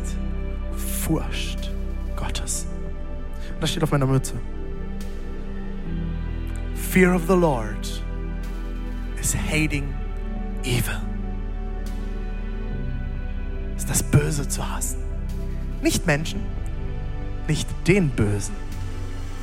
Furcht 0.77 1.71
Gottes. 2.17 2.67
Das 3.61 3.71
steht 3.71 3.83
auf 3.83 3.93
meiner 3.93 4.07
Mütze. 4.07 4.35
Fear 6.75 7.15
of 7.15 7.23
the 7.27 7.35
Lord 7.35 8.03
is 9.21 9.35
hating 9.35 9.95
evil. 10.65 11.01
Ist 13.77 13.89
das 13.89 14.03
Böse 14.03 14.49
zu 14.49 14.69
hassen. 14.69 14.99
Nicht 15.83 16.07
Menschen, 16.07 16.41
nicht 17.49 17.69
den 17.87 18.11
Bösen, 18.11 18.55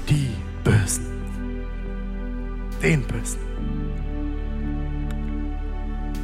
die 0.09 0.31
Bösen. 0.63 1.05
Den 2.81 3.03
Bösen. 3.03 3.39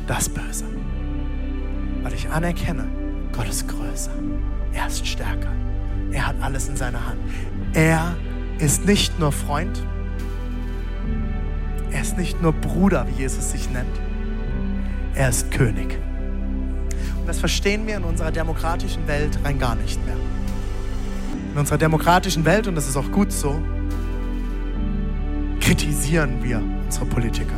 Das 0.07 0.29
Böse. 0.29 0.65
Weil 2.05 2.13
ich 2.13 2.29
anerkenne, 2.29 2.85
Gott 3.35 3.49
ist 3.49 3.67
größer. 3.67 4.11
Er 4.73 4.85
ist 4.85 5.07
stärker. 5.07 5.51
Er 6.11 6.27
hat 6.27 6.35
alles 6.39 6.69
in 6.69 6.75
seiner 6.75 7.03
Hand. 7.03 7.17
Er 7.73 8.15
ist 8.59 8.85
nicht 8.85 9.19
nur 9.19 9.31
Freund, 9.31 9.81
er 11.91 12.01
ist 12.01 12.15
nicht 12.15 12.39
nur 12.43 12.53
Bruder, 12.53 13.07
wie 13.07 13.23
Jesus 13.23 13.51
sich 13.51 13.71
nennt, 13.71 13.99
er 15.15 15.29
ist 15.29 15.49
König. 15.49 15.97
Und 17.19 17.27
das 17.27 17.39
verstehen 17.39 17.87
wir 17.87 17.97
in 17.97 18.03
unserer 18.03 18.31
demokratischen 18.31 19.07
Welt 19.07 19.39
rein 19.43 19.57
gar 19.57 19.73
nicht 19.73 19.99
mehr. 20.05 20.15
In 21.53 21.57
unserer 21.57 21.79
demokratischen 21.79 22.45
Welt, 22.45 22.67
und 22.67 22.75
das 22.75 22.87
ist 22.87 22.97
auch 22.97 23.11
gut 23.11 23.31
so, 23.31 23.59
kritisieren 25.59 26.43
wir 26.43 26.61
unsere 26.85 27.05
Politiker. 27.05 27.57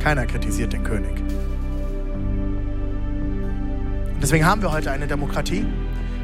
Keiner 0.00 0.26
kritisiert 0.26 0.72
den 0.72 0.82
König. 0.82 1.27
Deswegen 4.20 4.44
haben 4.44 4.62
wir 4.62 4.72
heute 4.72 4.90
eine 4.90 5.06
Demokratie, 5.06 5.64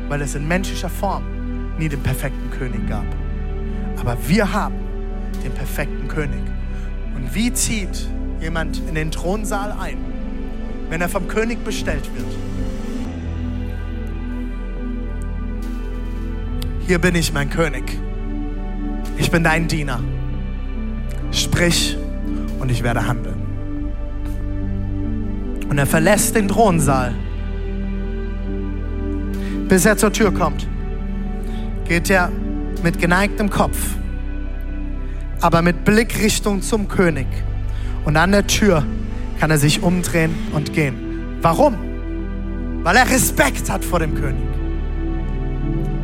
weil 0.08 0.20
es 0.20 0.34
in 0.34 0.46
menschlicher 0.48 0.88
Form 0.88 1.22
nie 1.78 1.88
den 1.88 2.00
perfekten 2.00 2.50
König 2.50 2.88
gab. 2.88 3.06
Aber 3.98 4.16
wir 4.26 4.52
haben 4.52 4.74
den 5.44 5.52
perfekten 5.52 6.08
König. 6.08 6.40
Und 7.14 7.34
wie 7.34 7.52
zieht 7.52 8.08
jemand 8.40 8.82
in 8.88 8.94
den 8.94 9.10
Thronsaal 9.10 9.72
ein, 9.72 9.98
wenn 10.90 11.00
er 11.00 11.08
vom 11.08 11.28
König 11.28 11.64
bestellt 11.64 12.08
wird? 12.14 12.26
Hier 16.86 16.98
bin 16.98 17.14
ich, 17.14 17.32
mein 17.32 17.48
König. 17.48 17.98
Ich 19.16 19.30
bin 19.30 19.42
dein 19.42 19.68
Diener. 19.68 20.00
Sprich 21.30 21.96
und 22.58 22.70
ich 22.70 22.82
werde 22.82 23.06
handeln. 23.06 23.42
Und 25.68 25.78
er 25.78 25.86
verlässt 25.86 26.34
den 26.34 26.48
Thronsaal. 26.48 27.14
Bis 29.68 29.84
er 29.86 29.96
zur 29.96 30.12
Tür 30.12 30.32
kommt, 30.32 30.68
geht 31.86 32.10
er 32.10 32.30
mit 32.82 33.00
geneigtem 33.00 33.48
Kopf, 33.48 33.78
aber 35.40 35.62
mit 35.62 35.84
Blickrichtung 35.84 36.62
zum 36.62 36.88
König. 36.88 37.26
Und 38.04 38.16
an 38.16 38.32
der 38.32 38.46
Tür 38.46 38.84
kann 39.40 39.50
er 39.50 39.58
sich 39.58 39.82
umdrehen 39.82 40.34
und 40.52 40.72
gehen. 40.72 41.38
Warum? 41.40 41.74
Weil 42.82 42.96
er 42.96 43.08
Respekt 43.08 43.70
hat 43.70 43.84
vor 43.84 44.00
dem 44.00 44.14
König. 44.14 44.42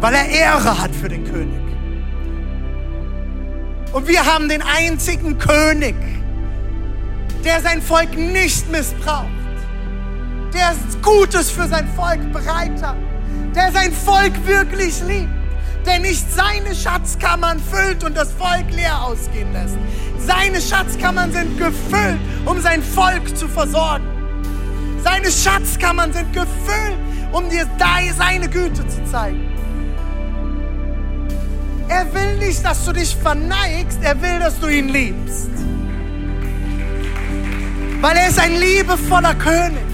Weil 0.00 0.14
er 0.14 0.28
Ehre 0.28 0.82
hat 0.82 0.94
für 0.94 1.08
den 1.08 1.24
König. 1.24 1.60
Und 3.92 4.08
wir 4.08 4.24
haben 4.24 4.48
den 4.48 4.62
einzigen 4.62 5.36
König, 5.36 5.96
der 7.44 7.60
sein 7.60 7.82
Volk 7.82 8.16
nicht 8.16 8.70
missbraucht, 8.70 9.26
der 10.54 10.74
Gutes 11.02 11.50
für 11.50 11.66
sein 11.66 11.88
Volk 11.96 12.32
bereit 12.32 12.80
hat, 12.82 12.96
der 13.54 13.72
sein 13.72 13.92
Volk 13.92 14.32
wirklich 14.46 15.00
liebt, 15.06 15.28
der 15.86 15.98
nicht 15.98 16.24
seine 16.32 16.74
Schatzkammern 16.74 17.58
füllt 17.58 18.04
und 18.04 18.16
das 18.16 18.32
Volk 18.32 18.70
leer 18.72 19.02
ausgehen 19.02 19.52
lässt. 19.52 19.76
Seine 20.18 20.60
Schatzkammern 20.60 21.32
sind 21.32 21.58
gefüllt, 21.58 22.20
um 22.44 22.60
sein 22.60 22.82
Volk 22.82 23.36
zu 23.36 23.48
versorgen. 23.48 24.04
Seine 25.02 25.30
Schatzkammern 25.30 26.12
sind 26.12 26.32
gefüllt, 26.32 26.98
um 27.32 27.48
dir 27.48 27.66
seine 28.16 28.48
Güte 28.48 28.86
zu 28.86 29.04
zeigen. 29.10 29.48
Er 31.88 32.06
will 32.14 32.36
nicht, 32.36 32.64
dass 32.64 32.84
du 32.84 32.92
dich 32.92 33.16
verneigst, 33.16 33.98
er 34.02 34.20
will, 34.22 34.38
dass 34.38 34.60
du 34.60 34.68
ihn 34.68 34.90
liebst. 34.90 35.50
Weil 38.00 38.16
er 38.16 38.28
ist 38.28 38.38
ein 38.38 38.56
liebevoller 38.60 39.34
König. 39.34 39.89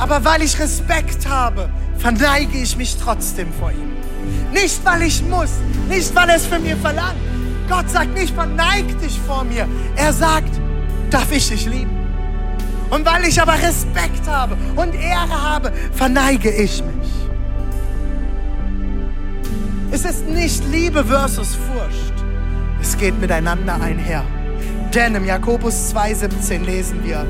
Aber 0.00 0.24
weil 0.24 0.40
ich 0.40 0.58
Respekt 0.58 1.28
habe, 1.28 1.68
verneige 1.98 2.56
ich 2.56 2.74
mich 2.74 2.96
trotzdem 2.96 3.48
vor 3.52 3.70
ihm. 3.70 3.92
Nicht, 4.50 4.82
weil 4.82 5.02
ich 5.02 5.22
muss, 5.22 5.50
nicht, 5.90 6.14
weil 6.16 6.30
er 6.30 6.36
es 6.36 6.46
für 6.46 6.58
mir 6.58 6.76
verlangt. 6.78 7.20
Gott 7.68 7.88
sagt 7.90 8.14
nicht, 8.14 8.34
verneig 8.34 8.98
dich 8.98 9.20
vor 9.26 9.44
mir. 9.44 9.68
Er 9.96 10.12
sagt, 10.14 10.58
darf 11.10 11.30
ich 11.30 11.50
dich 11.50 11.66
lieben. 11.66 11.90
Und 12.88 13.04
weil 13.04 13.24
ich 13.26 13.40
aber 13.40 13.52
Respekt 13.52 14.26
habe 14.26 14.56
und 14.74 14.94
Ehre 14.94 15.42
habe, 15.42 15.70
verneige 15.92 16.50
ich 16.50 16.82
mich. 16.82 17.10
Es 19.92 20.06
ist 20.06 20.26
nicht 20.26 20.64
Liebe 20.72 21.04
versus 21.04 21.56
Furcht. 21.56 22.14
Es 22.80 22.96
geht 22.96 23.20
miteinander 23.20 23.78
einher. 23.80 24.24
Denn 24.94 25.14
im 25.14 25.26
Jakobus 25.26 25.92
2,17 25.94 26.64
lesen 26.64 27.04
wir, 27.04 27.26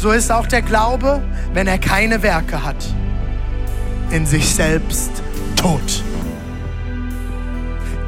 so 0.00 0.12
ist 0.12 0.32
auch 0.32 0.46
der 0.46 0.62
Glaube, 0.62 1.22
wenn 1.52 1.66
er 1.66 1.78
keine 1.78 2.22
Werke 2.22 2.64
hat, 2.64 2.84
in 4.10 4.24
sich 4.24 4.54
selbst 4.54 5.10
tot. 5.56 6.02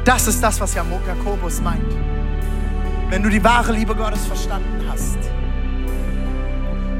Das 0.03 0.27
ist 0.27 0.41
das, 0.41 0.59
was 0.59 0.73
Jakobus 0.73 1.61
meint. 1.61 1.93
Wenn 3.09 3.21
du 3.21 3.29
die 3.29 3.43
wahre 3.43 3.73
Liebe 3.73 3.95
Gottes 3.95 4.25
verstanden 4.25 4.83
hast, 4.89 5.17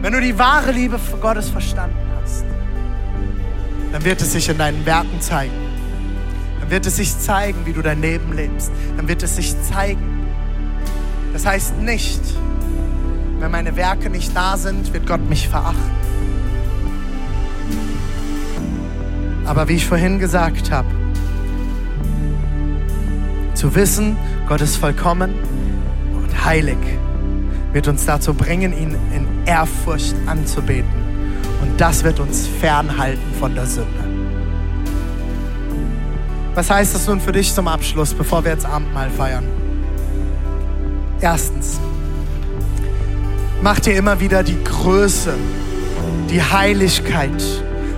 wenn 0.01 0.13
du 0.13 0.21
die 0.21 0.37
wahre 0.37 0.71
Liebe 0.71 0.99
Gottes 1.19 1.49
verstanden 1.49 1.95
hast, 2.21 2.45
dann 3.91 4.05
wird 4.05 4.21
es 4.21 4.33
sich 4.33 4.47
in 4.47 4.57
deinen 4.57 4.85
Werken 4.85 5.19
zeigen 5.21 5.73
dann 6.63 6.71
wird 6.71 6.85
es 6.85 6.95
sich 6.95 7.19
zeigen, 7.19 7.65
wie 7.65 7.73
du 7.73 7.81
dein 7.81 8.01
Leben 8.01 8.31
lebst. 8.31 8.71
Dann 8.95 9.05
wird 9.09 9.21
es 9.21 9.35
sich 9.35 9.53
zeigen. 9.63 10.25
Das 11.33 11.45
heißt 11.45 11.79
nicht, 11.79 12.21
wenn 13.43 13.51
meine 13.51 13.75
Werke 13.75 14.09
nicht 14.09 14.33
da 14.33 14.55
sind, 14.55 14.93
wird 14.93 15.05
Gott 15.05 15.29
mich 15.29 15.49
verachten. 15.49 15.91
Aber 19.43 19.67
wie 19.67 19.73
ich 19.73 19.85
vorhin 19.85 20.17
gesagt 20.17 20.71
habe, 20.71 20.87
zu 23.53 23.75
wissen, 23.75 24.15
Gott 24.47 24.61
ist 24.61 24.77
vollkommen 24.77 25.33
und 26.15 26.45
heilig, 26.45 26.77
wird 27.73 27.89
uns 27.89 28.05
dazu 28.05 28.33
bringen, 28.33 28.71
ihn 28.71 28.95
in 29.13 29.27
Ehrfurcht 29.45 30.15
anzubeten. 30.25 30.89
Und 31.61 31.81
das 31.81 32.05
wird 32.05 32.21
uns 32.21 32.47
fernhalten 32.47 33.33
von 33.41 33.53
der 33.55 33.65
Sünde. 33.65 34.07
Was 36.55 36.69
heißt 36.69 36.95
das 36.95 37.07
nun 37.07 37.19
für 37.19 37.33
dich 37.33 37.53
zum 37.53 37.67
Abschluss, 37.67 38.13
bevor 38.13 38.45
wir 38.45 38.51
jetzt 38.51 38.65
Abendmahl 38.65 39.09
feiern? 39.09 39.43
Erstens, 41.19 41.81
mach 43.63 43.79
dir 43.79 43.95
immer 43.95 44.19
wieder 44.19 44.43
die 44.43 44.61
Größe, 44.61 45.33
die 46.29 46.43
Heiligkeit 46.43 47.41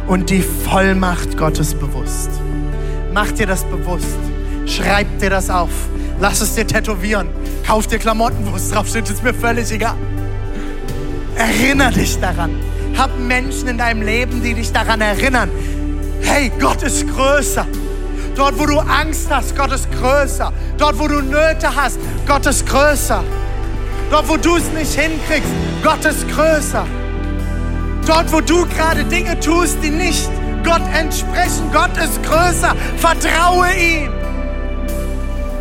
und 0.07 0.29
die 0.29 0.43
Vollmacht 0.43 1.37
Gottes 1.37 1.73
bewusst. 1.73 2.29
Mach 3.13 3.31
dir 3.31 3.47
das 3.47 3.63
bewusst. 3.63 4.19
Schreib 4.67 5.19
dir 5.19 5.31
das 5.31 5.49
auf. 5.49 5.71
Lass 6.19 6.41
es 6.41 6.53
dir 6.53 6.67
tätowieren. 6.67 7.27
Kauf 7.65 7.87
dir 7.87 7.97
Klamotten, 7.97 8.45
wo 8.49 8.55
es 8.55 8.69
drauf 8.69 8.87
steht, 8.87 9.09
ist 9.09 9.23
mir 9.23 9.33
völlig 9.33 9.71
egal. 9.71 9.95
Erinner 11.35 11.91
dich 11.91 12.19
daran. 12.19 12.51
Hab 12.95 13.17
Menschen 13.19 13.67
in 13.67 13.77
deinem 13.77 14.03
Leben, 14.03 14.43
die 14.43 14.53
dich 14.53 14.71
daran 14.71 15.01
erinnern. 15.01 15.49
Hey, 16.21 16.51
Gott 16.59 16.83
ist 16.83 17.07
größer. 17.07 17.65
Dort, 18.35 18.59
wo 18.59 18.65
du 18.65 18.79
Angst 18.79 19.27
hast, 19.29 19.55
Gott 19.55 19.71
ist 19.71 19.87
größer. 19.91 20.53
Dort, 20.77 20.99
wo 20.99 21.07
du 21.07 21.21
Nöte 21.21 21.75
hast, 21.75 21.97
Gott 22.27 22.45
ist 22.45 22.67
größer. 22.67 23.23
Dort, 24.15 24.29
wo 24.29 24.37
du 24.37 24.55
es 24.55 24.71
nicht 24.71 24.97
hinkriegst, 24.97 25.51
Gott 25.83 26.05
ist 26.05 26.25
größer. 26.29 26.85
Dort, 28.07 28.31
wo 28.31 28.39
du 28.39 28.65
gerade 28.65 29.03
Dinge 29.03 29.37
tust, 29.41 29.77
die 29.83 29.89
nicht 29.89 30.29
Gott 30.63 30.83
entsprechen, 30.97 31.69
Gott 31.73 31.97
ist 31.97 32.23
größer. 32.23 32.73
Vertraue 32.95 33.67
ihm. 33.73 34.09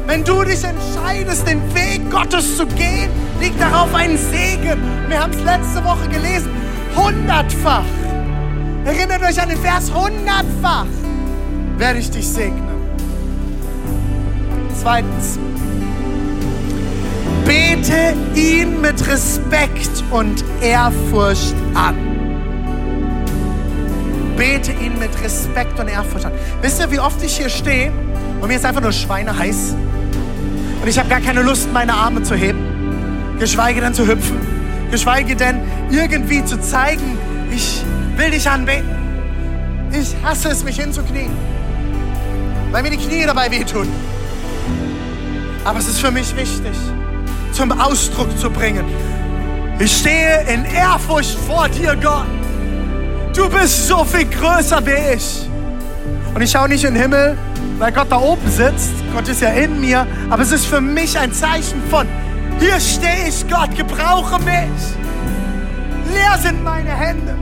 Wenn 0.07 0.23
du 0.23 0.45
dich 0.45 0.63
entscheidest, 0.63 1.49
den 1.49 1.75
Weg 1.75 2.09
Gottes 2.13 2.57
zu 2.57 2.65
gehen, 2.65 3.11
liegt 3.41 3.61
darauf 3.61 3.93
ein 3.93 4.17
Segen. 4.17 4.81
Wir 5.09 5.21
haben 5.21 5.33
es 5.33 5.43
letzte 5.43 5.85
Woche 5.85 6.09
gelesen. 6.09 6.51
Hundertfach. 6.95 7.83
Erinnert 8.85 9.23
euch 9.25 9.43
an 9.43 9.49
den 9.49 9.59
Vers 9.59 9.93
hundertfach 9.93 10.87
werde 11.77 11.99
ich 11.99 12.09
dich 12.09 12.29
segnen. 12.29 12.69
Zweitens, 14.81 15.41
bete 17.45 18.15
ihn 18.35 18.81
mit 18.81 19.07
Respekt 19.07 20.05
und 20.11 20.45
Ehrfurcht 20.61 21.55
an. 21.75 21.97
Bete 24.37 24.73
ihn 24.73 24.99
mit 24.99 25.11
Respekt 25.23 25.79
und 25.79 25.89
Ehrfurcht 25.89 26.27
an. 26.27 26.33
Wisst 26.63 26.81
ihr, 26.81 26.91
wie 26.91 26.99
oft 26.99 27.23
ich 27.23 27.37
hier 27.37 27.49
stehe 27.49 27.93
und 28.41 28.49
mir 28.49 28.57
ist 28.57 28.65
einfach 28.65 28.81
nur 28.81 28.93
Schweine 28.93 29.37
heiß 29.37 29.75
und 30.83 30.89
ich 30.89 30.99
habe 30.99 31.09
gar 31.09 31.21
keine 31.21 31.43
Lust, 31.43 31.73
meine 31.73 31.95
Arme 31.95 32.23
zu 32.23 32.35
heben, 32.35 33.37
geschweige 33.39 33.81
denn 33.81 33.95
zu 33.95 34.07
hüpfen, 34.07 34.39
geschweige 34.91 35.37
denn 35.37 35.61
irgendwie 35.91 36.45
zu 36.45 36.61
zeigen, 36.61 37.19
ich 37.51 37.83
will 38.17 38.31
dich 38.31 38.49
anbeten. 38.49 38.91
Ich 39.93 40.15
hasse 40.25 40.49
es, 40.49 40.65
mich 40.65 40.81
hinzuknien 40.81 41.31
weil 42.75 42.83
mir 42.83 42.91
die 42.91 42.97
Knie 42.97 43.25
dabei 43.25 43.49
wehtun. 43.53 43.89
Aber 45.65 45.79
es 45.79 45.87
ist 45.87 46.01
für 46.01 46.11
mich 46.11 46.35
wichtig, 46.35 46.73
zum 47.55 47.73
Ausdruck 47.73 48.37
zu 48.39 48.51
bringen. 48.51 48.85
Ich 49.79 49.97
stehe 49.97 50.43
in 50.43 50.65
Ehrfurcht 50.65 51.37
vor 51.47 51.69
dir, 51.69 51.97
Gott. 51.97 52.27
Du 53.35 53.49
bist 53.49 53.89
so 53.89 54.05
viel 54.05 54.27
größer 54.27 54.85
wie 54.87 55.15
ich. 55.15 55.49
Und 56.35 56.43
ich 56.43 56.51
schaue 56.51 56.69
nicht 56.69 56.85
in 56.85 56.95
den 56.95 57.03
Himmel, 57.03 57.39
weil 57.79 57.93
Gott 57.93 58.07
da 58.11 58.19
oben 58.19 58.49
sitzt. 58.51 58.93
Gott 59.13 59.29
ist 59.29 59.41
ja 59.41 59.51
in 59.51 59.81
mir. 59.81 60.07
Aber 60.31 60.43
es 60.43 60.53
ist 60.53 60.67
für 60.67 60.81
mich 60.81 61.19
ein 61.19 61.33
Zeichen 61.33 61.83
von, 61.91 62.07
hier 62.59 62.79
stehe 62.81 63.29
ich, 63.29 63.49
Gott, 63.49 63.75
gebrauche 63.77 64.39
mich. 64.41 64.71
Leer 66.13 66.39
sind 66.41 66.63
meine 66.63 66.91
Hände. 66.91 67.37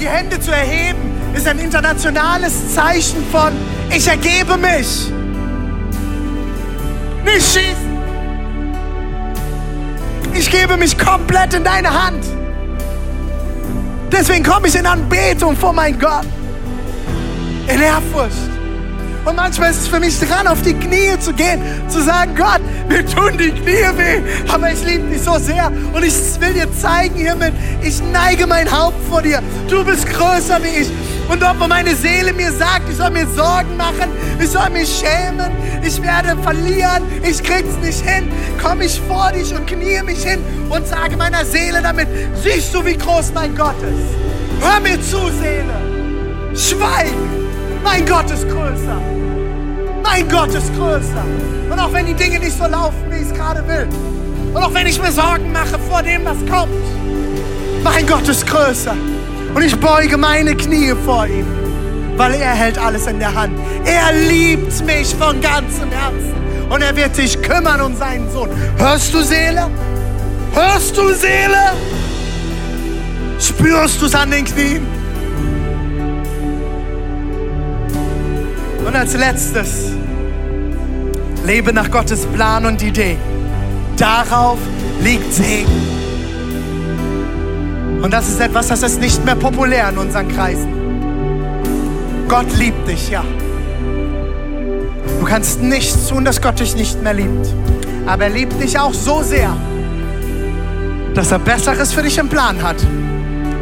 Die 0.00 0.06
Hände 0.06 0.38
zu 0.40 0.52
erheben 0.52 0.98
ist 1.34 1.46
ein 1.46 1.58
internationales 1.58 2.74
Zeichen 2.74 3.24
von, 3.30 3.52
ich 3.90 4.06
ergebe 4.06 4.56
mich. 4.56 5.12
Nicht 7.24 7.46
schießen. 7.46 7.87
Ich 10.38 10.48
gebe 10.52 10.76
mich 10.76 10.96
komplett 10.96 11.52
in 11.52 11.64
deine 11.64 11.92
Hand. 11.92 12.24
Deswegen 14.12 14.44
komme 14.44 14.68
ich 14.68 14.76
in 14.76 14.86
Anbetung 14.86 15.56
vor 15.56 15.72
mein 15.72 15.98
Gott. 15.98 16.26
In 17.66 17.80
Ehrfurcht. 17.80 18.36
Und 19.24 19.34
manchmal 19.34 19.72
ist 19.72 19.82
es 19.82 19.88
für 19.88 19.98
mich 19.98 20.16
dran, 20.20 20.46
auf 20.46 20.62
die 20.62 20.74
Knie 20.74 21.18
zu 21.18 21.32
gehen, 21.32 21.60
zu 21.88 22.00
sagen, 22.00 22.36
Gott, 22.36 22.60
mir 22.88 23.04
tun 23.04 23.36
die 23.36 23.50
Knie 23.50 23.84
weh, 23.96 24.22
aber 24.48 24.70
ich 24.72 24.82
liebe 24.84 25.08
dich 25.08 25.22
so 25.22 25.38
sehr 25.38 25.72
und 25.92 26.04
ich 26.04 26.14
will 26.40 26.54
dir 26.54 26.72
zeigen 26.72 27.16
hiermit, 27.16 27.52
ich 27.82 28.00
neige 28.12 28.46
mein 28.46 28.70
Haupt 28.70 28.96
vor 29.10 29.20
dir. 29.20 29.42
Du 29.68 29.84
bist 29.84 30.06
größer 30.06 30.62
wie 30.62 30.82
ich. 30.82 30.88
Und 31.28 31.42
dort, 31.42 31.60
wo 31.60 31.68
meine 31.68 31.94
Seele 31.94 32.32
mir 32.32 32.50
sagt, 32.52 32.88
ich 32.88 32.96
soll 32.96 33.10
mir 33.10 33.26
Sorgen 33.26 33.76
machen, 33.76 34.10
ich 34.40 34.48
soll 34.48 34.70
mich 34.70 34.88
schämen, 34.88 35.52
ich 35.82 36.02
werde 36.02 36.40
verlieren, 36.42 37.02
ich 37.22 37.42
krieg's 37.42 37.76
nicht 37.82 38.00
hin, 38.00 38.28
komme 38.62 38.86
ich 38.86 39.00
vor 39.06 39.30
dich 39.32 39.54
und 39.54 39.66
knie 39.66 40.02
mich 40.02 40.24
hin 40.24 40.40
und 40.70 40.86
sage 40.86 41.16
meiner 41.16 41.44
Seele 41.44 41.82
damit, 41.82 42.08
siehst 42.42 42.74
du, 42.74 42.84
wie 42.84 42.96
groß 42.96 43.32
mein 43.34 43.54
Gott 43.54 43.76
ist? 43.82 44.64
Hör 44.64 44.80
mir 44.80 45.00
zu, 45.02 45.18
Seele. 45.40 45.88
Schweig. 46.54 47.12
Mein 47.84 48.04
Gott 48.06 48.30
ist 48.30 48.48
größer. 48.48 49.00
Mein 50.02 50.28
Gott 50.28 50.54
ist 50.54 50.74
größer. 50.74 51.24
Und 51.70 51.78
auch 51.78 51.92
wenn 51.92 52.06
die 52.06 52.14
Dinge 52.14 52.38
nicht 52.38 52.56
so 52.56 52.66
laufen, 52.66 53.04
wie 53.10 53.16
ich 53.16 53.28
es 53.28 53.34
gerade 53.34 53.66
will, 53.68 53.88
und 54.54 54.62
auch 54.62 54.72
wenn 54.72 54.86
ich 54.86 55.00
mir 55.00 55.12
Sorgen 55.12 55.52
mache 55.52 55.78
vor 55.88 56.02
dem, 56.02 56.24
was 56.24 56.38
kommt, 56.50 56.72
mein 57.84 58.06
Gott 58.06 58.26
ist 58.26 58.46
größer. 58.46 58.96
Und 59.54 59.62
ich 59.62 59.76
beuge 59.78 60.16
meine 60.16 60.54
Knie 60.54 60.94
vor 61.04 61.26
ihm, 61.26 61.46
weil 62.16 62.34
er 62.34 62.52
hält 62.52 62.78
alles 62.78 63.06
in 63.06 63.18
der 63.18 63.34
Hand. 63.34 63.58
Er 63.84 64.12
liebt 64.12 64.84
mich 64.84 65.14
von 65.14 65.40
ganzem 65.40 65.90
Herzen. 65.90 66.34
Und 66.70 66.82
er 66.82 66.94
wird 66.94 67.16
sich 67.16 67.40
kümmern 67.40 67.80
um 67.80 67.96
seinen 67.96 68.30
Sohn. 68.30 68.50
Hörst 68.76 69.14
du, 69.14 69.22
Seele? 69.22 69.70
Hörst 70.52 70.96
du, 70.96 71.14
Seele? 71.14 71.72
Spürst 73.38 74.02
du 74.02 74.06
es 74.06 74.14
an 74.14 74.30
den 74.30 74.44
Knien? 74.44 74.86
Und 78.86 78.96
als 78.96 79.14
letztes, 79.14 79.92
lebe 81.44 81.72
nach 81.72 81.90
Gottes 81.90 82.26
Plan 82.26 82.66
und 82.66 82.82
Idee. 82.82 83.16
Darauf 83.96 84.58
liegt 85.02 85.32
Segen. 85.32 85.87
Und 88.02 88.12
das 88.12 88.28
ist 88.28 88.40
etwas, 88.40 88.68
das 88.68 88.82
ist 88.82 89.00
nicht 89.00 89.24
mehr 89.24 89.34
populär 89.34 89.88
in 89.88 89.98
unseren 89.98 90.28
Kreisen. 90.28 90.68
Gott 92.28 92.46
liebt 92.56 92.86
dich, 92.86 93.10
ja. 93.10 93.24
Du 95.18 95.24
kannst 95.24 95.60
nichts 95.60 96.08
tun, 96.08 96.24
dass 96.24 96.40
Gott 96.40 96.60
dich 96.60 96.76
nicht 96.76 97.02
mehr 97.02 97.14
liebt. 97.14 97.48
Aber 98.06 98.24
er 98.24 98.30
liebt 98.30 98.62
dich 98.62 98.78
auch 98.78 98.94
so 98.94 99.22
sehr, 99.22 99.54
dass 101.14 101.32
er 101.32 101.38
Besseres 101.40 101.92
für 101.92 102.02
dich 102.02 102.16
im 102.18 102.28
Plan 102.28 102.62
hat, 102.62 102.76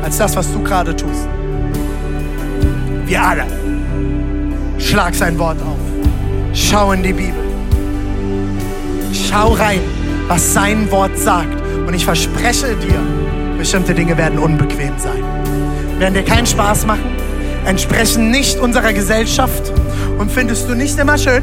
als 0.03 0.18
das, 0.18 0.37
was 0.37 0.53
du 0.53 0.62
gerade 0.62 0.95
tust. 0.95 1.28
Wir 3.07 3.22
alle. 3.22 3.47
Schlag 4.78 5.14
sein 5.14 5.39
Wort 5.39 5.59
auf. 5.62 5.78
Schau 6.53 6.93
in 6.93 7.03
die 7.03 7.12
Bibel. 7.12 7.43
Schau 9.12 9.53
rein, 9.55 9.80
was 10.28 10.53
sein 10.53 10.91
Wort 10.91 11.16
sagt. 11.16 11.62
Und 11.87 11.95
ich 11.95 12.05
verspreche 12.05 12.74
dir, 12.76 13.01
bestimmte 13.67 13.95
Dinge 13.95 14.17
werden 14.17 14.39
unbequem 14.39 14.97
sein. 14.97 15.25
Werden 15.99 16.14
dir 16.14 16.23
keinen 16.23 16.47
Spaß 16.47 16.87
machen, 16.87 17.11
entsprechen 17.64 18.31
nicht 18.31 18.61
unserer 18.61 18.93
Gesellschaft 18.93 19.73
und 20.19 20.31
findest 20.31 20.69
du 20.69 20.77
nicht 20.77 20.97
immer 21.01 21.19
schön. 21.19 21.43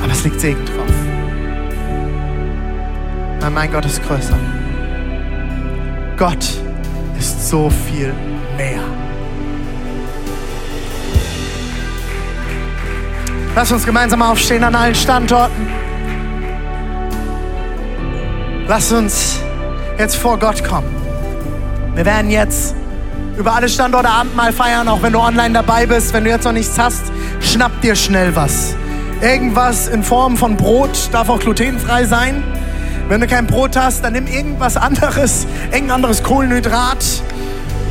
Aber 0.00 0.12
es 0.12 0.22
liegt 0.22 0.40
Segen 0.40 0.64
drauf. 0.66 0.86
Weil 3.40 3.50
mein 3.50 3.72
Gott 3.72 3.84
ist 3.84 4.00
größer. 4.06 4.38
Gott 6.16 6.48
ist 7.18 7.48
so 7.50 7.70
viel 7.88 8.14
mehr. 8.56 8.84
Lass 13.56 13.72
uns 13.72 13.84
gemeinsam 13.84 14.22
aufstehen 14.22 14.62
an 14.62 14.76
allen 14.76 14.94
Standorten. 14.94 15.89
Lass 18.70 18.92
uns 18.92 19.40
jetzt 19.98 20.14
vor 20.14 20.38
Gott 20.38 20.62
kommen. 20.62 20.86
Wir 21.96 22.06
werden 22.06 22.30
jetzt 22.30 22.76
über 23.36 23.52
alle 23.56 23.68
Standorte 23.68 24.08
Abendmahl 24.08 24.52
feiern, 24.52 24.86
auch 24.86 25.02
wenn 25.02 25.12
du 25.12 25.18
online 25.18 25.54
dabei 25.54 25.86
bist. 25.86 26.14
Wenn 26.14 26.22
du 26.22 26.30
jetzt 26.30 26.44
noch 26.44 26.52
nichts 26.52 26.78
hast, 26.78 27.02
schnapp 27.40 27.72
dir 27.80 27.96
schnell 27.96 28.36
was. 28.36 28.76
Irgendwas 29.22 29.88
in 29.88 30.04
Form 30.04 30.36
von 30.36 30.56
Brot 30.56 31.08
darf 31.10 31.30
auch 31.30 31.40
glutenfrei 31.40 32.04
sein. 32.04 32.44
Wenn 33.08 33.20
du 33.20 33.26
kein 33.26 33.48
Brot 33.48 33.76
hast, 33.76 34.04
dann 34.04 34.12
nimm 34.12 34.28
irgendwas 34.28 34.76
anderes, 34.76 35.48
irgendein 35.72 35.96
anderes 35.96 36.22
Kohlenhydrat 36.22 37.04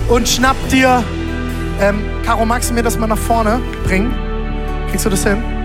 und 0.07 0.30
schnapp 0.30 0.55
dir. 0.71 1.03
Ähm, 1.82 2.05
Caro, 2.25 2.45
magst 2.45 2.69
du 2.69 2.73
mir 2.73 2.84
das 2.84 2.97
mal 2.97 3.07
nach 3.07 3.17
vorne 3.17 3.59
bringen? 3.84 4.13
Kriegst 4.89 5.05
du 5.05 5.09
das 5.09 5.25
hin? 5.25 5.59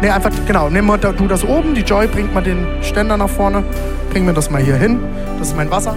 Ne, 0.00 0.14
einfach, 0.14 0.30
genau, 0.46 0.70
nimm 0.70 0.86
mal 0.86 0.96
du 0.96 1.26
das 1.26 1.44
oben, 1.44 1.74
die 1.74 1.80
Joy 1.80 2.06
bringt 2.06 2.32
mal 2.32 2.42
den 2.42 2.66
Ständer 2.82 3.16
nach 3.16 3.28
vorne. 3.28 3.64
Bring 4.10 4.24
mir 4.24 4.32
das 4.32 4.48
mal 4.48 4.62
hier 4.62 4.76
hin. 4.76 5.00
Das 5.38 5.48
ist 5.48 5.56
mein 5.56 5.70
Wasser. 5.70 5.96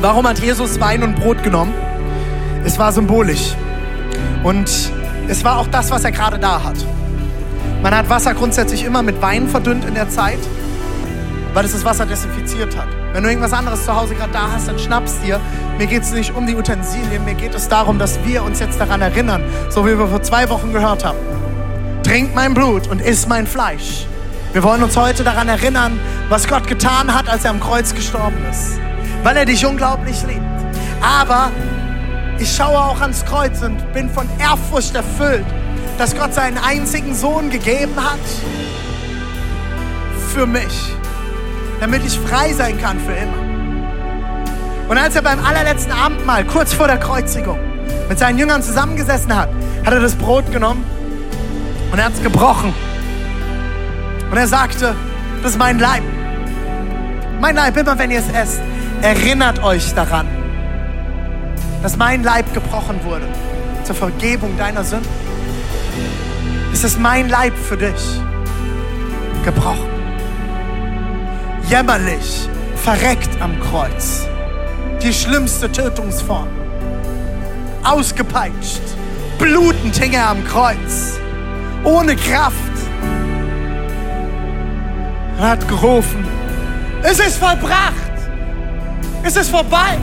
Warum 0.00 0.28
hat 0.28 0.38
Jesus 0.38 0.78
Wein 0.78 1.02
und 1.02 1.16
Brot 1.16 1.42
genommen? 1.42 1.74
Es 2.64 2.78
war 2.78 2.92
symbolisch. 2.92 3.56
Und 4.44 4.92
es 5.26 5.42
war 5.42 5.58
auch 5.58 5.66
das, 5.66 5.90
was 5.90 6.04
er 6.04 6.12
gerade 6.12 6.38
da 6.38 6.62
hat. 6.62 6.76
Man 7.82 7.94
hat 7.96 8.08
Wasser 8.08 8.32
grundsätzlich 8.34 8.84
immer 8.84 9.02
mit 9.02 9.20
Wein 9.20 9.48
verdünnt 9.48 9.84
in 9.84 9.94
der 9.94 10.08
Zeit, 10.08 10.38
weil 11.52 11.64
es 11.64 11.72
das 11.72 11.84
Wasser 11.84 12.06
desinfiziert 12.06 12.76
hat. 12.76 12.88
Wenn 13.12 13.22
du 13.22 13.28
irgendwas 13.28 13.52
anderes 13.52 13.84
zu 13.84 13.94
Hause 13.94 14.14
gerade 14.14 14.32
da 14.32 14.50
hast, 14.52 14.68
dann 14.68 14.78
schnappst 14.78 15.22
dir. 15.24 15.40
Mir 15.78 15.86
geht 15.86 16.02
es 16.02 16.12
nicht 16.12 16.34
um 16.34 16.46
die 16.46 16.54
Utensilien, 16.54 17.24
mir 17.24 17.34
geht 17.34 17.54
es 17.54 17.68
darum, 17.68 17.98
dass 17.98 18.18
wir 18.24 18.42
uns 18.42 18.60
jetzt 18.60 18.78
daran 18.78 19.00
erinnern, 19.00 19.42
so 19.70 19.86
wie 19.86 19.98
wir 19.98 20.06
vor 20.06 20.22
zwei 20.22 20.48
Wochen 20.48 20.72
gehört 20.72 21.04
haben. 21.04 21.18
Trink 22.02 22.34
mein 22.34 22.54
Blut 22.54 22.88
und 22.88 23.00
iss 23.00 23.26
mein 23.26 23.46
Fleisch. 23.46 24.06
Wir 24.52 24.62
wollen 24.62 24.82
uns 24.82 24.96
heute 24.96 25.24
daran 25.24 25.48
erinnern, 25.48 25.98
was 26.28 26.46
Gott 26.46 26.66
getan 26.66 27.12
hat, 27.14 27.28
als 27.28 27.44
er 27.44 27.50
am 27.50 27.60
Kreuz 27.60 27.94
gestorben 27.94 28.38
ist. 28.50 28.78
Weil 29.22 29.36
er 29.36 29.44
dich 29.44 29.66
unglaublich 29.66 30.22
liebt. 30.26 30.40
Aber 31.02 31.50
ich 32.38 32.54
schaue 32.54 32.78
auch 32.78 33.00
ans 33.00 33.24
Kreuz 33.24 33.62
und 33.62 33.92
bin 33.92 34.08
von 34.10 34.26
Ehrfurcht 34.38 34.94
erfüllt, 34.94 35.44
dass 35.98 36.14
Gott 36.14 36.34
seinen 36.34 36.58
einzigen 36.58 37.14
Sohn 37.14 37.50
gegeben 37.50 37.96
hat 37.96 38.18
für 40.34 40.46
mich, 40.46 40.94
damit 41.80 42.04
ich 42.04 42.18
frei 42.18 42.52
sein 42.52 42.80
kann 42.80 42.98
für 42.98 43.12
immer. 43.12 43.46
Und 44.88 44.98
als 44.98 45.16
er 45.16 45.22
beim 45.22 45.44
allerletzten 45.44 45.92
Abendmahl, 45.92 46.44
kurz 46.44 46.72
vor 46.72 46.86
der 46.86 46.98
Kreuzigung, 46.98 47.58
mit 48.08 48.18
seinen 48.18 48.38
Jüngern 48.38 48.62
zusammengesessen 48.62 49.34
hat, 49.34 49.48
hat 49.84 49.92
er 49.92 50.00
das 50.00 50.14
Brot 50.14 50.50
genommen 50.52 50.84
und 51.90 51.98
er 51.98 52.04
hat 52.04 52.12
es 52.14 52.22
gebrochen. 52.22 52.72
Und 54.30 54.36
er 54.36 54.46
sagte, 54.46 54.94
das 55.42 55.52
ist 55.52 55.58
mein 55.58 55.78
Leib. 55.78 56.02
Mein 57.40 57.54
Leib, 57.54 57.76
immer 57.76 57.98
wenn 57.98 58.10
ihr 58.10 58.20
es 58.20 58.28
esst, 58.28 58.60
erinnert 59.02 59.62
euch 59.62 59.92
daran, 59.94 60.26
dass 61.82 61.96
mein 61.96 62.22
Leib 62.22 62.52
gebrochen 62.54 63.00
wurde 63.04 63.26
zur 63.84 63.94
Vergebung 63.94 64.56
deiner 64.56 64.84
Sünden. 64.84 65.08
Es 66.72 66.84
ist 66.84 66.98
mein 66.98 67.28
Leib 67.28 67.56
für 67.56 67.76
dich 67.76 68.20
gebrochen. 69.44 69.95
Jämmerlich, 71.68 72.48
verreckt 72.76 73.42
am 73.42 73.58
Kreuz. 73.60 74.24
Die 75.02 75.12
schlimmste 75.12 75.70
Tötungsform. 75.70 76.46
Ausgepeitscht, 77.82 78.82
blutend 79.36 79.96
hing 79.96 80.12
er 80.12 80.30
am 80.30 80.44
Kreuz. 80.44 81.18
Ohne 81.82 82.14
Kraft. 82.14 82.54
Er 85.40 85.48
hat 85.50 85.66
gerufen, 85.66 86.24
es 87.02 87.18
ist 87.18 87.36
vollbracht. 87.38 87.94
Es 89.24 89.34
ist 89.34 89.50
vorbei. 89.50 89.98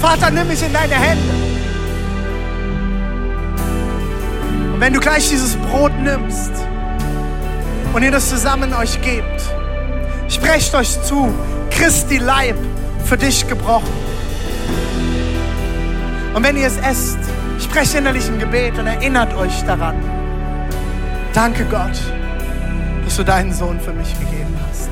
Vater, 0.00 0.30
nimm 0.30 0.46
mich 0.46 0.62
in 0.62 0.72
deine 0.72 0.94
Hände. 0.94 1.34
Und 4.74 4.80
wenn 4.80 4.92
du 4.92 5.00
gleich 5.00 5.28
dieses 5.28 5.56
Brot 5.56 5.92
nimmst 6.00 6.52
und 7.94 8.02
ihr 8.02 8.10
das 8.10 8.28
zusammen 8.28 8.74
euch 8.74 9.00
gebt, 9.00 9.42
sprecht 10.28 10.74
euch 10.74 11.00
zu, 11.02 11.32
Christi 11.70 12.18
Leib 12.18 12.56
für 13.04 13.16
dich 13.16 13.46
gebrochen. 13.46 13.92
Und 16.34 16.42
wenn 16.42 16.56
ihr 16.56 16.66
es 16.66 16.76
esst, 16.78 17.18
sprecht 17.62 17.94
innerlich 17.94 18.26
ein 18.26 18.40
Gebet 18.40 18.76
und 18.78 18.88
erinnert 18.88 19.32
euch 19.34 19.62
daran. 19.64 19.94
Danke 21.32 21.64
Gott, 21.66 22.00
dass 23.04 23.16
du 23.16 23.22
deinen 23.22 23.52
Sohn 23.52 23.80
für 23.80 23.92
mich 23.92 24.12
gegeben 24.18 24.56
hast. 24.68 24.90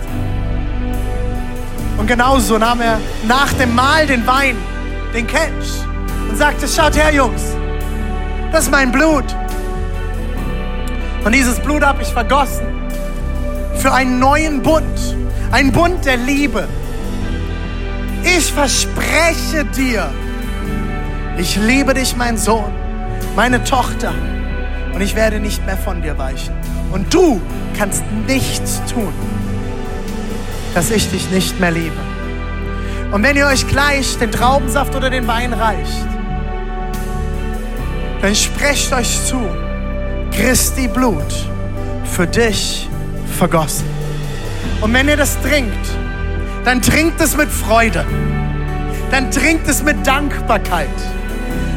Und 1.99 2.07
genauso 2.07 2.57
nahm 2.57 2.81
er 2.81 2.99
nach 3.27 3.53
dem 3.55 3.75
Mahl 3.75 4.07
den 4.07 4.25
Wein, 4.29 4.57
den 5.13 5.27
Kelch 5.27 5.83
und 6.29 6.37
sagte, 6.37 6.69
schaut 6.69 6.97
her 6.97 7.13
Jungs, 7.13 7.43
das 8.53 8.65
ist 8.65 8.71
mein 8.71 8.93
Blut. 8.93 9.25
Und 11.25 11.35
dieses 11.35 11.59
Blut 11.59 11.83
habe 11.83 12.03
ich 12.03 12.09
vergossen 12.09 12.72
für 13.83 13.93
einen 13.93 14.21
neuen 14.21 14.63
Bund, 14.63 15.17
einen 15.51 15.73
Bund 15.73 16.05
der 16.05 16.17
Liebe. 16.17 16.69
Ich 18.23 18.53
verspreche 18.53 19.65
dir, 19.77 20.09
ich 21.37 21.57
liebe 21.57 21.93
dich, 21.93 22.17
mein 22.17 22.39
Sohn, 22.39 22.73
meine 23.35 23.65
Tochter, 23.65 24.15
und 24.95 25.01
ich 25.01 25.17
werde 25.17 25.41
nicht 25.41 25.67
mehr 25.67 25.77
von 25.77 26.01
dir 26.01 26.17
weichen. 26.17 26.55
Und 26.93 27.13
du 27.13 27.41
kannst 27.77 28.05
nichts 28.29 28.81
tun, 28.93 29.13
dass 30.75 30.93
ich 30.93 31.11
dich 31.11 31.29
nicht 31.33 31.59
mehr 31.59 31.73
liebe. 31.73 31.97
Und 33.11 33.25
wenn 33.25 33.37
ihr 33.37 33.47
euch 33.47 33.67
gleich 33.67 34.17
den 34.17 34.31
Traubensaft 34.31 34.95
oder 34.95 35.11
den 35.11 35.27
Wein 35.27 35.53
reicht, 35.53 36.07
dann 38.21 38.37
sprecht 38.37 38.93
euch 38.93 39.25
zu, 39.27 39.41
Christi 40.31 40.87
Blut 40.87 41.51
für 42.05 42.29
dich 42.29 42.89
vergossen. 43.43 43.85
Und 44.83 44.95
wenn 44.95 45.09
ihr 45.09 45.17
das 45.17 45.37
trinkt, 45.41 45.85
dann 46.65 46.81
trinkt 46.81 47.21
es 47.21 47.37
mit 47.37 47.51
Freude. 47.51 48.05
Dann 49.11 49.33
trinkt 49.33 49.67
es 49.69 49.83
mit 49.83 50.07
Dankbarkeit. 50.07 50.87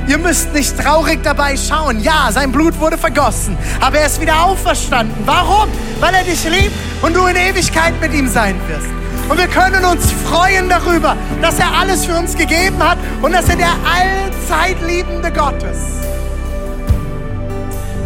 Ihr 0.08 0.20
müsst 0.20 0.54
nicht 0.54 0.80
traurig 0.80 1.24
dabei 1.24 1.58
schauen. 1.58 2.04
Ja, 2.04 2.32
sein 2.32 2.52
Blut 2.52 2.80
wurde 2.80 3.00
vergossen, 3.00 3.58
aber 3.82 3.98
er 3.98 4.06
ist 4.06 4.22
wieder 4.22 4.46
auferstanden. 4.46 5.16
Warum? 5.26 5.68
Weil 6.00 6.14
er 6.14 6.24
dich 6.24 6.44
liebt 6.44 6.76
und 7.02 7.16
du 7.16 7.26
in 7.26 7.36
Ewigkeit 7.36 8.00
mit 8.00 8.14
ihm 8.14 8.28
sein 8.28 8.56
wirst. 8.68 8.92
Und 9.28 9.40
wir 9.40 9.48
können 9.48 9.84
uns 9.86 10.12
freuen 10.30 10.70
darüber, 10.70 11.18
dass 11.42 11.58
er 11.58 11.76
alles 11.80 12.06
für 12.06 12.16
uns 12.16 12.38
gegeben 12.38 12.78
hat 12.78 13.00
und 13.24 13.32
dass 13.32 13.50
er 13.50 13.56
der 13.56 13.74
allzeit 13.92 14.78
liebende 14.88 15.32
Gott 15.32 15.64
ist. 15.64 16.06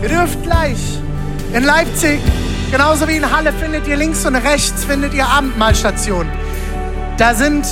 Ihr 0.02 0.08
dürft 0.08 0.42
gleich 0.44 0.80
in 1.54 1.64
Leipzig, 1.66 2.22
genauso 2.72 3.08
wie 3.08 3.18
in 3.18 3.36
Halle, 3.36 3.54
findet 3.54 3.88
ihr 3.88 3.98
links 3.98 4.26
und 4.26 4.36
rechts 4.36 4.84
findet 4.84 5.14
ihr 5.14 5.28
Abendmahlstationen. 5.28 6.32
Da 7.18 7.34
sind 7.34 7.66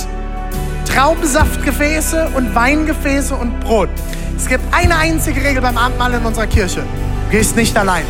Traubensaftgefäße 0.86 2.30
und 2.34 2.54
Weingefäße 2.54 3.34
und 3.34 3.60
Brot. 3.60 3.88
Es 4.36 4.46
gibt 4.46 4.62
eine 4.72 4.96
einzige 4.96 5.42
Regel 5.42 5.62
beim 5.62 5.76
Abendmahl 5.76 6.14
in 6.14 6.24
unserer 6.24 6.46
Kirche. 6.46 6.82
Du 7.26 7.30
gehst 7.30 7.56
nicht 7.56 7.76
allein. 7.76 8.04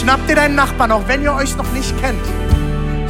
Schnapp 0.00 0.26
dir 0.26 0.36
deinen 0.36 0.54
Nachbarn, 0.54 0.92
auch 0.92 1.06
wenn 1.06 1.22
ihr 1.22 1.34
euch 1.34 1.56
noch 1.56 1.70
nicht 1.72 1.94
kennt. 2.00 2.20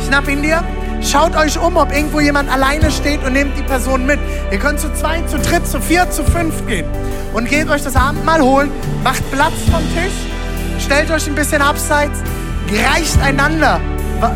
Schnapp 0.07 0.29
ihn 0.29 0.43
dir, 0.43 0.63
schaut 1.03 1.37
euch 1.37 1.59
um, 1.59 1.77
ob 1.77 1.93
irgendwo 1.93 2.21
jemand 2.21 2.51
alleine 2.51 2.91
steht 2.91 3.23
und 3.25 3.33
nehmt 3.33 3.57
die 3.57 3.63
Person 3.63 4.07
mit. 4.07 4.19
Ihr 4.51 4.59
könnt 4.59 4.81
zu 4.81 4.93
zweit, 4.93 5.29
zu 5.31 5.39
dritt, 5.39 5.67
zu 5.67 5.81
vier, 5.81 6.11
zu 6.11 6.25
fünf 6.25 6.67
gehen 6.67 6.87
und 7.33 7.49
geht 7.49 7.69
euch 7.71 7.83
das 7.83 7.97
Abendmahl 7.97 8.41
holen, 8.41 8.71
macht 9.05 9.29
Platz 9.31 9.55
vom 9.71 9.83
Tisch, 9.95 10.85
stellt 10.85 11.11
euch 11.11 11.27
ein 11.29 11.35
bisschen 11.35 11.63
abseits, 11.63 12.19
reicht 12.69 13.21
einander 13.21 13.81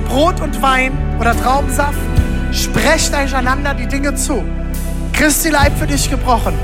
Brot 0.09 0.41
und 0.41 0.61
Wein 0.62 0.93
oder 1.20 1.39
Traubensaft, 1.39 1.99
sprecht 2.53 3.14
euch 3.14 3.35
einander 3.35 3.75
die 3.75 3.87
Dinge 3.87 4.14
zu. 4.14 4.43
Christi 5.12 5.51
Leib 5.51 5.79
für 5.79 5.87
dich 5.87 6.11
gebrochen, 6.11 6.55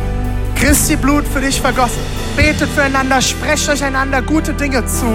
Christi 0.56 0.96
Blut 0.96 1.26
für 1.28 1.40
dich 1.40 1.60
vergossen. 1.60 2.00
Betet 2.36 2.70
füreinander, 2.70 3.20
sprecht 3.20 3.68
euch 3.68 3.84
einander 3.84 4.22
gute 4.22 4.54
Dinge 4.54 4.84
zu 4.86 5.06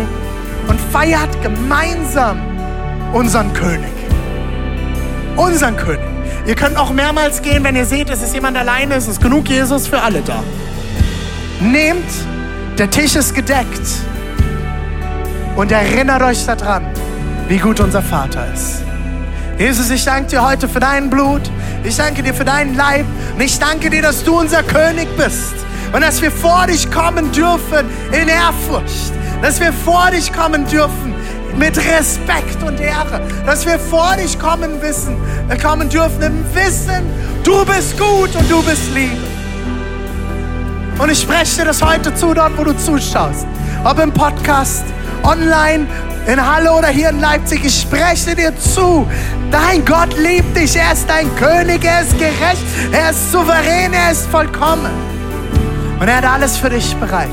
und 0.68 0.80
feiert 0.91 1.41
gemeinsam 1.41 2.39
unseren 3.14 3.52
König. 3.54 3.91
Unseren 5.36 5.76
König. 5.76 6.06
Ihr 6.46 6.56
könnt 6.56 6.78
auch 6.78 6.91
mehrmals 6.91 7.41
gehen, 7.41 7.64
wenn 7.64 7.76
ihr 7.76 7.86
seht, 7.86 8.10
es 8.10 8.22
ist 8.22 8.34
jemand 8.34 8.58
alleine, 8.58 8.96
es 8.96 9.08
ist 9.08 9.22
genug 9.22 9.50
Jesus 9.50 9.88
für 9.88 10.02
alle 10.02 10.22
da. 10.22 10.43
Nehmt, 11.60 12.06
der 12.78 12.89
Tisch 12.89 13.16
ist 13.16 13.34
gedeckt 13.34 13.82
und 15.56 15.72
erinnert 15.72 16.22
euch 16.22 16.45
daran, 16.45 16.86
wie 17.47 17.58
gut 17.58 17.80
unser 17.80 18.01
Vater 18.01 18.45
ist. 18.53 18.84
Jesus, 19.58 19.89
ich 19.89 20.03
danke 20.03 20.30
dir 20.30 20.45
heute 20.45 20.68
für 20.68 20.80
dein 20.80 21.10
Blut. 21.10 21.41
Ich 21.84 21.95
danke 21.95 22.22
dir 22.22 22.34
für 22.34 22.43
deinen 22.43 22.76
Leib. 22.76 23.06
Und 23.34 23.41
ich 23.41 23.58
danke 23.58 23.89
dir, 23.89 24.01
dass 24.01 24.24
du 24.24 24.39
unser 24.39 24.64
König 24.64 25.08
bist. 25.16 25.53
Und 25.93 26.01
dass 26.01 26.22
wir 26.22 26.32
vor 26.32 26.68
dich 26.68 26.91
kommen 26.91 27.32
dürfen 27.32 27.86
in 28.12 28.28
Ehrfurcht. 28.28 29.14
Dass 29.41 29.60
wir 29.62 29.72
vor 29.72 30.10
dich 30.12 30.34
kommen 30.34 30.68
dürfen 30.68 31.14
mit 31.58 31.78
Respekt 31.78 32.62
und 32.64 32.82
Ehre. 32.82 33.22
Dass 33.45 33.66
wir 33.66 33.80
vor 33.80 34.16
dich 34.18 34.38
kommen, 34.38 34.82
wissen, 34.82 35.16
kommen 35.62 35.88
dürfen 35.88 36.22
im 36.22 36.45
Wissen, 36.53 37.03
du 37.43 37.64
bist 37.66 37.97
gut 37.97 38.36
und 38.36 38.51
du 38.51 38.62
bist 38.64 38.93
Liebe. 38.93 39.16
Und 40.97 41.12
ich 41.12 41.22
spreche 41.22 41.58
dir 41.58 41.66
das 41.66 41.82
heute 41.82 42.14
zu, 42.16 42.34
dort 42.34 42.58
wo 42.58 42.64
du 42.64 42.78
zuschaust. 42.78 43.45
Ob 43.84 43.99
im 43.99 44.12
Podcast, 44.12 44.84
online, 45.26 45.88
in 46.28 46.40
Halle 46.44 46.72
oder 46.72 46.88
hier 46.88 47.10
in 47.10 47.20
Leipzig. 47.20 47.64
Ich 47.64 47.82
spreche 47.82 48.36
dir 48.36 48.58
zu. 48.58 49.08
Dein 49.52 49.86
Gott 49.86 50.18
liebt 50.18 50.56
dich. 50.58 50.76
Er 50.76 50.94
ist 50.94 51.08
dein 51.08 51.34
König. 51.36 51.84
Er 51.84 52.02
ist 52.02 52.18
gerecht. 52.18 52.64
Er 52.92 53.12
ist 53.12 53.32
souverän. 53.32 53.94
Er 53.94 54.12
ist 54.12 54.26
vollkommen. 54.28 54.92
Und 56.00 56.08
er 56.08 56.18
hat 56.18 56.26
alles 56.26 56.58
für 56.58 56.70
dich 56.70 56.96
bereit. 56.96 57.30